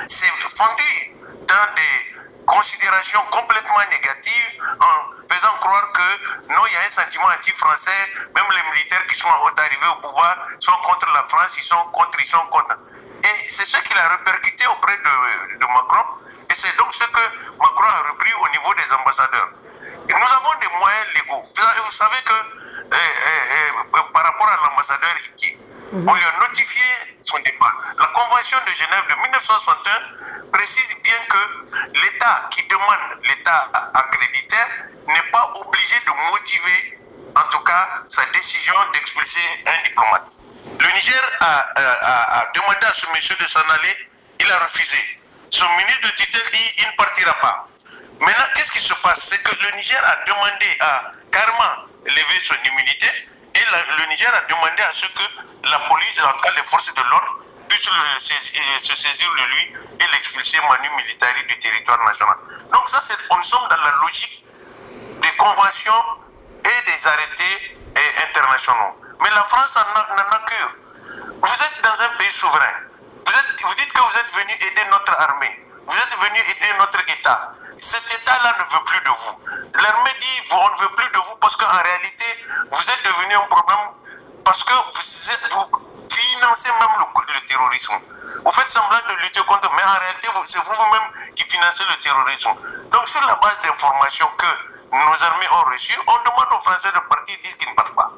s'est 0.08 0.26
fondu 0.56 1.14
dans 1.46 1.74
des 1.74 2.16
considérations 2.46 3.20
complètement 3.30 3.78
négatives 3.90 4.62
en 4.80 5.34
faisant 5.34 5.54
croire 5.60 5.92
que 5.92 6.52
non, 6.54 6.62
il 6.68 6.72
y 6.74 6.76
a 6.76 6.82
un 6.86 6.90
sentiment 6.90 7.26
anti-français, 7.36 8.12
même 8.34 8.44
les 8.50 8.70
militaires 8.70 9.04
qui 9.08 9.16
sont 9.16 9.28
arrivés 9.28 9.86
au 9.90 10.00
pouvoir 10.00 10.46
sont 10.60 10.76
contre 10.84 11.12
la 11.12 11.24
France, 11.24 11.56
ils 11.58 11.64
sont 11.64 11.82
contre, 11.92 12.20
ils 12.20 12.26
sont 12.26 12.46
contre. 12.50 12.76
Et 13.24 13.48
c'est 13.48 13.64
ce 13.64 13.76
qu'il 13.78 13.98
a 13.98 14.08
répercuté 14.08 14.66
auprès 14.66 14.96
de, 14.96 15.58
de 15.58 15.66
Macron, 15.66 16.04
et 16.48 16.54
c'est 16.54 16.76
donc 16.76 16.92
ce 16.92 17.04
que 17.04 17.20
Macron 17.58 17.88
a 17.88 18.10
repris 18.10 18.32
au 18.34 18.48
niveau 18.50 18.74
des 18.74 18.92
ambassadeurs. 18.92 19.48
Et 20.08 20.12
nous 20.12 20.32
avons 20.32 20.58
des 20.60 20.68
moyens 20.78 21.06
légaux. 21.14 21.44
Vous 21.84 21.92
savez 21.92 22.22
que 22.24 22.66
eh, 22.92 22.94
eh, 22.94 23.70
eh, 23.72 24.12
par 24.12 24.22
rapport 24.22 24.48
à 24.48 24.56
l'ambassadeur 24.68 25.10
qui, 25.36 25.56
on 25.92 26.14
lui 26.14 26.24
a 26.24 26.48
notifié 26.48 26.84
son 27.24 27.38
départ. 27.38 27.74
La 27.98 28.06
Convention 28.06 28.58
de 28.66 28.72
Genève 28.72 29.04
de 29.08 29.14
1961 29.22 30.50
précise 30.52 30.96
bien 31.02 31.16
que 31.28 31.38
l'État 32.00 32.48
qui 32.52 32.62
demande 32.68 33.18
l'État 33.24 33.70
accréditaire 33.94 34.68
n'est 35.08 35.30
pas 35.32 35.52
obligé 35.64 35.96
de 36.06 36.12
motiver, 36.30 36.95
en 37.36 37.42
tout 37.50 37.60
cas, 37.60 37.88
sa 38.08 38.24
décision 38.26 38.74
d'expulser 38.92 39.40
un 39.66 39.82
diplomate. 39.82 40.38
Le 40.80 40.88
Niger 40.94 41.22
a, 41.40 42.46
demandé 42.54 42.86
à 42.86 42.94
ce 42.94 43.06
monsieur 43.14 43.36
de 43.36 43.46
s'en 43.46 43.60
aller, 43.60 43.94
il 44.40 44.50
a 44.50 44.58
refusé. 44.58 45.20
Son 45.50 45.68
ministre 45.76 46.02
de 46.02 46.14
tutelle 46.16 46.50
dit 46.52 46.74
il 46.78 46.86
ne 46.86 46.96
partira 46.96 47.34
pas. 47.40 47.68
Maintenant, 48.20 48.46
qu'est-ce 48.54 48.72
qui 48.72 48.80
se 48.80 48.94
passe? 48.94 49.28
C'est 49.28 49.42
que 49.42 49.54
le 49.54 49.76
Niger 49.76 50.02
a 50.04 50.24
demandé 50.24 50.76
à 50.80 51.12
carrément 51.30 51.86
lever 52.06 52.40
son 52.42 52.56
immunité 52.64 53.10
et 53.54 53.60
le 53.98 54.06
Niger 54.08 54.34
a 54.34 54.40
demandé 54.52 54.82
à 54.82 54.92
ce 54.92 55.06
que 55.06 55.68
la 55.68 55.78
police, 55.80 56.22
en 56.22 56.32
tout 56.32 56.40
cas 56.40 56.50
les 56.56 56.64
forces 56.64 56.92
de 56.92 57.02
l'ordre, 57.02 57.38
puissent 57.68 57.90
se 58.82 58.96
saisir 58.96 59.28
de 59.32 59.44
lui 59.54 59.74
et 60.00 60.12
l'expulser 60.12 60.58
manu 60.68 60.88
militari 60.96 61.44
du 61.46 61.58
territoire 61.58 62.02
national. 62.04 62.36
Donc 62.72 62.88
ça, 62.88 63.00
on 63.30 63.42
sommes 63.42 63.68
dans 63.68 63.76
la 63.82 63.90
logique 64.02 64.42
des 65.20 65.30
conventions 65.36 66.04
et 66.66 66.90
des 66.90 67.06
arrêtés 67.06 67.78
internationaux. 68.28 68.96
Mais 69.22 69.30
la 69.30 69.44
France 69.44 69.74
n'en 69.76 70.36
a 70.36 70.38
que. 70.46 70.62
Vous 71.40 71.54
êtes 71.64 71.80
dans 71.82 72.02
un 72.02 72.08
pays 72.18 72.32
souverain. 72.32 72.74
Vous, 73.26 73.74
dites 73.74 73.92
que 73.92 74.00
vous 74.00 74.18
êtes 74.18 74.32
venu 74.34 74.52
aider 74.52 74.84
notre 74.90 75.12
armée. 75.18 75.66
Vous 75.86 75.96
êtes 75.96 76.16
venu 76.18 76.38
aider 76.38 76.78
notre 76.78 77.00
État 77.08 77.52
cet 77.78 78.14
État-là 78.14 78.56
ne 78.58 78.64
veut 78.74 78.84
plus 78.84 79.00
de 79.00 79.08
vous. 79.08 79.80
L'armée 79.82 80.14
dit, 80.20 80.42
on 80.52 80.70
ne 80.70 80.76
veut 80.76 80.94
plus 80.96 81.10
de 81.10 81.18
vous 81.18 81.36
parce 81.40 81.56
qu'en 81.56 81.70
réalité, 81.70 82.24
vous 82.70 82.90
êtes 82.90 83.04
devenu 83.04 83.34
un 83.34 83.46
problème 83.48 83.90
parce 84.44 84.64
que 84.64 84.72
vous, 84.72 85.84
financez 86.08 86.68
même 86.70 86.88
le, 86.98 87.46
terrorisme. 87.46 87.94
Vous 88.44 88.52
faites 88.52 88.70
semblant 88.70 88.98
de 89.08 89.14
lutter 89.22 89.40
contre, 89.42 89.70
mais 89.74 89.82
en 89.82 89.98
réalité, 89.98 90.28
c'est 90.46 90.58
vous-même 90.58 91.34
qui 91.34 91.44
financez 91.44 91.84
le 91.88 91.96
terrorisme. 91.96 92.54
Donc, 92.90 93.08
sur 93.08 93.20
la 93.26 93.34
base 93.36 93.58
d'informations 93.62 94.30
que 94.38 94.46
nos 94.92 95.24
armées 95.24 95.48
ont 95.50 95.70
reçues, 95.70 95.98
on 96.06 96.30
demande 96.30 96.46
aux 96.52 96.60
Français 96.60 96.92
de 96.92 96.98
partir, 97.08 97.36
ils 97.38 97.42
disent 97.42 97.56
qu'ils 97.56 97.70
ne 97.70 97.74
partent 97.74 97.94
pas. 97.94 98.10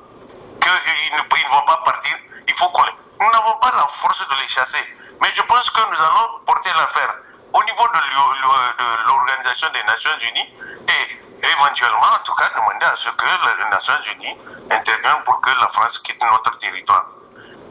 Qu'ils 0.60 1.16
ne, 1.16 1.22
ne, 1.22 1.48
vont 1.48 1.62
pas 1.62 1.80
partir, 1.84 2.16
il 2.46 2.54
faut 2.54 2.68
qu'on 2.68 2.82
les... 2.84 2.92
Nous 3.20 3.30
n'avons 3.30 3.56
pas 3.58 3.72
la 3.72 3.86
force 3.86 4.26
de 4.28 4.34
les 4.40 4.48
chasser. 4.48 4.84
Mais 5.20 5.28
je 5.34 5.42
pense 5.42 5.70
que 5.70 5.80
nous 5.80 6.02
allons 6.02 6.40
porter 6.46 6.70
l'affaire 6.76 7.14
au 7.52 7.64
niveau 7.64 7.88
de 7.88 9.06
l'Organisation 9.06 9.68
des 9.72 9.82
Nations 9.84 10.16
Unies 10.20 10.54
et 10.88 11.46
éventuellement, 11.46 12.12
en 12.14 12.22
tout 12.24 12.34
cas, 12.34 12.50
demander 12.54 12.86
à 12.86 12.96
ce 12.96 13.08
que 13.10 13.24
les 13.24 13.70
Nations 13.70 14.00
Unies 14.14 14.36
interviennent 14.70 15.22
pour 15.24 15.40
que 15.40 15.50
la 15.50 15.68
France 15.68 15.98
quitte 16.00 16.22
notre 16.22 16.56
territoire. 16.58 17.06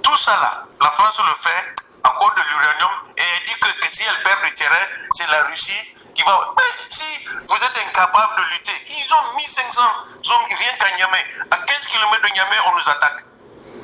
Tout 0.03 0.17
ça 0.17 0.37
là, 0.37 0.63
la 0.81 0.91
France 0.91 1.19
le 1.19 1.35
fait 1.35 1.75
à 2.03 2.09
cause 2.09 2.33
de 2.35 2.41
l'uranium 2.49 2.91
et 3.17 3.21
elle 3.21 3.45
dit 3.45 3.59
que, 3.59 3.89
si 3.89 4.03
elle 4.03 4.23
perd 4.23 4.43
du 4.43 4.53
terrain, 4.53 4.85
c'est 5.11 5.27
la 5.29 5.43
Russie 5.43 5.96
Mais 6.26 6.63
si 6.89 7.03
vous 7.47 7.55
êtes 7.55 7.78
incapable 7.88 8.34
de 8.38 8.43
lutter, 8.53 8.74
ils 8.89 9.13
ont 9.13 9.36
mis 9.38 9.45
500 9.47 9.82
hommes 9.82 10.45
rien 10.49 10.74
qu'à 10.80 10.95
Niamey. 10.95 11.26
À 11.51 11.57
15 11.57 11.88
km 11.88 12.22
de 12.22 12.34
Niamey, 12.34 12.57
on 12.65 12.76
nous 12.76 12.89
attaque. 12.89 13.24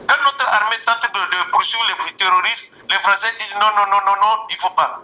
Quand 0.08 0.22
notre 0.26 0.48
armée 0.48 0.78
tente 0.86 1.04
de, 1.14 1.52
poursuivre 1.52 1.86
les 2.08 2.14
terroristes, 2.14 2.72
les 2.90 2.98
Français 3.00 3.32
disent 3.40 3.56
non, 3.60 3.70
non, 3.78 3.86
non, 3.86 4.00
non, 4.06 4.16
non, 4.22 4.46
il 4.50 4.56
ne 4.56 4.60
faut 4.62 4.70
pas. 4.72 5.00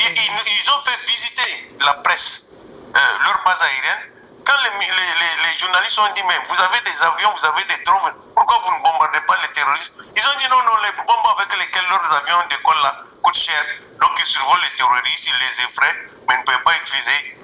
Ils, 0.00 0.70
ont 0.70 0.80
fait 0.80 1.06
visiter 1.06 1.74
la 1.80 1.94
presse, 1.94 2.46
euh, 2.94 3.18
leur 3.24 3.42
base 3.44 3.60
aérienne. 3.60 4.12
Quand 4.46 4.56
les, 4.62 4.86
les, 4.86 5.58
journalistes 5.58 5.98
ont 5.98 6.12
dit, 6.14 6.22
mais 6.22 6.38
vous 6.48 6.60
avez 6.62 6.80
des 6.80 7.02
avions, 7.02 7.34
vous 7.34 7.44
avez 7.44 7.64
des 7.64 7.82
drones, 7.84 8.14
pourquoi 8.34 8.60
vous 8.64 8.72
ne 8.72 8.82
bombardez 8.82 9.20
pas 9.22 9.36
les 9.42 9.48
terroristes? 9.52 9.92
Ils 10.16 10.26
ont 10.26 10.38
dit, 10.38 10.48
non, 10.48 10.62
non, 10.62 10.76
les 10.84 10.92
bombes 11.04 11.26
avec 11.36 11.54
lesquelles 11.58 11.88
leurs 11.90 12.12
avions 12.14 12.38
décollent 12.48 12.82
là 12.82 13.02
coûtent 13.22 13.36
cher. 13.36 13.62
Donc 14.00 14.10
ils 14.18 14.26
survolent 14.26 14.60
les 14.62 14.76
terroristes, 14.76 15.26
ils 15.26 15.38
les 15.38 15.64
effraient, 15.64 15.94
mais 16.28 16.34
ils 16.34 16.40
ne 16.40 16.44
peuvent 16.44 16.62
pas 16.62 16.76
utiliser 16.76 17.36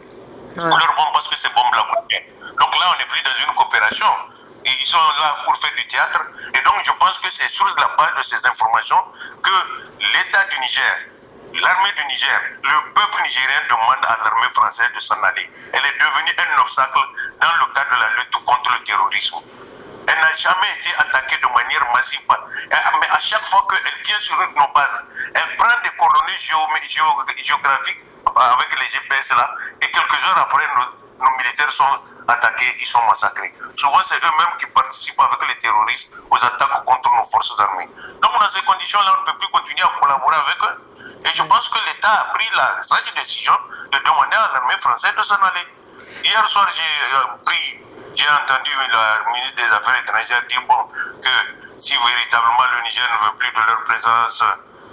leurs 0.57 0.95
bombes 0.97 1.13
parce 1.13 1.29
que 1.29 1.37
ces 1.37 1.49
bombes-là 1.51 1.87
coûtent. 1.95 2.59
Donc 2.59 2.75
là, 2.79 2.95
on 2.95 2.99
n'est 2.99 3.07
plus 3.07 3.23
dans 3.23 3.35
une 3.47 3.55
coopération. 3.55 4.07
Ils 4.65 4.87
sont 4.87 4.99
là 5.21 5.35
pour 5.45 5.57
faire 5.59 5.75
du 5.77 5.87
théâtre. 5.87 6.21
Et 6.55 6.61
donc, 6.63 6.75
je 6.85 6.93
pense 6.93 7.19
que 7.19 7.31
c'est 7.31 7.49
sur 7.49 7.67
la 7.77 7.89
base 7.99 8.15
de 8.17 8.23
ces 8.23 8.47
informations 8.47 9.03
que 9.43 9.51
l'État 10.01 10.45
du 10.45 10.59
Niger, 10.61 10.95
L'armée 11.63 11.93
du 11.97 12.05
Niger, 12.07 12.41
le 12.65 12.93
peuple 12.95 13.23
nigérien 13.23 13.61
demande 13.69 14.05
à 14.09 14.19
l'armée 14.25 14.49
française 14.49 14.89
de 14.93 14.99
s'en 14.99 15.23
aller. 15.23 15.49
Elle 15.73 15.85
est 15.87 15.99
devenue 16.01 16.33
un 16.37 16.61
obstacle 16.61 16.99
dans 17.41 17.53
le 17.61 17.73
cadre 17.73 17.91
de 17.95 18.01
la 18.01 18.11
lutte 18.17 18.45
contre 18.45 18.73
le 18.73 18.83
terrorisme. 18.83 19.37
Elle 20.07 20.21
n'a 20.21 20.35
jamais 20.35 20.71
été 20.79 20.91
attaquée 20.99 21.37
de 21.39 21.47
manière 21.49 21.93
massive. 21.93 22.21
Mais 22.31 23.09
à 23.11 23.21
chaque 23.21 23.45
fois 23.47 23.67
qu'elle 23.71 24.03
vient 24.05 24.19
sur 24.21 24.37
nos 24.39 24.69
bases, 24.75 25.05
elle 25.35 25.57
prend 25.57 25.81
des 25.83 25.91
coordonnées 25.99 26.39
géographiques 26.39 28.01
avec 28.37 28.81
les 28.81 28.87
GPS 28.87 29.33
là, 29.33 29.55
et 29.81 29.91
quelques 29.91 30.25
heures 30.27 30.39
après, 30.39 30.67
nos, 30.77 31.25
nos 31.25 31.37
militaires 31.37 31.71
sont 31.71 31.99
attaqués, 32.29 32.75
ils 32.81 32.87
sont 32.87 33.03
massacrés. 33.07 33.55
Souvent, 33.77 34.03
c'est 34.03 34.17
eux-mêmes 34.17 34.59
qui 34.59 34.67
participent 34.67 35.21
avec 35.21 35.49
les 35.49 35.59
terroristes 35.59 36.11
aux 36.31 36.45
attaques 36.45 36.85
contre 36.85 37.15
nos 37.15 37.25
forces 37.25 37.59
armées. 37.61 37.89
Donc, 38.23 38.33
dans 38.41 38.49
ces 38.49 38.63
conditions-là, 38.63 39.15
on 39.19 39.21
ne 39.21 39.27
peut 39.27 39.39
plus 39.39 39.49
continuer 39.49 39.83
à 39.83 39.93
collaborer 40.01 40.37
avec 40.37 40.57
eux. 40.63 40.95
Et 41.25 41.31
je 41.35 41.43
pense 41.43 41.69
que 41.69 41.79
l'État 41.87 42.13
a 42.13 42.25
pris 42.35 42.49
la 42.57 42.83
sage 42.83 43.15
décision 43.15 43.57
de 43.91 43.99
demander 43.99 44.37
à 44.37 44.51
l'armée 44.55 44.77
française 44.81 45.15
de 45.17 45.23
s'en 45.23 45.37
aller. 45.37 45.67
Hier 46.23 46.49
soir, 46.49 46.69
j'ai 46.75 47.17
euh, 47.17 47.45
pris, 47.45 47.79
j'ai 48.17 48.29
entendu 48.29 48.71
le 48.77 49.33
ministre 49.33 49.57
des 49.57 49.73
Affaires 49.75 49.99
étrangères 50.01 50.43
dire 50.49 50.63
bon, 50.69 50.89
que 51.23 51.81
si 51.81 51.97
véritablement 51.97 52.65
le 52.77 52.83
Niger 52.85 53.09
ne 53.13 53.27
veut 53.27 53.37
plus 53.37 53.51
de 53.51 53.61
leur 53.67 53.83
présence, 53.85 54.43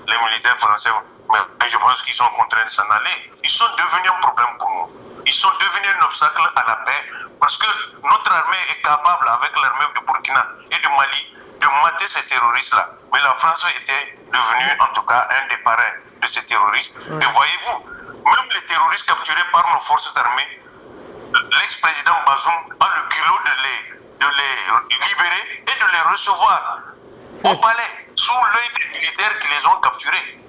les 0.08 0.18
militaires 0.26 0.58
français, 0.58 0.90
mais 1.32 1.70
je 1.70 1.78
pense 1.78 2.02
qu'ils 2.02 2.14
sont 2.14 2.28
contraints 2.30 2.66
de 2.66 2.70
s'en 2.70 2.90
aller. 2.90 3.32
Ils 3.44 3.50
sont 3.50 3.70
devenus 3.78 4.12
un 4.12 4.20
problème 4.20 4.58
pour 4.60 4.70
nous. 4.70 5.24
Ils 5.26 5.34
sont 5.34 5.52
devenus 5.60 5.96
un 6.02 6.06
obstacle 6.06 6.42
à 6.56 6.64
la 6.68 6.76
paix 6.78 7.04
parce 7.40 7.58
que 7.58 7.68
notre 8.04 8.32
armée 8.32 8.58
est 8.70 8.82
capable, 8.82 9.28
avec 9.30 9.52
l'armée 9.56 9.86
de 9.96 10.06
Burkina 10.06 10.46
et 10.72 10.80
de 10.80 10.88
Mali, 10.90 11.36
de 11.60 11.68
mater 11.84 12.08
ces 12.08 12.26
terroristes-là. 12.28 12.90
Mais 13.14 13.22
la 13.22 13.34
France 13.36 13.66
était 13.82 14.18
devenue, 14.32 14.72
en 14.80 14.94
tout 14.94 15.02
cas, 15.04 15.28
un 15.30 15.48
des 15.48 15.58
parrains 15.58 15.94
de 16.22 16.28
ces 16.28 16.44
terroristes. 16.46 16.94
Et 16.98 17.26
voyez-vous, 17.26 17.84
même 18.26 18.50
les 18.54 18.62
terroristes 18.66 19.08
capturés 19.08 19.44
par 19.52 19.68
nos 19.72 19.80
forces 19.80 20.16
armées, 20.18 20.62
l'ex-président 21.34 22.16
Bazoum 22.26 22.76
a 22.80 22.90
le 22.96 23.08
culot 23.10 23.40
de 23.46 23.54
les, 23.64 24.00
de 24.20 24.28
les 24.38 24.96
libérer 25.08 25.64
et 25.68 25.80
de 25.80 25.92
les 25.92 26.12
recevoir 26.12 26.80
au 27.44 27.56
palais, 27.56 28.08
sous 28.16 28.34
l'œil 28.54 28.70
des 28.80 29.00
militaires 29.00 29.40
qui 29.40 29.48
les 29.50 29.68
ont 29.68 29.80
capturés. 29.82 30.40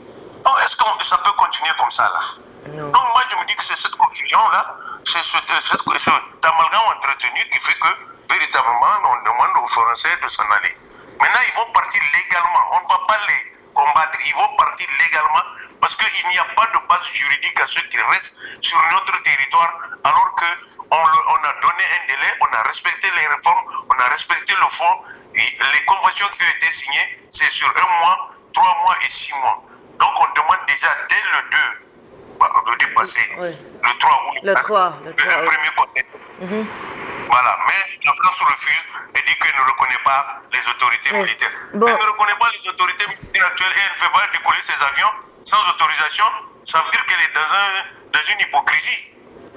Donc, 0.45 0.55
est-ce 0.65 0.77
que 0.77 1.05
ça 1.05 1.19
peut 1.19 1.33
continuer 1.33 1.71
comme 1.79 1.91
ça, 1.91 2.05
là? 2.05 2.21
Donc, 2.67 2.93
moi, 2.93 3.23
je 3.31 3.37
me 3.37 3.45
dis 3.47 3.57
que 3.57 3.65
c'est 3.65 3.77
cette 3.77 3.97
confusion-là, 3.97 4.77
c'est 5.05 5.23
ce, 5.23 5.39
cet 5.61 6.45
amalgame 6.45 6.83
entretenu 6.97 7.49
qui 7.51 7.59
fait 7.59 7.75
que, 7.75 7.89
véritablement, 8.29 8.95
on 9.05 9.17
demande 9.25 9.65
aux 9.65 9.69
Français 9.69 10.17
de 10.23 10.29
s'en 10.29 10.45
aller. 10.51 10.77
Maintenant, 11.21 11.41
ils 11.47 11.55
vont 11.55 11.73
partir 11.73 12.03
légalement. 12.15 12.65
On 12.73 12.83
ne 12.83 12.89
va 12.89 13.01
pas 13.07 13.19
les 13.29 13.53
combattre. 13.75 14.19
Ils 14.25 14.35
vont 14.35 14.57
partir 14.57 14.89
légalement 14.99 15.43
parce 15.81 15.97
qu'il 15.97 16.29
n'y 16.29 16.39
a 16.39 16.45
pas 16.45 16.67
de 16.67 16.89
base 16.89 17.07
juridique 17.13 17.61
à 17.61 17.67
ceux 17.67 17.83
qui 17.83 18.01
restent 18.01 18.37
sur 18.61 18.79
notre 18.93 19.21
territoire 19.23 19.73
alors 20.05 20.35
que 20.37 20.47
on, 20.93 20.97
on, 20.97 21.49
a 21.49 21.53
donné 21.61 21.85
un 21.85 22.07
délai, 22.07 22.33
on 22.41 22.57
a 22.57 22.63
respecté 22.63 23.09
les 23.17 23.27
réformes, 23.27 23.65
on 23.89 23.95
a 23.99 24.09
respecté 24.09 24.53
le 24.55 24.69
fond. 24.69 24.95
Et 25.35 25.59
les 25.73 25.85
conventions 25.87 26.29
qui 26.37 26.43
ont 26.43 26.57
été 26.57 26.71
signées, 26.73 27.19
c'est 27.31 27.51
sur 27.51 27.69
un 27.69 28.01
mois, 28.01 28.31
trois 28.53 28.77
mois 28.85 28.97
et 29.05 29.09
six 29.09 29.33
mois. 29.41 29.63
Donc 29.99 30.11
on 30.21 30.29
demande 30.35 30.67
déjà 30.67 30.89
dès 31.09 31.15
le 31.15 31.51
2 31.51 32.39
bah, 32.39 32.51
de 32.67 32.75
dépasser 32.85 33.27
le 33.39 33.99
3 33.99 34.25
ou 34.27 34.47
le, 34.47 34.55
3, 34.55 34.99
le, 35.05 35.15
3, 35.15 35.41
le 35.41 35.45
premier 35.45 35.71
côté. 35.77 36.07
Mm-hmm. 36.43 36.67
Voilà, 37.31 37.59
mais 37.67 37.99
la 38.05 38.13
France 38.13 38.41
refuse 38.43 38.85
et 39.15 39.23
dit 39.23 39.35
qu'elle 39.37 39.57
ne 39.57 39.71
reconnaît 39.71 40.03
pas 40.05 40.43
les 40.53 40.69
autorités 40.69 41.13
militaires. 41.13 41.51
Bon. 41.75 41.87
Elle 41.87 41.95
ne 41.95 42.11
reconnaît 42.13 42.39
pas 42.39 42.51
les 42.61 42.69
autorités 42.69 43.07
militaires 43.07 43.47
actuelles 43.47 43.73
et 43.77 43.81
elle 43.81 43.93
ne 43.93 43.97
fait 43.97 44.13
pas 44.13 44.27
décoller 44.33 44.61
ses 44.61 44.85
avions 44.85 45.11
sans 45.45 45.63
autorisation. 45.71 46.27
Ça 46.65 46.81
veut 46.81 46.91
dire 46.91 47.07
qu'elle 47.07 47.21
est 47.21 47.33
dans, 47.33 47.41
un, 47.41 48.13
dans 48.13 48.33
une 48.33 48.41
hypocrisie. 48.41 49.12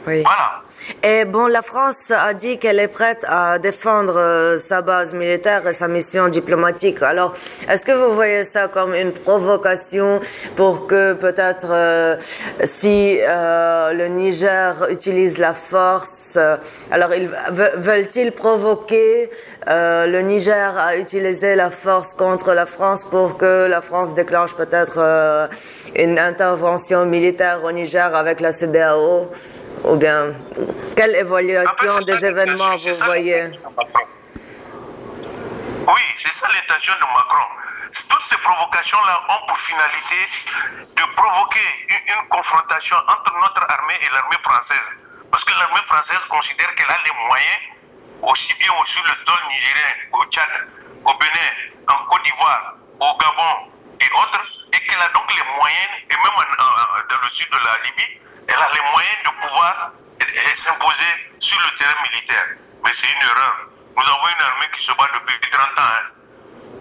Oui. 0.07 0.23
Voilà. 0.23 0.61
Et 1.03 1.25
bon, 1.25 1.47
la 1.47 1.61
France 1.63 2.11
a 2.11 2.33
dit 2.33 2.59
qu'elle 2.59 2.79
est 2.79 2.87
prête 2.87 3.25
à 3.27 3.57
défendre 3.57 4.17
euh, 4.17 4.59
sa 4.59 4.81
base 4.81 5.13
militaire 5.15 5.67
et 5.67 5.73
sa 5.73 5.87
mission 5.87 6.27
diplomatique. 6.27 7.01
Alors, 7.01 7.33
est-ce 7.67 7.85
que 7.85 7.91
vous 7.91 8.13
voyez 8.13 8.43
ça 8.43 8.67
comme 8.67 8.93
une 8.93 9.11
provocation 9.11 10.19
pour 10.55 10.85
que 10.85 11.13
peut-être 11.13 11.67
euh, 11.71 12.17
si 12.65 13.17
euh, 13.19 13.93
le 13.93 14.07
Niger 14.07 14.87
utilise 14.91 15.37
la 15.39 15.53
force, 15.55 16.35
euh, 16.37 16.57
alors 16.91 17.13
ils 17.15 17.29
veulent-ils 17.77 18.31
provoquer 18.31 19.31
euh, 19.67 20.05
le 20.05 20.21
Niger 20.21 20.77
à 20.77 20.97
utiliser 20.97 21.55
la 21.55 21.71
force 21.71 22.13
contre 22.13 22.53
la 22.53 22.65
France 22.67 23.03
pour 23.09 23.37
que 23.37 23.65
la 23.67 23.81
France 23.81 24.13
déclenche 24.13 24.53
peut-être 24.55 25.49
une 25.95 26.19
intervention 26.19 27.05
militaire 27.05 27.63
au 27.63 27.71
Niger 27.71 28.13
avec 28.15 28.39
la 28.39 28.51
CDAO? 28.51 29.31
Ou 29.83 29.95
bien, 29.95 30.33
quelle 30.95 31.15
évaluation 31.15 31.89
en 31.89 31.97
fait, 31.99 32.05
des 32.05 32.25
événements 32.25 32.75
vous 32.75 33.05
voyez 33.05 33.43
Oui, 35.87 36.01
c'est 36.17 36.33
ça 36.33 36.47
l'intention 36.53 36.93
de 36.93 37.05
Macron. 37.13 37.45
Toutes 38.09 38.23
ces 38.23 38.37
provocations-là 38.37 39.23
ont 39.29 39.45
pour 39.47 39.57
finalité 39.57 40.15
de 40.95 41.15
provoquer 41.15 41.59
une, 41.89 41.95
une, 42.15 42.27
confrontation 42.29 42.97
entre 42.97 43.33
notre 43.39 43.63
armée 43.69 43.95
et 44.01 44.13
l'armée 44.13 44.37
française. 44.41 44.95
Parce 45.31 45.43
que 45.43 45.57
l'armée 45.59 45.81
française 45.83 46.19
considère 46.29 46.73
qu'elle 46.75 46.89
a 46.89 46.97
les 47.05 47.27
moyens, 47.27 47.59
aussi 48.23 48.53
bien 48.55 48.71
sur 48.85 49.03
le 49.03 49.13
sol 49.25 49.39
nigérien, 49.49 49.91
au 50.13 50.25
Tchad, 50.25 50.47
au 51.05 51.13
Bénin, 51.17 51.51
en 51.87 52.05
Côte 52.05 52.23
d'Ivoire, 52.23 52.75
au 52.99 53.17
Gabon 53.17 53.71
et 53.99 54.09
autres, 54.11 54.45
et 54.73 54.79
qu'elle 54.79 55.01
a 55.01 55.09
donc 55.09 55.33
les 55.33 55.43
moyens, 55.57 55.89
et 56.09 56.15
même 56.15 56.35
en, 56.35 56.41
en, 56.41 56.94
sud 57.35 57.49
de 57.51 57.59
la 57.59 57.75
Libye, 57.83 58.19
elle 58.47 58.55
a 58.55 58.69
les 58.73 58.81
moyens 58.91 59.19
de 59.25 59.31
pouvoir 59.43 59.91
s'imposer 60.53 61.11
sur 61.39 61.59
le 61.59 61.77
terrain 61.77 62.01
militaire. 62.09 62.47
Mais 62.83 62.93
c'est 62.93 63.11
une 63.11 63.21
erreur. 63.27 63.67
Nous 63.97 64.03
avons 64.07 64.27
une 64.27 64.41
armée 64.41 64.69
qui 64.73 64.83
se 64.83 64.91
bat 64.93 65.09
depuis 65.13 65.35
30 65.51 65.61
ans. 65.61 65.81
Hein. 65.83 66.03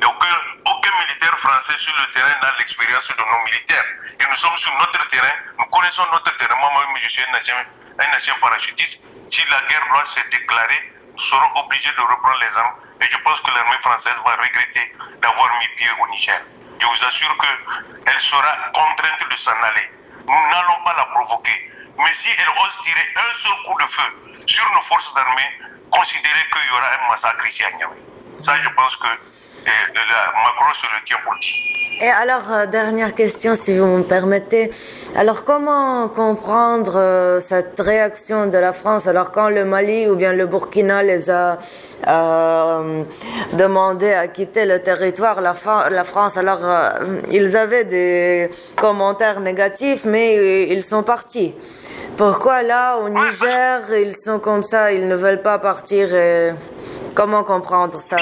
Et 0.01 0.07
aucun, 0.07 0.95
militaire 1.01 1.37
français 1.39 1.77
sur 1.77 1.93
le 1.99 2.07
terrain 2.13 2.35
n'a 2.41 2.55
l'expérience 2.59 3.09
de 3.09 3.19
nos 3.23 3.45
militaires. 3.45 3.85
Et 4.21 4.25
nous 4.31 4.37
sommes 4.37 4.57
sur 4.57 4.73
notre 4.79 5.05
terrain, 5.09 5.35
nous 5.59 5.65
connaissons 5.67 6.07
notre 6.13 6.37
terrain. 6.37 6.55
Moi-même, 6.61 6.97
je 7.03 7.09
suis 7.09 7.23
un 7.25 7.37
ancien, 7.37 7.57
un 7.99 8.41
parachutiste. 8.41 9.03
Si 9.31 9.43
la 9.51 9.61
guerre 9.69 9.87
doit 9.91 10.05
se 10.05 10.21
déclarer, 10.31 10.93
nous 11.13 11.19
serons 11.23 11.51
obligés 11.65 11.91
de 11.97 12.01
reprendre 12.03 12.39
les 12.41 12.57
armes. 12.57 12.75
Et 13.01 13.07
je 13.11 13.19
pense 13.19 13.41
que 13.41 13.51
l'armée 13.51 13.79
française 13.83 14.15
va 14.25 14.37
regretter 14.37 14.95
d'avoir 15.21 15.59
mis 15.59 15.69
pied 15.77 15.89
au 16.01 16.07
Niger. 16.09 16.41
Je 16.79 16.87
vous 16.87 17.05
assure 17.05 17.37
qu'elle 18.05 18.19
sera 18.19 18.57
contrainte 18.73 19.31
de 19.31 19.37
s'en 19.37 19.61
aller. 19.63 19.91
Nous 20.27 20.33
n'allons 20.51 20.81
pas 20.85 20.95
la 20.97 21.05
provoquer. 21.07 21.71
Mais 21.99 22.13
si 22.15 22.29
elle 22.39 22.49
ose 22.49 22.79
tirer 22.83 23.07
un 23.17 23.35
seul 23.37 23.53
coup 23.67 23.79
de 23.81 23.87
feu 23.87 24.43
sur 24.47 24.65
nos 24.75 24.81
forces 24.81 25.15
armées, 25.17 25.51
considérez 25.91 26.45
qu'il 26.53 26.69
y 26.69 26.73
aura 26.73 26.87
un 26.87 27.09
massacre 27.11 27.47
ici 27.47 27.65
à 27.65 27.71
Niamey. 27.73 27.97
Ça, 28.41 28.61
je 28.61 28.69
pense 28.71 28.97
que 28.97 29.09
euh, 29.67 29.71
la, 29.95 30.33
Macron 30.43 30.75
se 30.75 30.87
le. 30.87 31.05
Et 32.01 32.09
alors, 32.09 32.51
euh, 32.51 32.67
dernière 32.67 33.15
question, 33.15 33.55
si 33.55 33.79
vous 33.79 33.87
me 33.87 34.03
permettez. 34.03 34.71
Alors, 35.17 35.45
comment 35.45 36.09
comprendre 36.09 36.97
euh, 36.97 37.41
cette 37.41 37.79
réaction 37.79 38.47
de 38.47 38.59
la 38.59 38.73
France? 38.73 39.07
Alors, 39.07 39.31
quand 39.31 39.49
le 39.49 39.65
Mali 39.65 40.09
ou 40.09 40.17
bien 40.17 40.33
le 40.33 40.47
Burkina 40.47 41.05
les 41.05 41.31
a 41.31 41.59
euh, 42.09 43.05
demandé 43.53 44.13
à 44.13 44.27
quitter 44.27 44.67
le 44.67 44.81
territoire, 44.83 45.41
la, 45.41 45.55
France, 45.55 46.37
alors, 46.37 46.59
euh, 46.63 47.21
ils 47.31 47.57
avaient 47.57 47.85
des 47.85 48.51
commentaires 48.77 49.39
négatifs, 49.39 50.05
mais 50.05 50.67
ils 50.69 50.83
sont 50.83 51.05
partis. 51.05 51.55
Pourquoi 52.17 52.63
là, 52.63 52.97
au 52.99 53.09
Niger, 53.09 53.81
ils 53.95 54.17
sont 54.17 54.41
comme 54.41 54.65
ça, 54.65 54.93
ils 54.93 55.07
ne 55.07 55.15
veulent 55.15 55.43
pas 55.43 55.59
partir 55.59 56.13
et... 56.15 56.53
Comment 57.15 57.45
comprendre 57.45 58.01
ça? 58.05 58.17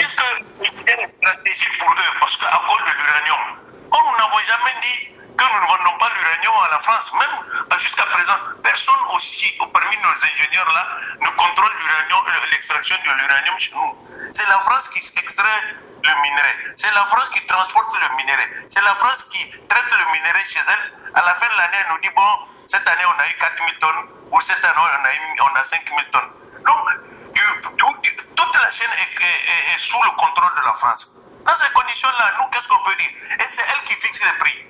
Une 0.64 1.08
stratégie 1.08 1.78
pour 1.78 1.90
eux 1.90 2.12
Parce 2.20 2.36
qu'à 2.36 2.60
cause 2.66 2.84
de 2.84 2.92
l'uranium, 3.02 3.60
oh, 3.92 3.98
nous 4.06 4.16
n'avons 4.18 4.38
jamais 4.38 4.74
dit 4.82 5.12
que 5.36 5.44
nous 5.44 5.60
ne 5.60 5.66
vendons 5.66 5.98
pas 5.98 6.10
l'uranium 6.18 6.54
à 6.64 6.70
la 6.70 6.78
France. 6.78 7.12
Même 7.14 7.78
jusqu'à 7.78 8.04
présent, 8.04 8.36
personne 8.62 9.02
aussi, 9.14 9.58
parmi 9.58 9.96
nos 9.96 10.16
ingénieurs 10.24 10.70
là, 10.72 10.86
ne 11.20 11.28
contrôle 11.28 11.72
l'uranium, 11.80 12.24
l'extraction 12.52 12.96
de 13.04 13.10
l'uranium 13.10 13.58
chez 13.58 13.74
nous. 13.74 13.96
C'est 14.32 14.48
la 14.48 14.58
France 14.60 14.88
qui 14.88 15.00
extrait 15.18 15.60
le 16.02 16.22
minerai. 16.22 16.74
C'est 16.76 16.92
la 16.94 17.04
France 17.06 17.28
qui 17.30 17.44
transporte 17.46 17.94
le 18.00 18.16
minerai. 18.16 18.48
C'est 18.68 18.82
la 18.82 18.94
France 18.94 19.24
qui 19.32 19.50
traite 19.68 19.90
le 19.90 20.12
minerai 20.12 20.44
chez 20.48 20.60
elle. 20.66 20.92
À 21.14 21.24
la 21.24 21.34
fin 21.34 21.46
de 21.46 21.56
l'année, 21.58 21.76
elle 21.80 21.92
nous 21.92 22.00
dit, 22.00 22.10
bon, 22.14 22.38
cette 22.66 22.86
année, 22.88 23.04
on 23.06 23.20
a 23.20 23.28
eu 23.28 23.34
4000 23.38 23.78
tonnes, 23.78 24.08
ou 24.30 24.40
cette 24.40 24.64
année, 24.64 24.78
on 24.78 25.04
a, 25.04 25.14
eu, 25.14 25.40
on 25.42 25.58
a 25.58 25.62
5000 25.62 26.04
tonnes. 26.10 26.30
Donc, 26.64 26.88
toute 27.33 28.62
la 28.62 28.70
chaîne 28.70 28.91
est, 28.93 29.78
sous 29.78 30.03
le 30.03 30.11
contrôle 30.11 30.55
de 30.57 30.64
la 30.64 30.72
France. 30.74 31.12
Dans 31.45 31.55
ces 31.55 31.70
conditions-là, 31.72 32.33
nous, 32.39 32.49
qu'est-ce 32.51 32.68
qu'on 32.68 32.83
peut 32.85 32.95
dire? 32.97 33.11
Et 33.41 33.49
c'est 33.49 33.62
elle 33.62 33.85
qui 33.85 33.95
fixe 33.95 34.22
les 34.22 34.39
prix. 34.39 34.66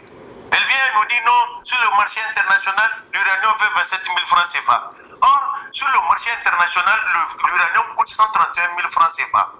Elle 0.52 0.62
vient 0.64 0.76
et 0.76 0.94
nous 0.94 1.04
dit 1.06 1.20
non, 1.26 1.64
sur 1.64 1.78
le 1.80 1.96
marché 1.96 2.20
international, 2.30 2.90
l'uranium 3.12 3.54
fait 3.54 3.68
27 3.74 4.04
000 4.04 4.18
francs 4.26 4.46
CFA. 4.52 4.92
Or, 5.20 5.56
sur 5.70 5.88
le 5.88 5.98
marché 6.08 6.30
international, 6.32 6.98
l'uranium 7.44 7.94
coûte 7.96 8.08
131 8.08 8.76
000 8.76 8.88
francs 8.90 9.12
CFA. 9.12 9.52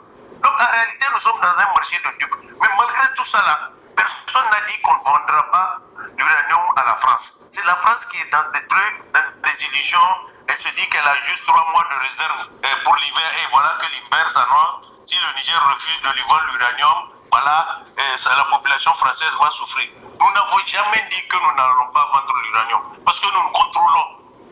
Donc, 0.42 0.52
en 0.52 0.70
réalité, 0.72 1.06
nous 1.12 1.18
sommes 1.20 1.40
dans 1.40 1.48
un 1.48 1.72
marché 1.74 1.98
de 2.04 2.18
dupes. 2.18 2.34
Mais 2.60 2.68
malgré 2.78 3.14
tout 3.14 3.24
là, 3.34 3.70
personne 3.96 4.50
n'a 4.50 4.60
dit 4.66 4.80
qu'on 4.82 4.94
ne 4.94 5.04
vendra 5.04 5.50
pas 5.50 5.78
l'uranium 6.16 6.64
à 6.76 6.84
la 6.84 6.94
France. 6.94 7.38
C'est 7.48 7.64
la 7.64 7.76
France 7.76 8.04
qui 8.06 8.20
est 8.20 8.30
dans 8.30 8.50
des 8.52 8.66
trucs, 8.66 9.12
dans 9.12 9.20
des 9.44 9.64
illusions. 9.64 10.16
Elle 10.48 10.58
se 10.58 10.68
dit 10.74 10.88
qu'elle 10.88 11.06
a 11.06 11.14
juste 11.24 11.44
trois 11.46 11.64
mois 11.72 11.84
de 11.90 11.96
réserve 12.08 12.48
pour 12.84 12.94
l'hiver 12.96 13.30
et 13.42 13.46
voilà 13.50 13.76
que 13.80 13.86
l'hiver 13.86 14.30
s'annonce. 14.30 14.88
Si 15.04 15.16
le 15.18 15.36
Niger 15.36 15.58
refuse 15.68 16.00
de 16.02 16.10
lui 16.14 16.22
vendre 16.28 16.44
l'uranium, 16.52 17.08
voilà, 17.32 17.80
euh, 17.98 18.36
la 18.36 18.44
population 18.44 18.92
française 18.94 19.30
va 19.40 19.50
souffrir. 19.50 19.88
Nous 20.20 20.30
n'avons 20.32 20.58
jamais 20.66 21.08
dit 21.10 21.26
que 21.28 21.36
nous 21.36 21.52
n'allons 21.56 21.90
pas 21.92 22.08
vendre 22.12 22.34
l'uranium 22.44 22.82
parce 23.04 23.18
que 23.20 23.26
nous 23.26 23.42
ne 23.48 23.52
contrôlons 23.52 24.08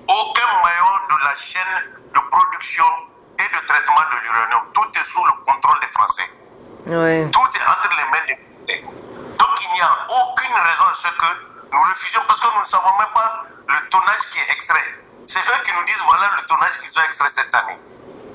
aucun 0.08 0.46
maillon 0.64 0.94
de 1.10 1.24
la 1.24 1.34
chaîne 1.36 2.00
de 2.14 2.20
production 2.30 2.84
et 3.38 3.42
de 3.54 3.66
traitement 3.66 4.00
de 4.10 4.16
l'uranium. 4.24 4.62
Tout 4.74 4.98
est 4.98 5.04
sous 5.04 5.24
le 5.24 5.32
contrôle 5.44 5.78
des 5.80 5.88
Français. 5.88 6.30
Oui. 6.86 7.30
Tout 7.30 7.48
est 7.54 7.66
entre 7.68 7.90
les 7.96 8.04
mains 8.10 8.26
des 8.26 8.36
Français. 8.42 8.84
Donc 9.38 9.54
il 9.60 9.72
n'y 9.74 9.80
a 9.82 10.06
aucune 10.08 10.54
raison 10.54 10.84
à 10.90 10.94
ce 10.94 11.08
que 11.08 11.30
nous 11.70 11.80
refusions 11.80 12.22
parce 12.26 12.40
que 12.40 12.48
nous 12.54 12.60
ne 12.60 12.66
savons 12.66 12.96
même 12.98 13.12
pas 13.14 13.44
le 13.68 13.88
tonnage 13.90 14.24
qui 14.32 14.38
est 14.40 14.50
extrait. 14.52 14.94
C'est 15.30 15.38
eux 15.38 15.62
qui 15.64 15.72
nous 15.72 15.84
disent 15.84 16.02
voilà 16.06 16.28
le 16.36 16.42
tonnage 16.42 16.76
qu'ils 16.80 16.98
ont 16.98 17.04
extrait 17.04 17.28
cette 17.28 17.54
année. 17.54 17.78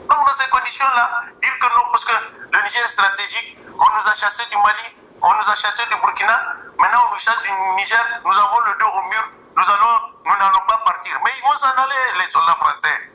Donc 0.07 0.27
dans 0.27 0.33
ces 0.33 0.47
conditions-là, 0.49 1.23
dire 1.41 1.51
que 1.59 1.67
non, 1.75 1.83
parce 1.91 2.05
que 2.05 2.13
le 2.53 2.61
Niger 2.63 2.85
est 2.85 2.87
stratégique, 2.87 3.57
On 3.77 3.89
nous 3.99 4.07
a 4.07 4.15
chassés 4.15 4.45
du 4.49 4.55
Mali, 4.55 4.95
on 5.21 5.33
nous 5.33 5.49
a 5.49 5.55
chassés 5.57 5.83
du 5.91 5.95
Burkina, 5.99 6.55
maintenant 6.79 7.03
on 7.09 7.13
nous 7.13 7.19
chasse 7.19 7.41
du 7.43 7.51
Niger, 7.75 7.99
nous 8.23 8.39
avons 8.39 8.59
le 8.61 8.75
dos 8.79 8.87
au 8.87 9.01
mur, 9.09 9.29
nous 9.57 9.69
allons, 9.71 9.99
nous 10.23 10.37
n'allons 10.37 10.63
pas 10.69 10.77
partir. 10.85 11.19
Mais 11.25 11.31
ils 11.37 11.43
vont 11.43 11.57
s'en 11.57 11.67
aller, 11.83 12.23
les 12.23 12.31
soldats 12.31 12.55
français. 12.55 13.11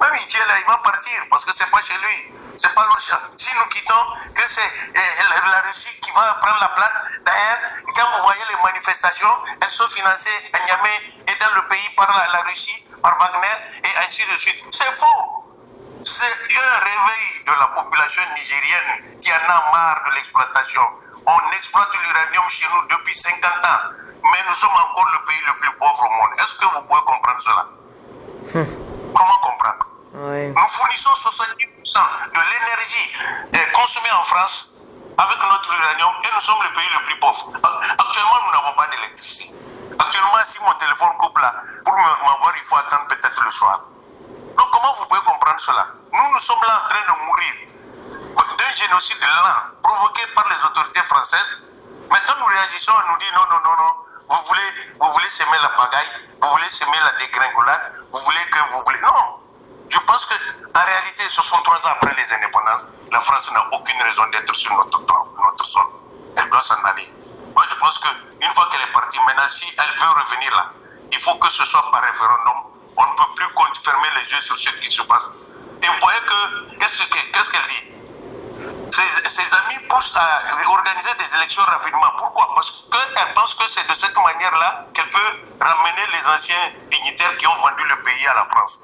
Même 0.00 0.12
il 0.14 0.38
là, 0.38 0.58
il 0.60 0.66
va 0.66 0.76
partir 0.78 1.22
parce 1.30 1.44
que 1.46 1.54
c'est 1.54 1.70
pas 1.70 1.80
chez 1.80 1.96
lui. 1.96 2.34
C'est 2.58 2.74
pas 2.74 2.84
leur 2.84 3.00
Si 3.36 3.48
nous 3.56 3.64
quittons, 3.68 4.04
que 4.34 4.42
c'est 4.46 4.70
eh, 4.94 5.50
la 5.50 5.60
Russie 5.62 6.00
qui 6.00 6.10
va 6.12 6.34
prendre 6.42 6.60
la 6.60 6.68
place. 6.68 6.92
D'ailleurs, 7.24 7.58
quand 7.94 8.10
vous 8.12 8.22
voyez 8.22 8.40
les 8.50 8.62
manifestations, 8.62 9.36
elles 9.60 9.70
sont 9.70 9.88
financées 9.88 10.50
à 10.52 10.58
Niamey 10.64 11.14
et 11.28 11.34
dans 11.40 11.54
le 11.54 11.68
pays 11.68 11.88
par 11.96 12.08
la, 12.32 12.40
Russie, 12.42 12.85
par 13.06 13.16
Wagner 13.18 13.54
et 13.84 13.92
ainsi 14.04 14.22
de 14.26 14.36
suite. 14.38 14.64
C'est 14.70 14.92
faux. 14.98 15.44
C'est 16.02 16.26
un 16.26 16.78
réveil 16.90 17.44
de 17.46 17.52
la 17.60 17.66
population 17.68 18.22
nigérienne 18.34 19.20
qui 19.20 19.30
en 19.32 19.46
a 19.48 19.70
marre 19.72 20.02
de 20.10 20.14
l'exploitation. 20.16 20.82
On 21.24 21.38
exploite 21.56 21.88
l'uranium 21.94 22.48
chez 22.48 22.66
nous 22.74 22.82
depuis 22.88 23.14
50 23.14 23.44
ans, 23.44 23.94
mais 24.22 24.38
nous 24.48 24.54
sommes 24.54 24.70
encore 24.70 25.06
le 25.12 25.26
pays 25.26 25.42
le 25.46 25.52
plus 25.60 25.72
pauvre 25.78 26.04
au 26.04 26.10
monde. 26.14 26.30
Est-ce 26.38 26.54
que 26.58 26.64
vous 26.66 26.82
pouvez 26.82 27.00
comprendre 27.02 27.40
cela? 27.40 27.66
Hum. 28.54 28.66
Comment 29.14 29.38
comprendre? 29.42 29.86
Nous 30.14 30.68
fournissons 30.70 31.10
70% 31.10 31.58
de 32.34 32.40
l'énergie 32.50 33.16
euh, 33.54 33.72
consommée 33.72 34.12
en 34.18 34.24
France 34.24 34.72
avec 35.18 35.38
notre 35.38 35.74
uranium 35.74 36.12
et 36.22 36.28
nous 36.34 36.40
sommes 36.40 36.62
le 36.62 36.74
pays 36.74 36.90
le 36.92 37.04
plus 37.06 37.18
pauvre. 37.20 37.52
Actuellement, 37.98 38.38
nous 38.46 38.52
n'avons 38.52 38.74
pas 38.76 38.86
d'électricité. 38.88 39.54
Actuellement, 39.98 40.38
si 40.44 40.58
mon 40.60 40.72
téléphone 40.72 41.16
coupe 41.18 41.38
là, 41.38 41.54
pour 41.84 41.94
m'avoir, 41.94 42.52
il 42.56 42.64
faut 42.64 42.76
attendre 42.76 43.06
peut-être 43.08 43.44
le 43.44 43.50
soir. 43.50 43.84
Donc, 44.56 44.70
comment 44.72 44.92
vous 44.94 45.06
pouvez 45.06 45.20
comprendre 45.20 45.60
cela? 45.60 45.86
Nous, 46.12 46.32
nous 46.32 46.40
sommes 46.40 46.62
là 46.66 46.82
en 46.84 46.88
train 46.88 47.00
de 47.06 47.24
mourir 47.26 47.54
d'un 48.58 48.72
génocide 48.74 49.20
lent 49.20 49.78
provoqué 49.82 50.22
par 50.34 50.48
les 50.48 50.64
autorités 50.64 51.02
françaises. 51.02 51.60
Maintenant, 52.10 52.34
nous 52.40 52.46
réagissons 52.46 52.92
et 52.92 53.10
nous 53.10 53.18
disons 53.18 53.34
non, 53.34 53.46
non, 53.50 53.60
non, 53.64 53.76
non. 53.76 53.92
Vous 54.28 54.42
voulez, 54.48 54.94
vous 55.00 55.12
voulez 55.12 55.30
semer 55.30 55.58
la 55.62 55.68
pagaille, 55.70 56.08
vous 56.42 56.48
voulez 56.48 56.68
semer 56.70 56.98
la 57.04 57.12
dégringolade, 57.18 57.92
vous 58.12 58.18
voulez 58.18 58.44
que 58.50 58.58
vous 58.72 58.80
voulez. 58.82 59.00
Non, 59.02 59.38
je 59.88 59.98
pense 60.00 60.26
qu'en 60.26 60.80
réalité, 60.80 61.28
63 61.28 61.86
ans 61.86 61.90
après 61.92 62.14
les 62.16 62.32
indépendances, 62.34 62.86
la 63.12 63.20
France 63.20 63.50
n'a 63.52 63.66
aucune 63.72 64.02
raison 64.02 64.26
d'être 64.32 64.54
sur 64.54 64.76
notre, 64.76 65.00
notre 65.00 65.64
sol. 65.64 65.86
Elle 66.36 66.50
doit 66.50 66.60
s'en 66.60 66.82
aller. 66.84 67.12
Moi, 67.54 67.64
je 67.70 67.74
pense 67.76 67.98
qu'une 68.40 68.50
fois 68.50 68.68
qu'elle 68.70 68.82
est 68.82 68.92
partie, 68.92 69.18
maintenant, 69.26 69.48
si 69.48 69.66
elle 69.76 70.00
veut 70.00 70.10
revenir 70.10 70.54
là, 70.54 70.70
il 71.12 71.18
faut 71.20 71.34
que 71.36 71.48
ce 71.50 71.64
soit 71.64 71.90
par 71.90 72.02
référendum. 72.02 72.54
On 72.96 73.06
ne 73.06 73.16
peut 73.16 73.34
plus 73.34 73.46
fermer 73.84 74.08
les 74.16 74.32
yeux 74.32 74.40
sur 74.40 74.56
ce 74.56 74.70
qui 74.70 74.90
se 74.90 75.02
passe. 75.02 75.28
Et 75.82 75.86
vous 75.86 76.00
voyez 76.00 76.20
que, 76.20 76.78
qu'est-ce 76.78 77.06
qu'elle 77.06 77.66
dit? 77.68 77.92
Ses, 78.90 79.54
amis 79.54 79.78
poussent 79.88 80.16
à 80.16 80.42
organiser 80.66 81.10
des 81.18 81.36
élections 81.36 81.62
rapidement. 81.64 82.10
Pourquoi? 82.16 82.54
Parce 82.54 82.88
qu'elle 82.90 83.34
pense 83.34 83.54
que 83.54 83.68
c'est 83.68 83.86
de 83.86 83.94
cette 83.94 84.16
manière-là 84.16 84.86
qu'elle 84.94 85.10
peut 85.10 85.32
ramener 85.60 86.02
les 86.12 86.28
anciens 86.28 86.72
dignitaires 86.90 87.36
qui 87.36 87.46
ont 87.46 87.54
vendu 87.54 87.84
le 87.84 88.02
pays 88.02 88.26
à 88.28 88.34
la 88.34 88.44
France 88.44 88.80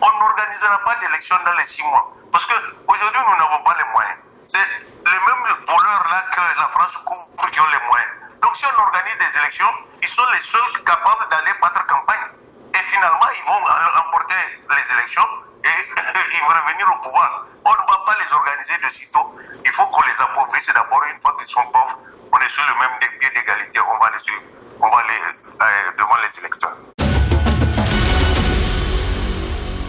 on 0.00 0.18
n'organisera 0.18 0.78
pas 0.84 0.94
d'élection 0.96 1.36
dans 1.44 1.52
les 1.52 1.66
six 1.66 1.82
mois. 1.84 2.12
Parce 2.32 2.44
qu'aujourd'hui, 2.46 3.20
nous 3.28 3.36
n'avons 3.36 3.62
pas 3.62 3.74
les 3.78 3.92
moyens. 3.92 4.18
C'est 4.46 4.58
les 4.58 5.18
mêmes 5.26 5.56
voleurs-là 5.66 6.24
que 6.32 6.40
la 6.60 6.68
France 6.68 6.96
couvre 6.98 7.50
qui 7.50 7.60
ont 7.60 7.66
les 7.66 7.86
moyens. 7.88 8.10
Donc 8.46 8.54
si 8.54 8.64
on 8.64 8.78
organise 8.78 9.18
des 9.18 9.38
élections, 9.42 9.66
ils 10.00 10.08
sont 10.08 10.22
les 10.32 10.38
seuls 10.40 10.84
capables 10.86 11.26
d'aller 11.34 11.50
battre 11.60 11.84
campagne. 11.88 12.30
Et 12.78 12.78
finalement, 12.78 13.26
ils 13.34 13.42
vont 13.42 13.58
emporter 13.58 14.38
les 14.70 14.94
élections 14.94 15.26
et 15.64 15.66
ils 15.98 16.40
vont 16.46 16.54
revenir 16.54 16.86
au 16.94 17.02
pouvoir. 17.02 17.44
On 17.64 17.72
ne 17.72 17.82
va 17.90 17.98
pas 18.06 18.14
les 18.22 18.32
organiser 18.32 18.78
de 18.86 18.94
sitôt. 18.94 19.34
Il 19.64 19.72
faut 19.72 19.82
qu'on 19.86 20.06
les 20.06 20.22
appauvrisse 20.22 20.70
d'abord. 20.72 21.02
Une 21.12 21.18
fois 21.20 21.34
qu'ils 21.40 21.48
sont 21.50 21.66
pauvres, 21.74 21.98
on 22.30 22.38
est 22.38 22.48
sur 22.48 22.62
le 22.70 22.78
même 22.78 22.94
pied 23.18 23.28
d'égalité. 23.34 23.80
On 23.80 23.98
va. 23.98 24.12
On 24.78 24.90
va 24.94 24.98
aller 25.02 25.18
euh, 25.18 25.90
devant 25.98 26.16
les 26.22 26.38
électeurs. 26.38 26.76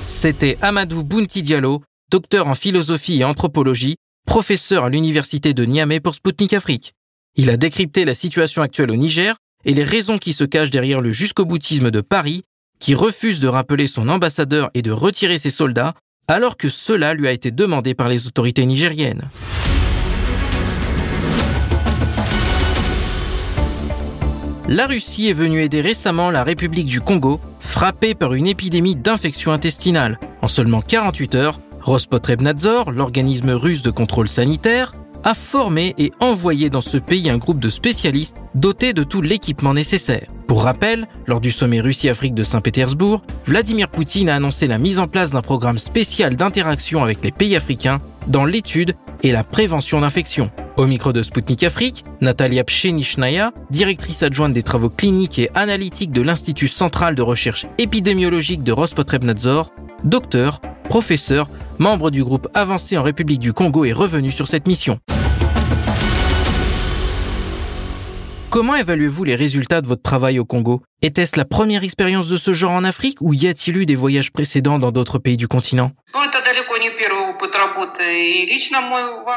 C'était 0.08 0.58
Amadou 0.64 1.04
Bounti 1.04 1.44
Diallo, 1.44 1.84
docteur 2.10 2.48
en 2.48 2.56
philosophie 2.56 3.22
et 3.22 3.24
anthropologie, 3.24 3.98
professeur 4.26 4.86
à 4.86 4.90
l'université 4.90 5.54
de 5.54 5.64
Niamey 5.64 6.00
pour 6.00 6.16
Sputnik 6.16 6.54
Afrique. 6.54 6.97
Il 7.40 7.52
a 7.52 7.58
décrypté 7.58 8.04
la 8.04 8.16
situation 8.16 8.64
actuelle 8.64 8.90
au 8.90 8.96
Niger 8.96 9.36
et 9.64 9.76
les 9.76 9.84
raisons 9.84 10.18
qui 10.18 10.34
se 10.34 10.44
cachent 10.44 10.72
derrière 10.72 11.02
le 11.02 11.12
jusqu'au 11.12 11.46
boutisme 11.46 11.92
de 11.92 12.02
Paris, 12.02 12.44
qui 12.80 12.96
refuse 12.96 13.40
de 13.40 13.48
rappeler 13.48 13.86
son 13.86 14.10
ambassadeur 14.10 14.72
et 14.74 14.82
de 14.82 14.90
retirer 14.92 15.38
ses 15.38 15.52
soldats, 15.52 15.94
alors 16.28 16.58
que 16.58 16.68
cela 16.68 17.14
lui 17.14 17.28
a 17.28 17.32
été 17.32 17.52
demandé 17.52 17.94
par 17.94 18.10
les 18.10 18.26
autorités 18.26 18.66
nigériennes. 18.66 19.30
La 24.68 24.88
Russie 24.88 25.30
est 25.30 25.34
venue 25.34 25.62
aider 25.62 25.82
récemment 25.82 26.32
la 26.32 26.44
République 26.44 26.88
du 26.88 27.02
Congo, 27.02 27.40
frappée 27.60 28.16
par 28.16 28.34
une 28.34 28.48
épidémie 28.48 28.96
d'infection 28.96 29.52
intestinale. 29.52 30.20
En 30.42 30.48
seulement 30.48 30.82
48 30.82 31.36
heures, 31.36 31.60
Rospotrebnadzor, 31.82 32.92
l'organisme 32.92 33.52
russe 33.52 33.84
de 33.84 33.92
contrôle 33.92 34.28
sanitaire, 34.28 34.92
a 35.28 35.34
formé 35.34 35.94
et 35.98 36.14
envoyé 36.22 36.70
dans 36.70 36.80
ce 36.80 36.96
pays 36.96 37.30
un 37.30 37.38
groupe 37.38 37.60
de 37.60 37.70
spécialistes 37.70 38.38
dotés 38.56 38.94
de 38.94 39.04
tout 39.04 39.22
l'équipement 39.22 39.74
nécessaire. 39.74 40.26
Pour 40.48 40.64
rappel, 40.64 41.06
lors 41.26 41.42
du 41.42 41.52
sommet 41.52 41.82
Russie-Afrique 41.82 42.34
de 42.34 42.44
Saint-Pétersbourg, 42.44 43.22
Vladimir 43.46 43.90
Poutine 43.90 44.30
a 44.30 44.36
annoncé 44.36 44.68
la 44.68 44.78
mise 44.78 45.00
en 45.00 45.08
place 45.10 45.32
d'un 45.32 45.42
programme 45.42 45.80
spécial 45.80 46.38
d'interaction 46.38 47.04
avec 47.04 47.22
les 47.26 47.34
pays 47.34 47.58
africains 47.58 47.98
dans 48.28 48.46
l'étude 48.46 48.96
et 49.22 49.34
la 49.34 49.44
prévention 49.44 50.00
d'infections. 50.00 50.50
Au 50.78 50.86
micro 50.86 51.12
de 51.12 51.22
Sputnik 51.22 51.64
Afrique, 51.64 52.06
Natalia 52.22 52.64
Pchenichnaya, 52.64 53.52
directrice 53.70 54.24
adjointe 54.24 54.54
des 54.54 54.64
travaux 54.64 54.90
cliniques 54.90 55.40
et 55.40 55.50
analytiques 55.56 56.12
de 56.12 56.22
l'Institut 56.22 56.70
central 56.70 57.16
de 57.16 57.22
recherche 57.22 57.66
épidémiologique 57.78 58.64
de 58.64 58.72
Rospotrebnadzor, 58.72 59.74
docteur, 60.06 60.62
professeur, 60.86 61.50
membre 61.80 62.12
du 62.12 62.24
groupe 62.24 62.48
avancé 62.54 62.98
en 62.98 63.04
République 63.04 63.40
du 63.40 63.52
Congo 63.52 63.84
est 63.84 63.92
revenu 63.92 64.32
sur 64.32 64.48
cette 64.48 64.68
mission. 64.68 64.98
Comment 68.50 68.76
évaluez-vous 68.76 69.26
les 69.26 69.36
résultats 69.36 69.82
de 69.82 69.88
votre 69.88 70.02
travail 70.02 70.40
au 70.40 70.46
Congo? 70.46 70.82
Était-ce 71.02 71.36
la 71.38 71.44
première 71.44 71.84
expérience 71.84 72.30
de 72.30 72.38
ce 72.38 72.54
genre 72.54 72.72
en 72.72 72.86
Afrique 72.86 73.18
ou 73.20 73.34
y 73.34 73.46
a-t-il 73.46 73.76
eu 73.76 73.86
des 73.86 73.96
voyages 73.96 74.32
précédents 74.32 74.80
dans 74.80 74.94
d'autres 74.94 75.20
pays 75.20 75.36
du 75.36 75.50
continent? 75.50 75.92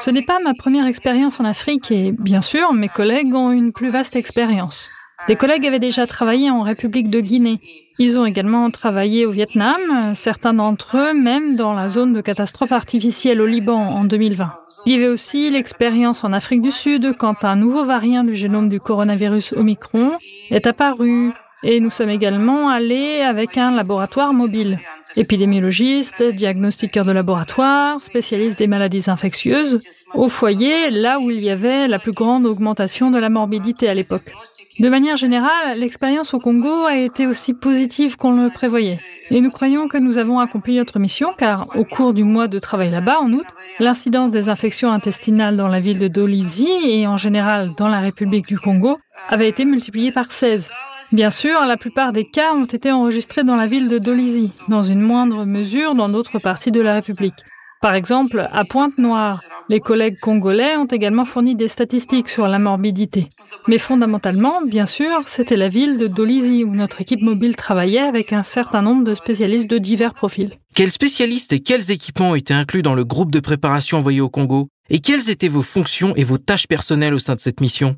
Ce 0.01 0.11
n'est 0.11 0.23
pas 0.23 0.39
ma 0.39 0.55
première 0.55 0.87
expérience 0.87 1.41
en 1.41 1.45
Afrique 1.45 1.91
et 1.91 2.13
bien 2.13 2.41
sûr, 2.41 2.73
mes 2.73 2.89
collègues 2.89 3.35
ont 3.35 3.51
une 3.51 3.73
plus 3.73 3.91
vaste 3.91 4.15
expérience. 4.15 4.89
Les 5.29 5.37
collègues 5.37 5.67
avaient 5.67 5.79
déjà 5.79 6.07
travaillé 6.07 6.51
en 6.51 6.63
République 6.63 7.11
de 7.11 7.21
Guinée. 7.21 7.61
Ils 7.99 8.19
ont 8.19 8.25
également 8.25 8.71
travaillé 8.71 9.27
au 9.27 9.31
Vietnam, 9.31 10.15
certains 10.15 10.55
d'entre 10.55 10.97
eux 10.97 11.13
même 11.13 11.57
dans 11.57 11.75
la 11.75 11.89
zone 11.89 12.13
de 12.13 12.21
catastrophe 12.21 12.73
artificielle 12.73 13.41
au 13.41 13.47
Liban 13.47 13.79
en 13.79 14.05
2020. 14.05 14.53
Il 14.87 14.93
y 14.93 14.97
avait 14.97 15.09
aussi 15.09 15.51
l'expérience 15.51 16.25
en 16.25 16.33
Afrique 16.33 16.63
du 16.63 16.71
Sud 16.71 17.15
quand 17.19 17.45
un 17.45 17.57
nouveau 17.57 17.85
variant 17.85 18.25
du 18.25 18.35
génome 18.35 18.69
du 18.69 18.81
coronavirus 18.81 19.53
Omicron 19.53 20.13
est 20.51 20.67
apparu. 20.67 21.33
Et 21.63 21.81
nous 21.81 21.91
sommes 21.91 22.09
également 22.09 22.71
allés 22.71 23.21
avec 23.21 23.59
un 23.59 23.71
laboratoire 23.71 24.33
mobile. 24.33 24.79
Épidémiologiste, 25.17 26.23
diagnostiqueur 26.23 27.05
de 27.05 27.13
laboratoire, 27.13 28.01
spécialiste 28.03 28.59
des 28.59 28.69
maladies 28.69 29.11
infectieuses, 29.11 29.83
au 30.15 30.31
foyer, 30.31 30.89
là 30.91 31.19
où 31.19 31.31
il 31.31 31.41
y 31.41 31.51
avait 31.51 31.87
la 31.87 31.99
plus 31.99 32.13
grande 32.13 32.47
augmentation 32.47 33.11
de 33.11 33.19
la 33.19 33.29
morbidité 33.29 33.89
à 33.89 33.95
l'époque. 33.95 34.33
De 34.81 34.89
manière 34.89 35.19
générale, 35.19 35.79
l'expérience 35.79 36.33
au 36.33 36.39
Congo 36.39 36.87
a 36.87 36.97
été 36.97 37.27
aussi 37.27 37.53
positive 37.53 38.17
qu'on 38.17 38.33
le 38.33 38.49
prévoyait. 38.49 38.99
Et 39.29 39.43
nous 39.43 39.51
croyons 39.51 39.89
que 39.89 39.99
nous 39.99 40.17
avons 40.17 40.39
accompli 40.39 40.75
notre 40.77 40.99
mission 40.99 41.35
car 41.37 41.67
au 41.77 41.85
cours 41.85 42.15
du 42.15 42.25
mois 42.25 42.49
de 42.49 42.59
travail 42.59 42.91
là-bas, 42.91 43.19
en 43.21 43.31
août, 43.31 43.45
l'incidence 43.79 44.31
des 44.31 44.49
infections 44.49 44.91
intestinales 44.91 45.59
dans 45.59 45.69
la 45.69 45.81
ville 45.81 45.99
de 45.99 46.09
Dolisie 46.09 46.73
et 46.83 47.07
en 47.07 47.19
général 47.19 47.73
dans 47.77 47.89
la 47.89 48.01
République 48.01 48.49
du 48.49 48.59
Congo 48.59 48.99
avait 49.29 49.51
été 49.51 49.67
multipliée 49.67 50.13
par 50.13 50.33
16. 50.33 50.71
Bien 51.13 51.31
sûr, 51.31 51.61
la 51.67 51.77
plupart 51.77 52.15
des 52.15 52.25
cas 52.25 52.55
ont 52.55 52.65
été 52.65 52.91
enregistrés 52.91 53.45
dans 53.45 53.57
la 53.57 53.67
ville 53.67 53.91
de 53.91 53.99
Dolisie, 53.99 54.55
dans 54.69 54.83
une 54.83 55.03
moindre 55.03 55.45
mesure 55.45 55.95
dans 55.95 56.09
d'autres 56.09 56.39
parties 56.39 56.73
de 56.73 56.81
la 56.81 56.95
République. 56.95 57.45
Par 57.81 57.95
exemple, 57.95 58.47
à 58.53 58.65
Pointe-Noire, 58.67 59.41
les 59.71 59.81
collègues 59.81 60.19
congolais 60.21 60.77
ont 60.77 60.85
également 60.85 61.25
fourni 61.25 61.55
des 61.55 61.69
statistiques 61.69 62.29
sur 62.29 62.47
la 62.47 62.59
morbidité. 62.59 63.31
Mais 63.69 63.79
fondamentalement, 63.79 64.61
bien 64.61 64.85
sûr, 64.85 65.23
c'était 65.27 65.57
la 65.57 65.71
ville 65.71 65.97
de 65.97 66.07
Dolisie 66.07 66.63
où 66.65 66.75
notre 66.75 67.01
équipe 67.01 67.23
mobile 67.23 67.57
travaillait 67.57 68.01
avec 68.01 68.35
un 68.35 68.43
certain 68.43 68.83
nombre 68.83 69.05
de 69.05 69.15
spécialistes 69.15 69.71
de 69.71 69.79
divers 69.79 70.13
profils. 70.13 70.59
Quels 70.75 70.91
spécialistes 70.91 71.55
et 71.55 71.61
quels 71.61 71.91
équipements 71.91 72.33
ont 72.33 72.35
été 72.35 72.53
inclus 72.53 72.83
dans 72.83 72.95
le 72.95 73.05
groupe 73.05 73.31
de 73.31 73.41
préparation 73.41 73.97
envoyé 73.97 74.21
au 74.21 74.29
Congo? 74.29 74.69
Et 74.91 74.99
quelles 74.99 75.31
étaient 75.31 75.49
vos 75.49 75.63
fonctions 75.63 76.15
et 76.17 76.25
vos 76.25 76.37
tâches 76.37 76.67
personnelles 76.67 77.15
au 77.15 77.19
sein 77.19 77.35
de 77.35 77.41
cette 77.41 77.61
mission? 77.61 77.97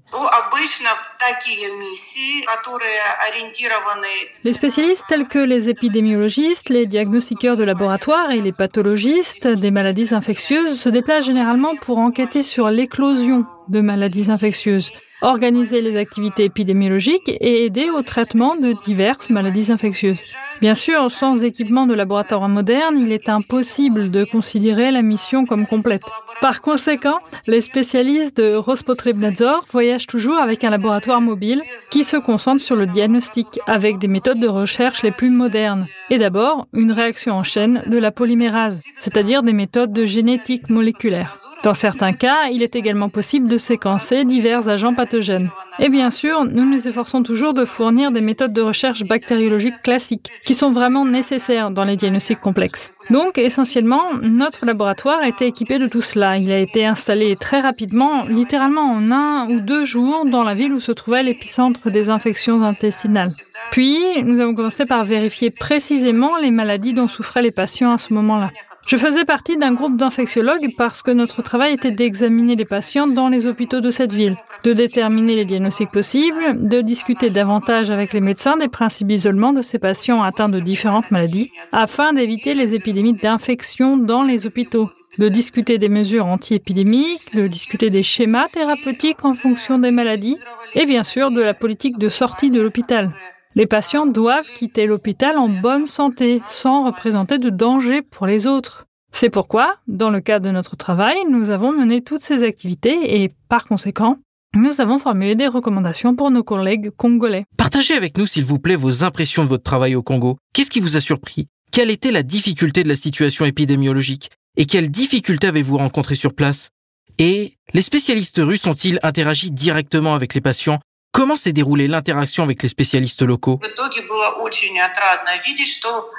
Les 4.44 4.52
spécialistes 4.52 5.04
tels 5.08 5.28
que 5.28 5.38
les 5.38 5.68
épidémiologistes, 5.68 6.68
les 6.68 6.86
diagnostiqueurs 6.86 7.56
de 7.56 7.64
laboratoire 7.64 8.30
et 8.30 8.40
les 8.40 8.52
pathologistes 8.52 9.46
des 9.46 9.70
maladies 9.70 10.14
infectieuses 10.14 10.80
se 10.80 10.88
déplacent 10.88 11.26
généralement 11.26 11.76
pour 11.76 11.98
enquêter 11.98 12.42
sur 12.42 12.70
l'éclosion 12.70 13.46
de 13.68 13.80
maladies 13.80 14.30
infectieuses, 14.30 14.90
organiser 15.22 15.80
les 15.80 15.96
activités 15.96 16.44
épidémiologiques 16.44 17.28
et 17.28 17.64
aider 17.64 17.90
au 17.90 18.02
traitement 18.02 18.56
de 18.56 18.74
diverses 18.84 19.30
maladies 19.30 19.70
infectieuses. 19.70 20.20
Bien 20.60 20.74
sûr, 20.74 21.10
sans 21.10 21.42
équipement 21.42 21.86
de 21.86 21.94
laboratoire 21.94 22.48
moderne, 22.48 22.98
il 22.98 23.12
est 23.12 23.28
impossible 23.28 24.10
de 24.10 24.24
considérer 24.24 24.90
la 24.90 25.02
mission 25.02 25.44
comme 25.44 25.66
complète. 25.66 26.02
Par 26.40 26.60
conséquent, 26.60 27.18
les 27.46 27.60
spécialistes 27.60 28.36
de 28.36 28.54
Rospotrebnadzor 28.54 29.64
voyagent 29.72 30.06
toujours 30.06 30.38
avec 30.38 30.64
un 30.64 30.70
laboratoire 30.70 31.20
mobile 31.20 31.62
qui 31.90 32.04
se 32.04 32.16
concentre 32.16 32.62
sur 32.62 32.76
le 32.76 32.86
diagnostic 32.86 33.60
avec 33.66 33.98
des 33.98 34.08
méthodes 34.08 34.40
de 34.40 34.48
recherche 34.48 35.02
les 35.02 35.12
plus 35.12 35.30
modernes. 35.30 35.86
Et 36.10 36.18
d'abord, 36.18 36.66
une 36.72 36.92
réaction 36.92 37.34
en 37.34 37.44
chaîne 37.44 37.82
de 37.86 37.98
la 37.98 38.10
polymérase, 38.10 38.82
c'est-à-dire 38.98 39.42
des 39.42 39.52
méthodes 39.52 39.92
de 39.92 40.04
génétique 40.04 40.68
moléculaire. 40.68 41.51
Dans 41.62 41.74
certains 41.74 42.12
cas, 42.12 42.48
il 42.50 42.64
est 42.64 42.74
également 42.74 43.08
possible 43.08 43.48
de 43.48 43.56
séquencer 43.56 44.24
divers 44.24 44.68
agents 44.68 44.94
pathogènes. 44.94 45.48
Et 45.78 45.88
bien 45.88 46.10
sûr, 46.10 46.44
nous 46.44 46.64
nous 46.64 46.88
efforçons 46.88 47.22
toujours 47.22 47.52
de 47.52 47.64
fournir 47.64 48.10
des 48.10 48.20
méthodes 48.20 48.52
de 48.52 48.60
recherche 48.60 49.04
bactériologique 49.04 49.80
classiques, 49.82 50.28
qui 50.44 50.54
sont 50.54 50.72
vraiment 50.72 51.04
nécessaires 51.04 51.70
dans 51.70 51.84
les 51.84 51.94
diagnostics 51.94 52.40
complexes. 52.40 52.92
Donc, 53.10 53.38
essentiellement, 53.38 54.02
notre 54.20 54.66
laboratoire 54.66 55.22
était 55.22 55.46
équipé 55.46 55.78
de 55.78 55.86
tout 55.86 56.02
cela. 56.02 56.36
Il 56.36 56.50
a 56.50 56.58
été 56.58 56.84
installé 56.84 57.36
très 57.36 57.60
rapidement, 57.60 58.24
littéralement 58.24 58.90
en 58.92 59.12
un 59.12 59.48
ou 59.48 59.60
deux 59.60 59.84
jours, 59.84 60.24
dans 60.24 60.42
la 60.42 60.54
ville 60.54 60.72
où 60.72 60.80
se 60.80 60.92
trouvait 60.92 61.22
l'épicentre 61.22 61.90
des 61.90 62.10
infections 62.10 62.62
intestinales. 62.62 63.32
Puis, 63.70 63.98
nous 64.24 64.40
avons 64.40 64.54
commencé 64.54 64.84
par 64.84 65.04
vérifier 65.04 65.50
précisément 65.50 66.36
les 66.42 66.50
maladies 66.50 66.92
dont 66.92 67.08
souffraient 67.08 67.42
les 67.42 67.52
patients 67.52 67.92
à 67.92 67.98
ce 67.98 68.12
moment-là. 68.14 68.50
Je 68.86 68.96
faisais 68.96 69.24
partie 69.24 69.56
d'un 69.56 69.74
groupe 69.74 69.96
d'infectiologues 69.96 70.74
parce 70.76 71.02
que 71.02 71.12
notre 71.12 71.40
travail 71.42 71.74
était 71.74 71.92
d'examiner 71.92 72.56
les 72.56 72.64
patients 72.64 73.06
dans 73.06 73.28
les 73.28 73.46
hôpitaux 73.46 73.80
de 73.80 73.90
cette 73.90 74.12
ville, 74.12 74.36
de 74.64 74.72
déterminer 74.72 75.36
les 75.36 75.44
diagnostics 75.44 75.92
possibles, 75.92 76.68
de 76.68 76.80
discuter 76.80 77.30
davantage 77.30 77.90
avec 77.90 78.12
les 78.12 78.20
médecins 78.20 78.56
des 78.56 78.68
principes 78.68 79.06
d'isolement 79.06 79.52
de 79.52 79.62
ces 79.62 79.78
patients 79.78 80.22
atteints 80.22 80.48
de 80.48 80.60
différentes 80.60 81.10
maladies, 81.10 81.52
afin 81.70 82.12
d'éviter 82.12 82.54
les 82.54 82.74
épidémies 82.74 83.14
d'infection 83.14 83.96
dans 83.96 84.24
les 84.24 84.46
hôpitaux, 84.46 84.90
de 85.18 85.28
discuter 85.28 85.78
des 85.78 85.88
mesures 85.88 86.26
anti-épidémiques, 86.26 87.34
de 87.34 87.46
discuter 87.46 87.88
des 87.88 88.02
schémas 88.02 88.48
thérapeutiques 88.48 89.24
en 89.24 89.34
fonction 89.34 89.78
des 89.78 89.92
maladies, 89.92 90.38
et 90.74 90.86
bien 90.86 91.04
sûr 91.04 91.30
de 91.30 91.40
la 91.40 91.54
politique 91.54 91.98
de 91.98 92.08
sortie 92.08 92.50
de 92.50 92.60
l'hôpital. 92.60 93.12
Les 93.54 93.66
patients 93.66 94.06
doivent 94.06 94.48
quitter 94.56 94.86
l'hôpital 94.86 95.36
en 95.36 95.48
bonne 95.48 95.84
santé, 95.84 96.40
sans 96.46 96.84
représenter 96.84 97.38
de 97.38 97.50
danger 97.50 98.00
pour 98.00 98.26
les 98.26 98.46
autres. 98.46 98.86
C'est 99.12 99.28
pourquoi, 99.28 99.76
dans 99.86 100.08
le 100.08 100.20
cadre 100.20 100.46
de 100.46 100.50
notre 100.50 100.74
travail, 100.74 101.16
nous 101.28 101.50
avons 101.50 101.70
mené 101.70 102.00
toutes 102.00 102.22
ces 102.22 102.44
activités 102.44 103.22
et, 103.22 103.30
par 103.50 103.66
conséquent, 103.66 104.16
nous 104.54 104.80
avons 104.80 104.98
formulé 104.98 105.34
des 105.34 105.48
recommandations 105.48 106.16
pour 106.16 106.30
nos 106.30 106.42
collègues 106.42 106.90
congolais. 106.96 107.44
Partagez 107.58 107.92
avec 107.92 108.16
nous, 108.16 108.26
s'il 108.26 108.44
vous 108.44 108.58
plaît, 108.58 108.74
vos 108.74 109.04
impressions 109.04 109.42
de 109.42 109.48
votre 109.48 109.64
travail 109.64 109.96
au 109.96 110.02
Congo. 110.02 110.38
Qu'est-ce 110.54 110.70
qui 110.70 110.80
vous 110.80 110.96
a 110.96 111.02
surpris? 111.02 111.46
Quelle 111.72 111.90
était 111.90 112.10
la 112.10 112.22
difficulté 112.22 112.82
de 112.82 112.88
la 112.88 112.96
situation 112.96 113.44
épidémiologique? 113.44 114.30
Et 114.56 114.64
quelles 114.64 114.90
difficultés 114.90 115.46
avez-vous 115.46 115.76
rencontrées 115.76 116.14
sur 116.14 116.34
place? 116.34 116.70
Et 117.18 117.58
les 117.74 117.82
spécialistes 117.82 118.40
russes 118.42 118.66
ont-ils 118.66 118.98
interagi 119.02 119.50
directement 119.50 120.14
avec 120.14 120.32
les 120.32 120.40
patients? 120.40 120.80
Comment 121.12 121.36
s'est 121.36 121.52
déroulée 121.52 121.88
l'interaction 121.88 122.42
avec 122.42 122.62
les 122.62 122.70
spécialistes 122.70 123.22
locaux? 123.22 123.60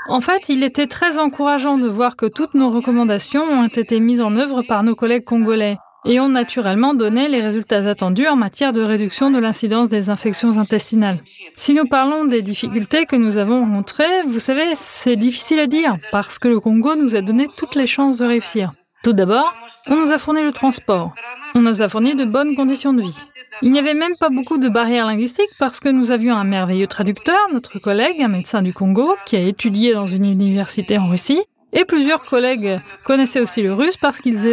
En 0.08 0.22
fait, 0.22 0.50
il 0.50 0.64
était 0.64 0.86
très 0.86 1.18
encourageant 1.18 1.80
de 1.80 1.88
voir 1.88 2.16
que 2.16 2.28
toutes 2.28 2.54
nos 2.54 2.70
recommandations 2.70 3.44
ont 3.44 3.68
été 3.68 4.00
mises 4.00 4.22
en 4.22 4.36
œuvre 4.38 4.62
par 4.62 4.84
nos 4.84 4.94
collègues 4.94 5.24
congolais 5.24 5.78
et 6.06 6.20
ont 6.20 6.30
naturellement 6.30 6.94
donné 6.94 7.28
les 7.28 7.42
résultats 7.42 7.88
attendus 7.90 8.28
en 8.28 8.36
matière 8.36 8.72
de 8.72 8.82
réduction 8.82 9.32
de 9.32 9.40
l'incidence 9.40 9.90
des 9.90 10.12
infections 10.12 10.60
intestinales. 10.60 11.24
Si 11.56 11.74
nous 11.74 11.86
parlons 11.86 12.26
des 12.26 12.44
difficultés 12.44 13.06
que 13.06 13.16
nous 13.16 13.38
avons 13.38 13.62
rencontrées, 13.62 14.24
vous 14.28 14.40
savez, 14.40 14.76
c'est 14.76 15.16
difficile 15.16 15.60
à 15.60 15.68
dire 15.68 15.98
parce 16.12 16.38
que 16.38 16.48
le 16.48 16.60
Congo 16.60 16.96
nous 16.96 17.16
a 17.16 17.22
donné 17.22 17.48
toutes 17.58 17.76
les 17.76 17.88
chances 17.88 18.18
de 18.18 18.26
réussir. 18.26 18.74
Tout 19.04 19.14
d'abord, 19.14 19.56
on 19.88 19.96
nous 19.96 20.12
a 20.12 20.20
fourni 20.20 20.44
le 20.44 20.52
transport. 20.52 21.14
On 21.56 21.62
nous 21.62 21.82
a 21.82 21.90
fourni 21.90 22.16
de 22.16 22.26
bonnes 22.26 22.56
conditions 22.56 22.94
de 22.94 23.02
vie. 23.02 23.18
Il 23.62 23.72
n'y 23.72 23.80
avait 23.80 23.94
même 23.94 24.16
pas 24.20 24.30
beaucoup 24.30 24.58
de 24.58 24.70
barrières 24.70 25.06
linguistiques 25.06 25.52
parce 25.60 25.80
que 25.80 25.90
nous 25.90 26.12
avions 26.12 26.36
un 26.36 26.44
merveilleux 26.44 26.88
traducteur, 26.88 27.38
notre 27.52 27.80
collègue, 27.80 28.22
un 28.22 28.28
médecin 28.28 28.62
du 28.62 28.74
Congo, 28.74 29.16
qui 29.26 29.36
a 29.36 29.42
étudié 29.42 29.94
dans 29.94 30.08
une 30.08 30.26
université 30.26 30.98
en 30.98 31.08
Russie, 31.08 31.42
et 31.72 31.86
plusieurs 31.86 32.22
collègues 32.22 32.80
connaissaient 33.04 33.40
aussi 33.40 33.62
le 33.62 33.74
russe 33.74 33.98
parce 33.98 34.22
qu'ils 34.22 34.46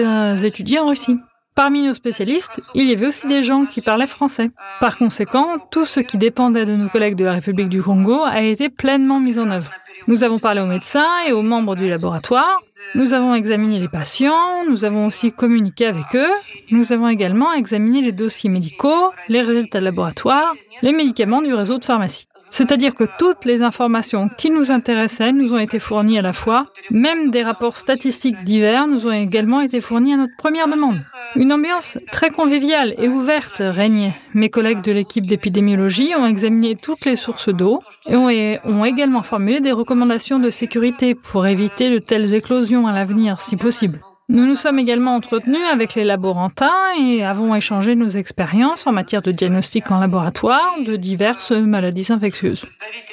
étudiaient 0.45 0.79
en 0.79 0.89
Russie. 0.89 1.19
Parmi 1.55 1.83
nos 1.83 1.95
spécialistes, 1.95 2.63
il 2.75 2.89
y 2.89 2.93
avait 2.93 3.09
aussi 3.09 3.27
des 3.27 3.43
gens 3.43 3.67
qui 3.67 3.83
parlaient 3.83 4.07
français. 4.07 4.51
Par 4.79 4.97
conséquent, 4.97 5.59
tout 5.71 5.85
ce 5.85 6.01
qui 6.01 6.17
dépendait 6.17 6.65
de 6.65 6.77
nos 6.77 6.89
collègues 6.89 7.17
de 7.17 7.25
la 7.25 7.33
République 7.33 7.69
du 7.69 7.83
Congo 7.83 8.23
a 8.25 8.41
été 8.43 8.69
pleinement 8.69 9.21
mis 9.21 9.39
en 9.39 9.51
œuvre. 9.51 9.71
Nous 10.07 10.25
avons 10.25 10.39
parlé 10.39 10.61
aux 10.61 10.67
médecins 10.67 11.09
et 11.27 11.33
aux 11.33 11.43
membres 11.43 11.77
du 11.77 11.89
laboratoire. 11.89 12.61
Nous 12.95 13.15
avons 13.15 13.35
examiné 13.35 13.79
les 13.79 13.89
patients. 13.89 14.65
Nous 14.69 14.85
avons 14.85 15.07
aussi 15.07 15.33
communiqué 15.33 15.87
avec 15.87 16.15
eux. 16.15 16.33
Nous 16.71 16.93
avons 16.93 17.09
également 17.09 17.53
examiné 17.53 18.01
les 18.01 18.13
dossiers 18.13 18.51
médicaux, 18.51 19.13
les 19.29 19.43
résultats 19.43 19.81
de 19.81 19.85
laboratoire, 19.85 20.55
les 20.83 20.93
médicaments 20.93 21.43
du 21.43 21.55
réseau 21.55 21.79
de 21.79 21.85
pharmacie. 21.85 22.27
C'est-à-dire 22.51 22.95
que 22.95 23.05
toutes 23.19 23.45
les 23.45 23.63
informations 23.63 24.29
qui 24.37 24.51
nous 24.51 24.71
intéressaient 24.71 25.33
nous 25.33 25.53
ont 25.53 25.59
été 25.59 25.79
fournies 25.79 26.19
à 26.19 26.23
la 26.23 26.33
fois. 26.33 26.67
Même 26.91 27.31
des 27.31 27.43
rapports 27.43 27.77
statistiques 27.77 28.41
divers 28.43 28.87
nous 28.87 29.07
ont 29.07 29.13
également 29.13 29.61
été 29.61 29.81
fournis 29.81 30.15
à 30.15 30.17
notre 30.17 30.37
première 30.37 30.69
demande. 30.69 31.01
Une 31.37 31.53
ambiance 31.53 31.99
très 32.11 32.31
conviviale 32.31 32.95
et 32.99 33.09
ouverte 33.09 33.63
régnait. 33.65 34.15
Mes 34.35 34.51
collègues 34.51 34.83
de 34.83 34.93
l'équipe 34.93 35.27
d'épidémiologie 35.27 36.13
ont 36.17 36.27
examiné 36.27 36.77
toutes 36.77 37.05
les 37.05 37.17
sources 37.17 37.51
d'eau 37.51 37.81
et 38.09 38.59
ont 38.65 38.85
également 38.85 39.23
formulé 39.23 39.61
des 39.61 39.73
recommandations 39.73 40.39
de 40.39 40.51
sécurité 40.51 41.15
pour 41.15 41.47
éviter 41.47 41.91
de 41.91 41.99
telles 41.99 42.35
éclosions 42.35 42.70
à 42.87 42.93
l'avenir 42.93 43.41
si 43.41 43.57
possible. 43.57 44.01
Nous 44.29 44.47
nous 44.47 44.55
sommes 44.55 44.79
également 44.79 45.17
entretenus 45.17 45.67
avec 45.73 45.97
les 45.97 46.05
laborantins 46.05 46.93
et 47.01 47.25
avons 47.25 47.53
échangé 47.55 47.97
nos 47.97 48.09
expériences 48.09 48.87
en 48.87 48.93
matière 48.93 49.23
de 49.23 49.33
diagnostic 49.33 49.91
en 49.91 49.99
laboratoire 49.99 50.77
de 50.87 50.95
diverses 50.95 51.51
maladies 51.51 52.13
infectieuses. 52.13 52.65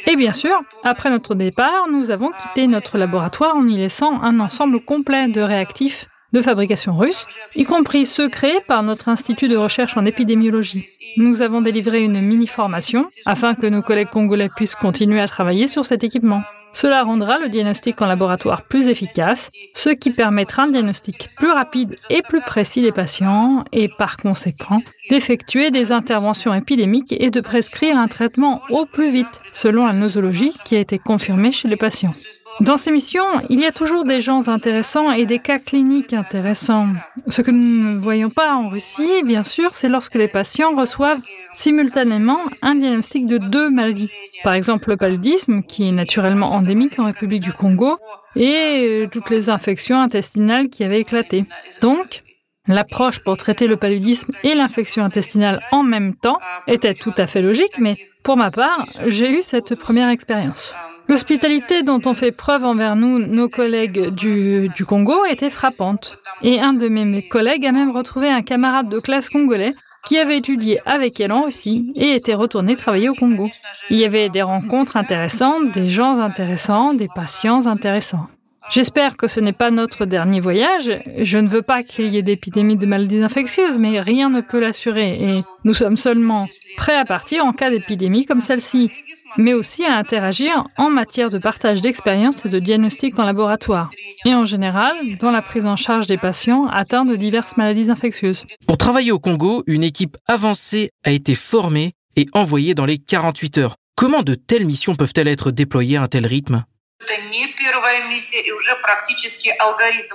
Et 0.06 0.16
bien 0.16 0.32
sûr, 0.32 0.62
après 0.84 1.10
notre 1.10 1.34
départ, 1.34 1.88
nous 1.92 2.12
avons 2.12 2.32
quitté 2.32 2.68
notre 2.68 3.00
laboratoire 3.00 3.56
en 3.56 3.68
y 3.68 3.78
laissant 3.78 4.22
un 4.22 4.40
ensemble 4.40 4.80
complet 4.80 5.28
de 5.28 5.42
réactifs 5.42 6.08
de 6.34 6.42
fabrication 6.42 6.96
russe, 6.96 7.26
y 7.56 7.64
compris 7.64 8.06
ceux 8.06 8.30
créés 8.30 8.62
par 8.68 8.84
notre 8.84 9.10
institut 9.10 9.48
de 9.48 9.58
recherche 9.58 9.98
en 9.98 10.06
épidémiologie. 10.06 10.86
Nous 11.16 11.42
avons 11.42 11.62
délivré 11.62 12.04
une 12.04 12.22
mini-formation 12.22 13.06
afin 13.26 13.56
que 13.56 13.66
nos 13.66 13.82
collègues 13.82 14.10
congolais 14.10 14.50
puissent 14.56 14.76
continuer 14.76 15.22
à 15.22 15.28
travailler 15.28 15.68
sur 15.68 15.86
cet 15.86 16.04
équipement. 16.04 16.44
Cela 16.80 17.02
rendra 17.02 17.40
le 17.40 17.50
diagnostic 17.50 18.00
en 18.04 18.06
laboratoire 18.06 18.62
plus 18.62 18.88
efficace, 18.88 19.50
ce 19.74 19.90
qui 19.90 20.12
permettra 20.12 20.66
un 20.66 20.68
diagnostic 20.68 21.28
plus 21.36 21.50
rapide 21.50 21.96
et 22.12 22.22
plus 22.22 22.40
précis 22.40 22.84
des 22.84 22.92
patients 22.92 23.66
et 23.72 23.90
par 23.98 24.18
conséquent 24.18 24.80
d'effectuer 25.10 25.72
des 25.72 25.92
interventions 25.92 26.54
épidémiques 26.54 27.16
et 27.20 27.32
de 27.32 27.42
prescrire 27.42 27.98
un 27.98 28.08
traitement 28.08 28.62
au 28.70 28.86
plus 28.86 29.10
vite 29.10 29.42
selon 29.54 29.88
la 29.88 29.94
nosologie 29.94 30.54
qui 30.66 30.76
a 30.76 30.80
été 30.80 31.00
confirmée 31.00 31.52
chez 31.52 31.68
les 31.68 31.78
patients. 31.78 32.14
Dans 32.60 32.78
ces 32.78 32.92
missions, 32.92 33.26
il 33.50 33.60
y 33.60 33.66
a 33.66 33.72
toujours 33.72 34.04
des 34.04 34.20
gens 34.20 34.48
intéressants 34.48 35.12
et 35.12 35.26
des 35.26 35.38
cas 35.38 35.60
cliniques 35.60 36.14
intéressants. 36.14 36.88
Ce 37.28 37.42
que 37.44 37.52
nous 37.52 37.94
ne 37.94 38.00
voyons 38.00 38.32
pas 38.32 38.56
en 38.56 38.70
Russie, 38.70 39.22
bien 39.24 39.44
sûr, 39.44 39.76
c'est 39.76 39.90
lorsque 39.90 40.16
les 40.16 40.28
patients 40.28 40.76
reçoivent 40.76 41.22
simultanément 41.54 42.40
un 42.64 42.76
diagnostic 42.76 43.28
de 43.28 43.38
deux 43.38 43.70
maladies. 43.70 44.10
Par 44.44 44.54
exemple, 44.54 44.90
le 44.90 44.98
paludisme, 44.98 45.62
qui 45.62 45.88
est 45.88 45.92
naturellement 45.92 46.52
endémique 46.52 46.98
en 46.98 47.06
République 47.06 47.44
du 47.44 47.54
Congo, 47.54 47.98
et 48.36 48.88
euh, 49.04 49.08
toutes 49.08 49.30
les 49.30 49.50
infections 49.50 50.00
intestinales 50.00 50.70
qui 50.70 50.84
avaient 50.84 51.02
éclaté. 51.02 51.46
Donc, 51.82 52.24
L'approche 52.70 53.20
pour 53.20 53.38
traiter 53.38 53.66
le 53.66 53.78
paludisme 53.78 54.34
et 54.44 54.54
l'infection 54.54 55.04
intestinale 55.06 55.62
en 55.72 55.84
même 55.84 56.16
temps 56.16 56.38
était 56.68 56.94
tout 56.94 57.14
à 57.18 57.26
fait 57.26 57.42
logique, 57.42 57.80
mais 57.80 57.96
pour 58.24 58.36
ma 58.36 58.52
part, 58.52 58.84
j'ai 59.06 59.32
eu 59.32 59.42
cette 59.42 59.76
première 59.76 60.10
expérience. 60.10 60.76
L'hospitalité 61.10 61.84
dont 61.84 62.02
ont 62.06 62.14
fait 62.14 62.36
preuve 62.36 62.66
envers 62.66 62.98
nous 62.98 63.20
nos 63.20 63.48
collègues 63.48 64.10
du, 64.10 64.70
du 64.76 64.86
Congo 64.86 65.24
était 65.26 65.50
frappante. 65.50 66.18
Et 66.42 66.60
un 66.60 66.74
de 66.74 66.90
mes, 66.90 67.06
mes 67.06 67.28
collègues 67.28 67.66
a 67.66 67.72
même 67.72 67.92
retrouvé 67.92 68.30
un 68.30 68.42
camarade 68.42 68.90
de 68.90 69.00
classe 69.00 69.30
congolais 69.30 69.74
qui 70.06 70.18
avait 70.18 70.38
étudié 70.38 70.80
avec 70.86 71.20
elle 71.20 71.32
en 71.32 71.44
Russie 71.44 71.92
et 71.96 72.14
était 72.14 72.34
retourné 72.34 72.76
travailler 72.76 73.10
au 73.10 73.14
Congo. 73.14 73.50
Il 73.90 73.98
y 73.98 74.06
avait 74.06 74.30
des 74.30 74.42
rencontres 74.42 74.98
intéressantes, 74.98 75.72
des 75.72 75.90
gens 75.90 76.20
intéressants, 76.20 76.94
des 76.94 77.10
patients 77.14 77.68
intéressants. 77.68 78.28
J'espère 78.70 79.16
que 79.16 79.28
ce 79.28 79.40
n'est 79.40 79.54
pas 79.54 79.72
notre 79.72 80.06
dernier 80.06 80.42
voyage. 80.42 80.92
Je 81.18 81.38
ne 81.38 81.48
veux 81.48 81.62
pas 81.62 81.84
qu'il 81.84 82.14
y 82.14 82.18
ait 82.18 82.22
d'épidémie 82.22 82.76
de 82.76 82.86
maladies 82.86 83.22
infectieuses, 83.22 83.78
mais 83.78 84.02
rien 84.02 84.30
ne 84.30 84.42
peut 84.42 84.60
l'assurer 84.60 85.14
et 85.14 85.44
nous 85.64 85.74
sommes 85.74 85.96
seulement 85.96 86.48
prêts 86.76 86.98
à 86.98 87.06
partir 87.06 87.46
en 87.46 87.54
cas 87.54 87.70
d'épidémie 87.70 88.26
comme 88.26 88.42
celle-ci, 88.42 88.92
mais 89.38 89.54
aussi 89.54 89.86
à 89.86 89.96
interagir 89.98 90.66
en 90.78 90.90
matière 90.90 91.30
de 91.30 91.38
partage 91.38 91.82
d'expériences 91.82 92.46
et 92.46 92.50
de 92.50 92.60
diagnostic 92.60 93.18
en 93.18 93.24
laboratoire, 93.24 93.90
et 94.26 94.36
en 94.36 94.44
général 94.44 94.96
dans 95.20 95.32
la 95.32 95.42
prise 95.42 95.66
en 95.66 95.78
charge 95.78 96.08
des 96.08 96.18
patients 96.18 96.68
atteints 96.68 97.06
de 97.06 97.16
diverses 97.16 97.56
maladies 97.56 97.90
infectieuses. 97.90 98.46
Pour 98.68 98.78
travailler 98.78 99.12
au 99.12 99.20
Congo, 99.20 99.64
une 99.66 99.84
équipe 99.84 100.18
avancée 100.28 100.92
a 101.06 101.12
été 101.12 101.36
formée 101.36 101.94
et 102.18 102.28
envoyée 102.34 102.74
dans 102.74 102.86
les 102.86 102.98
48 102.98 103.60
heures. 103.60 103.76
Comment 103.96 104.24
de 104.24 104.36
telles 104.36 104.66
missions 104.66 104.96
peuvent-elles 104.96 105.28
être 105.28 105.52
déployées 105.52 105.98
à 105.98 106.04
un 106.04 106.08
tel 106.08 106.28
rythme? 106.28 106.66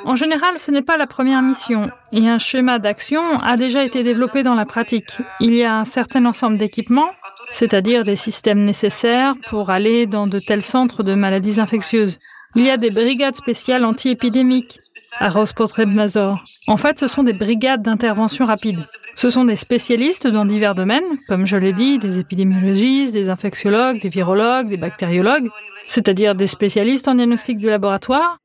En 0.05 0.17
général, 0.17 0.59
ce 0.59 0.71
n'est 0.71 0.83
pas 0.83 0.97
la 0.97 1.07
première 1.07 1.43
mission 1.43 1.91
et 2.13 2.29
un 2.29 2.39
schéma 2.39 2.79
d'action 2.79 3.41
a 3.41 3.57
déjà 3.57 3.85
été 3.85 4.03
développé 4.03 4.43
dans 4.43 4.55
la 4.55 4.67
pratique. 4.67 5.13
Il 5.41 5.55
y 5.55 5.63
a 5.63 5.77
un 5.77 5.85
certain 5.85 6.25
ensemble 6.25 6.57
d'équipements, 6.57 7.11
c'est-à-dire 7.51 8.05
des 8.05 8.17
systèmes 8.17 8.65
nécessaires 8.65 9.35
pour 9.49 9.71
aller 9.71 10.07
dans 10.07 10.27
de 10.27 10.39
tels 10.39 10.63
centres 10.63 11.03
de 11.03 11.15
maladies 11.15 11.61
infectieuses. 11.61 12.19
Il 12.57 12.65
y 12.65 12.71
a 12.71 12.77
des 12.77 12.91
brigades 12.91 13.37
spéciales 13.37 13.85
anti-épidémiques 13.85 14.79
à 15.19 15.29
Rospotrebnazor. 15.29 16.43
En 16.67 16.77
fait, 16.77 16.99
ce 16.99 17.07
sont 17.07 17.23
des 17.23 17.33
brigades 17.33 17.83
d'intervention 17.83 18.45
rapide. 18.45 18.87
Ce 19.15 19.31
sont 19.31 19.45
des 19.45 19.57
spécialistes 19.57 20.27
dans 20.27 20.47
divers 20.47 20.75
domaines, 20.75 21.05
comme 21.29 21.47
je 21.47 21.57
l'ai 21.57 21.73
dit, 21.73 21.99
des 21.99 22.19
épidémiologistes, 22.19 23.13
des 23.13 23.29
infectiologues, 23.29 24.01
des 24.01 24.09
virologues, 24.09 24.69
des 24.69 24.79
bactériologues, 24.79 25.49
c'est-à-dire 25.93 26.35
des 26.35 26.47
spécialistes 26.47 27.07
en 27.07 27.15
diagnostic 27.15 27.59
du 27.59 27.67
laboratoire 27.67 28.39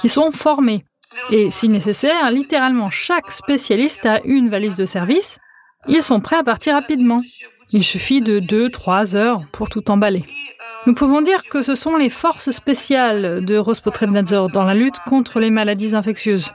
qui 0.00 0.08
sont 0.08 0.32
formés. 0.32 0.84
Et 1.30 1.48
si 1.52 1.68
nécessaire, 1.68 2.28
littéralement 2.32 2.90
chaque 2.90 3.30
spécialiste 3.30 4.04
a 4.04 4.20
une 4.24 4.48
valise 4.48 4.74
de 4.74 4.84
service. 4.84 5.38
Ils 5.86 6.02
sont 6.02 6.18
prêts 6.18 6.38
à 6.38 6.42
partir 6.42 6.74
rapidement. 6.74 7.22
Il 7.70 7.84
suffit 7.84 8.20
de 8.20 8.40
2-3 8.40 9.14
heures 9.14 9.42
pour 9.52 9.68
tout 9.68 9.88
emballer. 9.92 10.24
Nous 10.86 10.94
pouvons 10.94 11.20
dire 11.20 11.44
que 11.44 11.62
ce 11.62 11.76
sont 11.76 11.96
les 11.96 12.08
forces 12.08 12.50
spéciales 12.50 13.44
de 13.44 13.56
Rospotrebnadzor 13.56 14.50
dans 14.50 14.64
la 14.64 14.74
lutte 14.74 14.98
contre 15.06 15.38
les 15.38 15.50
maladies 15.50 15.94
infectieuses. 15.94 16.50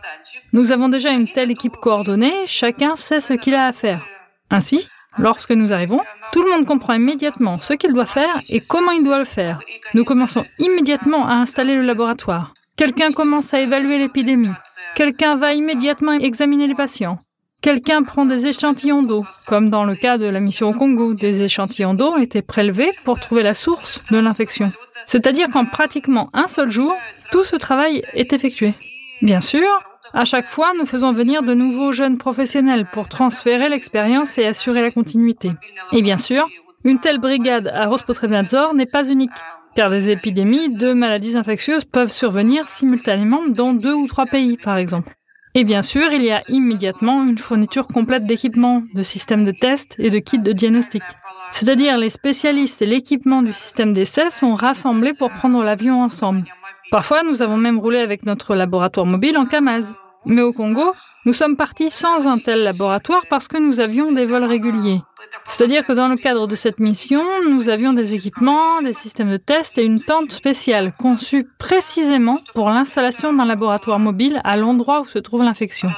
Nous 0.51 0.73
avons 0.73 0.89
déjà 0.89 1.11
une 1.11 1.27
telle 1.29 1.51
équipe 1.51 1.77
coordonnée, 1.77 2.33
chacun 2.47 2.97
sait 2.97 3.21
ce 3.21 3.33
qu'il 3.33 3.55
a 3.55 3.67
à 3.67 3.71
faire. 3.71 4.05
Ainsi, 4.49 4.89
lorsque 5.17 5.51
nous 5.51 5.73
arrivons, 5.73 6.01
tout 6.31 6.41
le 6.41 6.49
monde 6.49 6.65
comprend 6.65 6.93
immédiatement 6.93 7.59
ce 7.59 7.73
qu'il 7.73 7.93
doit 7.93 8.05
faire 8.05 8.41
et 8.49 8.59
comment 8.59 8.91
il 8.91 9.03
doit 9.03 9.19
le 9.19 9.25
faire. 9.25 9.59
Nous 9.93 10.03
commençons 10.03 10.45
immédiatement 10.59 11.27
à 11.27 11.33
installer 11.33 11.75
le 11.75 11.83
laboratoire. 11.83 12.53
Quelqu'un 12.75 13.11
commence 13.11 13.53
à 13.53 13.61
évaluer 13.61 13.99
l'épidémie. 13.99 14.49
Quelqu'un 14.95 15.35
va 15.35 15.53
immédiatement 15.53 16.13
examiner 16.13 16.67
les 16.67 16.75
patients. 16.75 17.19
Quelqu'un 17.61 18.03
prend 18.03 18.25
des 18.25 18.47
échantillons 18.47 19.03
d'eau, 19.03 19.25
comme 19.47 19.69
dans 19.69 19.85
le 19.85 19.95
cas 19.95 20.17
de 20.17 20.25
la 20.25 20.41
mission 20.41 20.69
au 20.69 20.73
Congo. 20.73 21.13
Des 21.13 21.41
échantillons 21.41 21.93
d'eau 21.93 22.17
étaient 22.17 22.41
prélevés 22.41 22.91
pour 23.05 23.19
trouver 23.19 23.41
la 23.41 23.53
source 23.53 24.01
de 24.11 24.17
l'infection. 24.17 24.73
C'est-à-dire 25.07 25.49
qu'en 25.49 25.65
pratiquement 25.65 26.29
un 26.33 26.47
seul 26.47 26.71
jour, 26.71 26.93
tout 27.31 27.43
ce 27.43 27.55
travail 27.55 28.03
est 28.13 28.33
effectué. 28.33 28.73
Bien 29.21 29.39
sûr, 29.39 29.67
à 30.13 30.25
chaque 30.25 30.47
fois, 30.47 30.73
nous 30.77 30.85
faisons 30.85 31.11
venir 31.11 31.41
de 31.41 31.53
nouveaux 31.53 31.91
jeunes 31.91 32.17
professionnels 32.17 32.87
pour 32.93 33.09
transférer 33.09 33.69
l'expérience 33.69 34.37
et 34.37 34.45
assurer 34.45 34.81
la 34.81 34.91
continuité. 34.91 35.51
Et 35.91 36.01
bien 36.01 36.17
sûr, 36.17 36.47
une 36.83 36.99
telle 36.99 37.19
brigade 37.19 37.67
à 37.73 37.87
Rospotrebnadzor 37.87 38.73
n'est 38.75 38.85
pas 38.85 39.09
unique, 39.09 39.31
car 39.75 39.89
des 39.89 40.11
épidémies 40.11 40.75
de 40.75 40.93
maladies 40.93 41.35
infectieuses 41.35 41.85
peuvent 41.85 42.11
survenir 42.11 42.67
simultanément 42.67 43.41
dans 43.47 43.73
deux 43.73 43.93
ou 43.93 44.07
trois 44.07 44.27
pays, 44.27 44.57
par 44.57 44.77
exemple. 44.77 45.15
Et 45.55 45.63
bien 45.63 45.81
sûr, 45.81 46.11
il 46.11 46.23
y 46.23 46.31
a 46.31 46.43
immédiatement 46.47 47.23
une 47.23 47.37
fourniture 47.37 47.87
complète 47.87 48.25
d'équipements, 48.25 48.81
de 48.95 49.03
systèmes 49.03 49.45
de 49.45 49.51
tests 49.51 49.95
et 49.99 50.09
de 50.09 50.19
kits 50.19 50.39
de 50.39 50.51
diagnostic. 50.51 51.03
C'est-à-dire 51.51 51.97
les 51.97 52.09
spécialistes 52.09 52.81
et 52.81 52.87
l'équipement 52.87 53.43
du 53.43 53.53
système 53.53 53.93
d'essai 53.93 54.31
sont 54.31 54.55
rassemblés 54.55 55.13
pour 55.13 55.29
prendre 55.29 55.63
l'avion 55.63 56.01
ensemble. 56.01 56.43
Parfois, 56.91 57.23
nous 57.23 57.41
avons 57.41 57.57
même 57.57 57.79
roulé 57.79 57.99
avec 57.99 58.25
notre 58.25 58.55
laboratoire 58.55 59.05
mobile 59.05 59.37
en 59.37 59.45
Kamaz. 59.45 59.93
Mais 60.25 60.41
au 60.41 60.53
Congo, 60.53 60.93
nous 61.25 61.33
sommes 61.33 61.57
partis 61.57 61.89
sans 61.89 62.27
un 62.27 62.37
tel 62.37 62.63
laboratoire 62.63 63.23
parce 63.29 63.47
que 63.47 63.57
nous 63.57 63.79
avions 63.79 64.11
des 64.11 64.25
vols 64.25 64.43
réguliers. 64.43 65.01
C'est-à-dire 65.47 65.85
que 65.85 65.93
dans 65.93 66.07
le 66.07 66.15
cadre 66.15 66.47
de 66.47 66.55
cette 66.55 66.79
mission, 66.79 67.23
nous 67.49 67.69
avions 67.69 67.93
des 67.93 68.13
équipements, 68.13 68.81
des 68.81 68.93
systèmes 68.93 69.31
de 69.31 69.37
test 69.37 69.77
et 69.77 69.85
une 69.85 70.01
tente 70.01 70.31
spéciale 70.31 70.91
conçue 70.93 71.47
précisément 71.57 72.39
pour 72.53 72.69
l'installation 72.69 73.33
d'un 73.33 73.45
laboratoire 73.45 73.99
mobile 73.99 74.41
à 74.43 74.57
l'endroit 74.57 75.01
où 75.01 75.05
se 75.05 75.19
trouve 75.19 75.43
l'infection. 75.43 75.89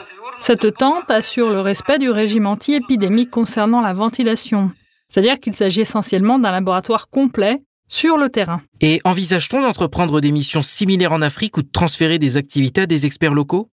Cette 0.41 0.76
tente 0.76 1.09
assure 1.09 1.49
le 1.49 1.61
respect 1.61 1.99
du 1.99 2.09
régime 2.09 2.47
anti-épidémique 2.47 3.30
concernant 3.30 3.82
la 3.82 3.93
ventilation. 3.93 4.71
C'est-à-dire 5.09 5.39
qu'il 5.39 5.55
s'agit 5.55 5.82
essentiellement 5.82 6.39
d'un 6.39 6.51
laboratoire 6.51 7.09
complet 7.09 7.61
sur 7.88 8.17
le 8.17 8.30
terrain. 8.30 8.61
Et 8.82 8.99
envisage-t-on 9.03 9.61
d'entreprendre 9.61 10.19
des 10.21 10.32
missions 10.32 10.63
similaires 10.63 11.13
en 11.13 11.21
Afrique 11.21 11.57
ou 11.57 11.61
de 11.61 11.69
transférer 11.71 12.19
des 12.19 12.38
activités 12.38 12.82
à 12.82 12.88
des 12.88 13.05
experts 13.05 13.34
locaux? 13.34 13.69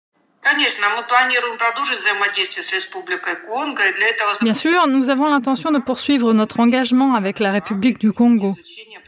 Bien 4.43 4.55
sûr, 4.55 4.87
nous 4.89 5.09
avons 5.09 5.29
l'intention 5.29 5.71
de 5.71 5.79
poursuivre 5.79 6.33
notre 6.33 6.59
engagement 6.59 7.15
avec 7.15 7.39
la 7.39 7.53
République 7.53 7.99
du 7.99 8.13
Congo. 8.13 8.57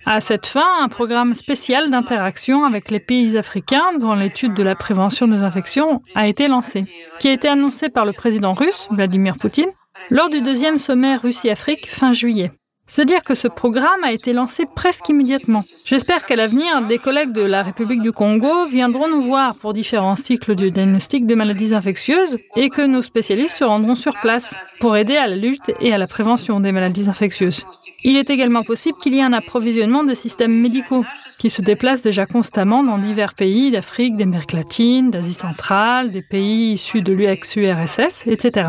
À 0.06 0.20
cette 0.20 0.46
fin, 0.46 0.66
un 0.80 0.88
programme 0.88 1.34
spécial 1.34 1.90
d'interaction 1.90 2.64
avec 2.64 2.90
les 2.90 3.00
pays 3.00 3.36
africains 3.36 3.94
dans 3.98 4.14
l'étude 4.14 4.54
de 4.54 4.62
la 4.62 4.76
prévention 4.76 5.26
des 5.26 5.38
infections 5.38 6.02
a 6.14 6.28
été 6.28 6.46
lancé, 6.46 6.84
qui 7.18 7.28
a 7.28 7.32
été 7.32 7.48
annoncé 7.48 7.88
par 7.88 8.04
le 8.04 8.12
président 8.12 8.52
russe, 8.52 8.86
Vladimir 8.90 9.36
Poutine, 9.36 9.70
lors 10.10 10.28
du 10.28 10.40
deuxième 10.40 10.78
sommet 10.78 11.16
Russie-Afrique 11.16 11.90
fin 11.90 12.12
juillet. 12.12 12.52
C'est-à-dire 12.86 13.24
que 13.24 13.34
ce 13.34 13.48
programme 13.48 14.04
a 14.04 14.12
été 14.12 14.32
lancé 14.32 14.66
presque 14.66 15.08
immédiatement. 15.08 15.60
J'espère 15.86 16.26
qu'à 16.26 16.36
l'avenir, 16.36 16.82
des 16.82 16.98
collègues 16.98 17.32
de 17.32 17.40
la 17.40 17.62
République 17.62 18.02
du 18.02 18.12
Congo 18.12 18.66
viendront 18.66 19.08
nous 19.08 19.22
voir 19.22 19.56
pour 19.58 19.72
différents 19.72 20.16
cycles 20.16 20.54
de 20.54 20.68
diagnostic 20.68 21.26
de 21.26 21.34
maladies 21.34 21.74
infectieuses 21.74 22.38
et 22.56 22.68
que 22.68 22.82
nos 22.82 23.02
spécialistes 23.02 23.56
se 23.56 23.64
rendront 23.64 23.94
sur 23.94 24.14
place 24.20 24.54
pour 24.80 24.96
aider 24.96 25.16
à 25.16 25.26
la 25.26 25.36
lutte 25.36 25.72
et 25.80 25.94
à 25.94 25.98
la 25.98 26.06
prévention 26.06 26.60
des 26.60 26.72
maladies 26.72 27.08
infectieuses. 27.08 27.64
Il 28.04 28.16
est 28.18 28.28
également 28.28 28.62
possible 28.62 28.98
qu'il 28.98 29.14
y 29.14 29.18
ait 29.18 29.22
un 29.22 29.32
approvisionnement 29.32 30.04
des 30.04 30.14
systèmes 30.14 30.60
médicaux 30.60 31.06
qui 31.38 31.48
se 31.48 31.62
déplacent 31.62 32.02
déjà 32.02 32.26
constamment 32.26 32.84
dans 32.84 32.98
divers 32.98 33.32
pays 33.32 33.70
d'Afrique, 33.70 34.18
d'Amérique 34.18 34.52
latine, 34.52 35.10
d'Asie 35.10 35.32
centrale, 35.32 36.12
des 36.12 36.20
pays 36.20 36.74
issus 36.74 37.00
de 37.00 37.14
l'UX-URSS, 37.14 38.26
etc. 38.26 38.68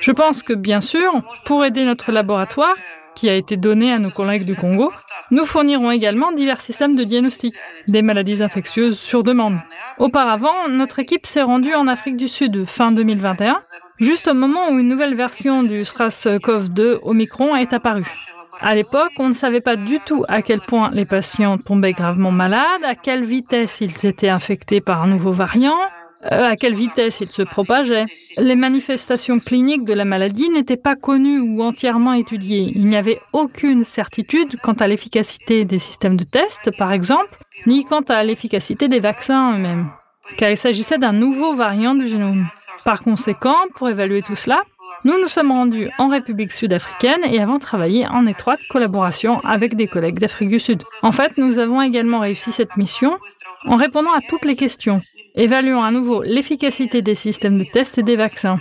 Je 0.00 0.10
pense 0.12 0.42
que, 0.42 0.54
bien 0.54 0.80
sûr, 0.80 1.12
pour 1.44 1.62
aider 1.64 1.84
notre 1.84 2.10
laboratoire, 2.10 2.74
qui 3.20 3.28
a 3.28 3.34
été 3.34 3.58
donné 3.58 3.92
à 3.92 3.98
nos 3.98 4.08
collègues 4.08 4.46
du 4.46 4.54
Congo, 4.54 4.90
nous 5.30 5.44
fournirons 5.44 5.90
également 5.90 6.32
divers 6.32 6.62
systèmes 6.62 6.96
de 6.96 7.04
diagnostic 7.04 7.54
des 7.86 8.00
maladies 8.00 8.42
infectieuses 8.42 8.98
sur 8.98 9.22
demande. 9.22 9.58
Auparavant, 9.98 10.68
notre 10.70 11.00
équipe 11.00 11.26
s'est 11.26 11.42
rendue 11.42 11.74
en 11.74 11.86
Afrique 11.86 12.16
du 12.16 12.28
Sud 12.28 12.64
fin 12.64 12.92
2021, 12.92 13.60
juste 13.98 14.26
au 14.28 14.32
moment 14.32 14.70
où 14.70 14.78
une 14.78 14.88
nouvelle 14.88 15.14
version 15.14 15.62
du 15.62 15.82
SRAS-CoV-2 15.82 17.00
Omicron 17.02 17.56
est 17.56 17.74
apparue. 17.74 18.10
À 18.58 18.74
l'époque, 18.74 19.12
on 19.18 19.28
ne 19.28 19.34
savait 19.34 19.60
pas 19.60 19.76
du 19.76 20.00
tout 20.00 20.24
à 20.26 20.40
quel 20.40 20.62
point 20.62 20.90
les 20.94 21.04
patients 21.04 21.58
tombaient 21.58 21.92
gravement 21.92 22.32
malades, 22.32 22.84
à 22.86 22.94
quelle 22.94 23.24
vitesse 23.24 23.82
ils 23.82 24.06
étaient 24.06 24.30
infectés 24.30 24.80
par 24.80 25.02
un 25.02 25.08
nouveau 25.08 25.32
variant, 25.32 25.78
à 26.22 26.56
quelle 26.56 26.74
vitesse 26.74 27.20
il 27.20 27.30
se 27.30 27.42
propageait? 27.42 28.06
Les 28.38 28.56
manifestations 28.56 29.40
cliniques 29.40 29.84
de 29.84 29.94
la 29.94 30.04
maladie 30.04 30.48
n'étaient 30.50 30.76
pas 30.76 30.96
connues 30.96 31.40
ou 31.40 31.62
entièrement 31.62 32.12
étudiées. 32.12 32.72
Il 32.74 32.86
n'y 32.86 32.96
avait 32.96 33.20
aucune 33.32 33.84
certitude 33.84 34.56
quant 34.62 34.74
à 34.74 34.88
l'efficacité 34.88 35.64
des 35.64 35.78
systèmes 35.78 36.16
de 36.16 36.24
test, 36.24 36.70
par 36.76 36.92
exemple, 36.92 37.34
ni 37.66 37.84
quant 37.84 38.02
à 38.08 38.22
l'efficacité 38.24 38.88
des 38.88 39.00
vaccins 39.00 39.54
eux-mêmes, 39.54 39.90
car 40.36 40.50
il 40.50 40.56
s'agissait 40.56 40.98
d'un 40.98 41.12
nouveau 41.12 41.54
variant 41.54 41.94
du 41.94 42.06
génome. 42.06 42.46
Par 42.84 43.02
conséquent, 43.02 43.56
pour 43.74 43.88
évaluer 43.88 44.22
tout 44.22 44.36
cela, 44.36 44.62
nous 45.04 45.18
nous 45.20 45.28
sommes 45.28 45.52
rendus 45.52 45.88
en 45.98 46.08
République 46.08 46.52
sud-africaine 46.52 47.24
et 47.24 47.40
avons 47.40 47.58
travaillé 47.58 48.06
en 48.06 48.26
étroite 48.26 48.60
collaboration 48.68 49.40
avec 49.40 49.74
des 49.74 49.86
collègues 49.86 50.18
d'Afrique 50.18 50.50
du 50.50 50.60
Sud. 50.60 50.82
En 51.02 51.12
fait, 51.12 51.38
nous 51.38 51.58
avons 51.58 51.80
également 51.80 52.20
réussi 52.20 52.52
cette 52.52 52.76
mission 52.76 53.18
en 53.66 53.76
répondant 53.76 54.12
à 54.12 54.20
toutes 54.20 54.44
les 54.44 54.56
questions 54.56 55.00
Évaluons 55.34 55.82
à 55.82 55.90
nouveau 55.90 56.22
l'efficacité 56.22 57.02
des 57.02 57.14
systèmes 57.14 57.58
de 57.58 57.64
tests 57.64 57.98
et 57.98 58.02
des 58.02 58.16
vaccins. 58.16 58.56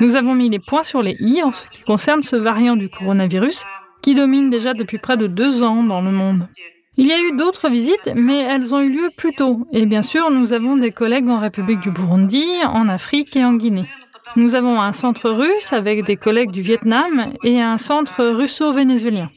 Nous 0.00 0.16
avons 0.16 0.34
mis 0.34 0.48
les 0.48 0.58
points 0.58 0.82
sur 0.82 1.02
les 1.02 1.16
i 1.20 1.42
en 1.42 1.52
ce 1.52 1.66
qui 1.66 1.82
concerne 1.82 2.22
ce 2.22 2.36
variant 2.36 2.76
du 2.76 2.88
coronavirus 2.88 3.64
qui 4.02 4.14
domine 4.14 4.50
déjà 4.50 4.74
depuis 4.74 4.98
près 4.98 5.16
de 5.16 5.26
deux 5.26 5.62
ans 5.62 5.82
dans 5.82 6.00
le 6.00 6.10
monde. 6.10 6.48
Il 6.96 7.06
y 7.06 7.12
a 7.12 7.20
eu 7.20 7.36
d'autres 7.36 7.68
visites, 7.68 8.10
mais 8.14 8.38
elles 8.38 8.74
ont 8.74 8.80
eu 8.80 8.88
lieu 8.88 9.08
plus 9.16 9.32
tôt. 9.32 9.66
Et 9.72 9.86
bien 9.86 10.02
sûr, 10.02 10.30
nous 10.30 10.52
avons 10.52 10.76
des 10.76 10.90
collègues 10.90 11.28
en 11.28 11.38
République 11.38 11.80
du 11.80 11.90
Burundi, 11.90 12.44
en 12.64 12.88
Afrique 12.88 13.36
et 13.36 13.44
en 13.44 13.54
Guinée. 13.54 13.86
Nous 14.36 14.54
avons 14.54 14.80
un 14.80 14.92
centre 14.92 15.30
russe 15.30 15.72
avec 15.72 16.04
des 16.04 16.16
collègues 16.16 16.52
du 16.52 16.62
Vietnam 16.62 17.32
et 17.42 17.60
un 17.60 17.78
centre 17.78 18.24
russo-vénézuélien. 18.24 19.28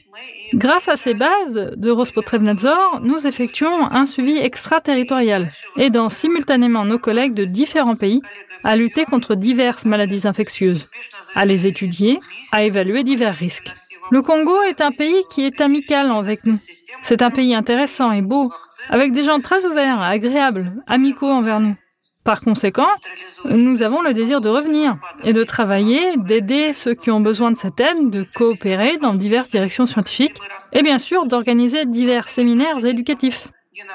Grâce 0.54 0.88
à 0.88 0.98
ces 0.98 1.16
bases 1.16 1.74
de 1.76 1.90
Rospotrebnadzor, 1.90 3.00
nous 3.02 3.26
effectuons 3.26 3.92
un 3.92 4.06
suivi 4.06 4.38
extraterritorial, 4.38 5.50
aidant 5.78 6.10
simultanément 6.10 6.86
nos 6.86 7.00
collègues 7.00 7.34
de 7.34 7.46
différents 7.46 7.96
pays 7.96 8.22
à 8.64 8.76
lutter 8.76 9.06
contre 9.06 9.34
diverses 9.34 9.86
maladies 9.86 10.28
infectieuses, 10.28 10.88
à 11.34 11.46
les 11.46 11.66
étudier, 11.66 12.20
à 12.52 12.64
évaluer 12.64 13.04
divers 13.04 13.36
risques. 13.36 13.72
Le 14.12 14.22
Congo 14.22 14.62
est 14.62 14.82
un 14.82 14.92
pays 14.92 15.24
qui 15.32 15.44
est 15.44 15.60
amical 15.60 16.12
avec 16.12 16.46
nous. 16.46 16.60
C'est 17.02 17.24
un 17.24 17.32
pays 17.32 17.56
intéressant 17.56 18.12
et 18.12 18.22
beau, 18.22 18.52
avec 18.90 19.12
des 19.12 19.24
gens 19.24 19.40
très 19.40 19.66
ouverts, 19.66 20.02
agréables, 20.02 20.72
amicaux 20.88 21.32
envers 21.32 21.60
nous. 21.60 21.76
Par 22.24 22.40
conséquent, 22.40 22.88
nous 23.44 23.84
avons 23.84 24.02
le 24.02 24.14
désir 24.14 24.40
de 24.40 24.48
revenir 24.48 24.96
et 25.26 25.34
de 25.34 25.44
travailler, 25.44 26.16
d'aider 26.16 26.72
ceux 26.72 26.94
qui 26.94 27.12
ont 27.12 27.20
besoin 27.20 27.52
de 27.52 27.58
cette 27.58 27.80
aide, 27.82 28.10
de 28.10 28.26
coopérer 28.36 28.98
dans 28.98 29.14
diverses 29.14 29.50
directions 29.50 29.86
scientifiques 29.86 30.38
et 30.72 30.84
bien 30.84 31.00
sûr 31.00 31.26
d'organiser 31.26 31.86
divers 31.86 32.30
séminaires 32.30 32.86
éducatifs. 32.86 33.50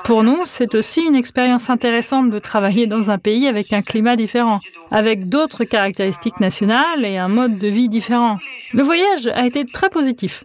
Pour 0.05 0.24
nous, 0.24 0.45
c'est 0.45 0.74
aussi 0.74 1.01
une 1.03 1.14
expérience 1.14 1.70
intéressante 1.70 2.31
de 2.31 2.39
travailler 2.39 2.87
dans 2.87 3.11
un 3.11 3.16
pays 3.16 3.47
avec 3.49 3.72
un 3.72 3.81
climat 3.81 4.16
différent, 4.16 4.61
avec 4.91 5.29
d'autres 5.31 5.64
caractéristiques 5.64 6.41
nationales 6.41 7.07
et 7.07 7.16
un 7.16 7.29
mode 7.29 7.59
de 7.59 7.68
vie 7.68 7.89
différent. 7.89 8.39
Le 8.74 8.83
voyage 8.83 9.26
a 9.29 9.47
été 9.47 9.64
très 9.64 9.89
positif. 9.89 10.45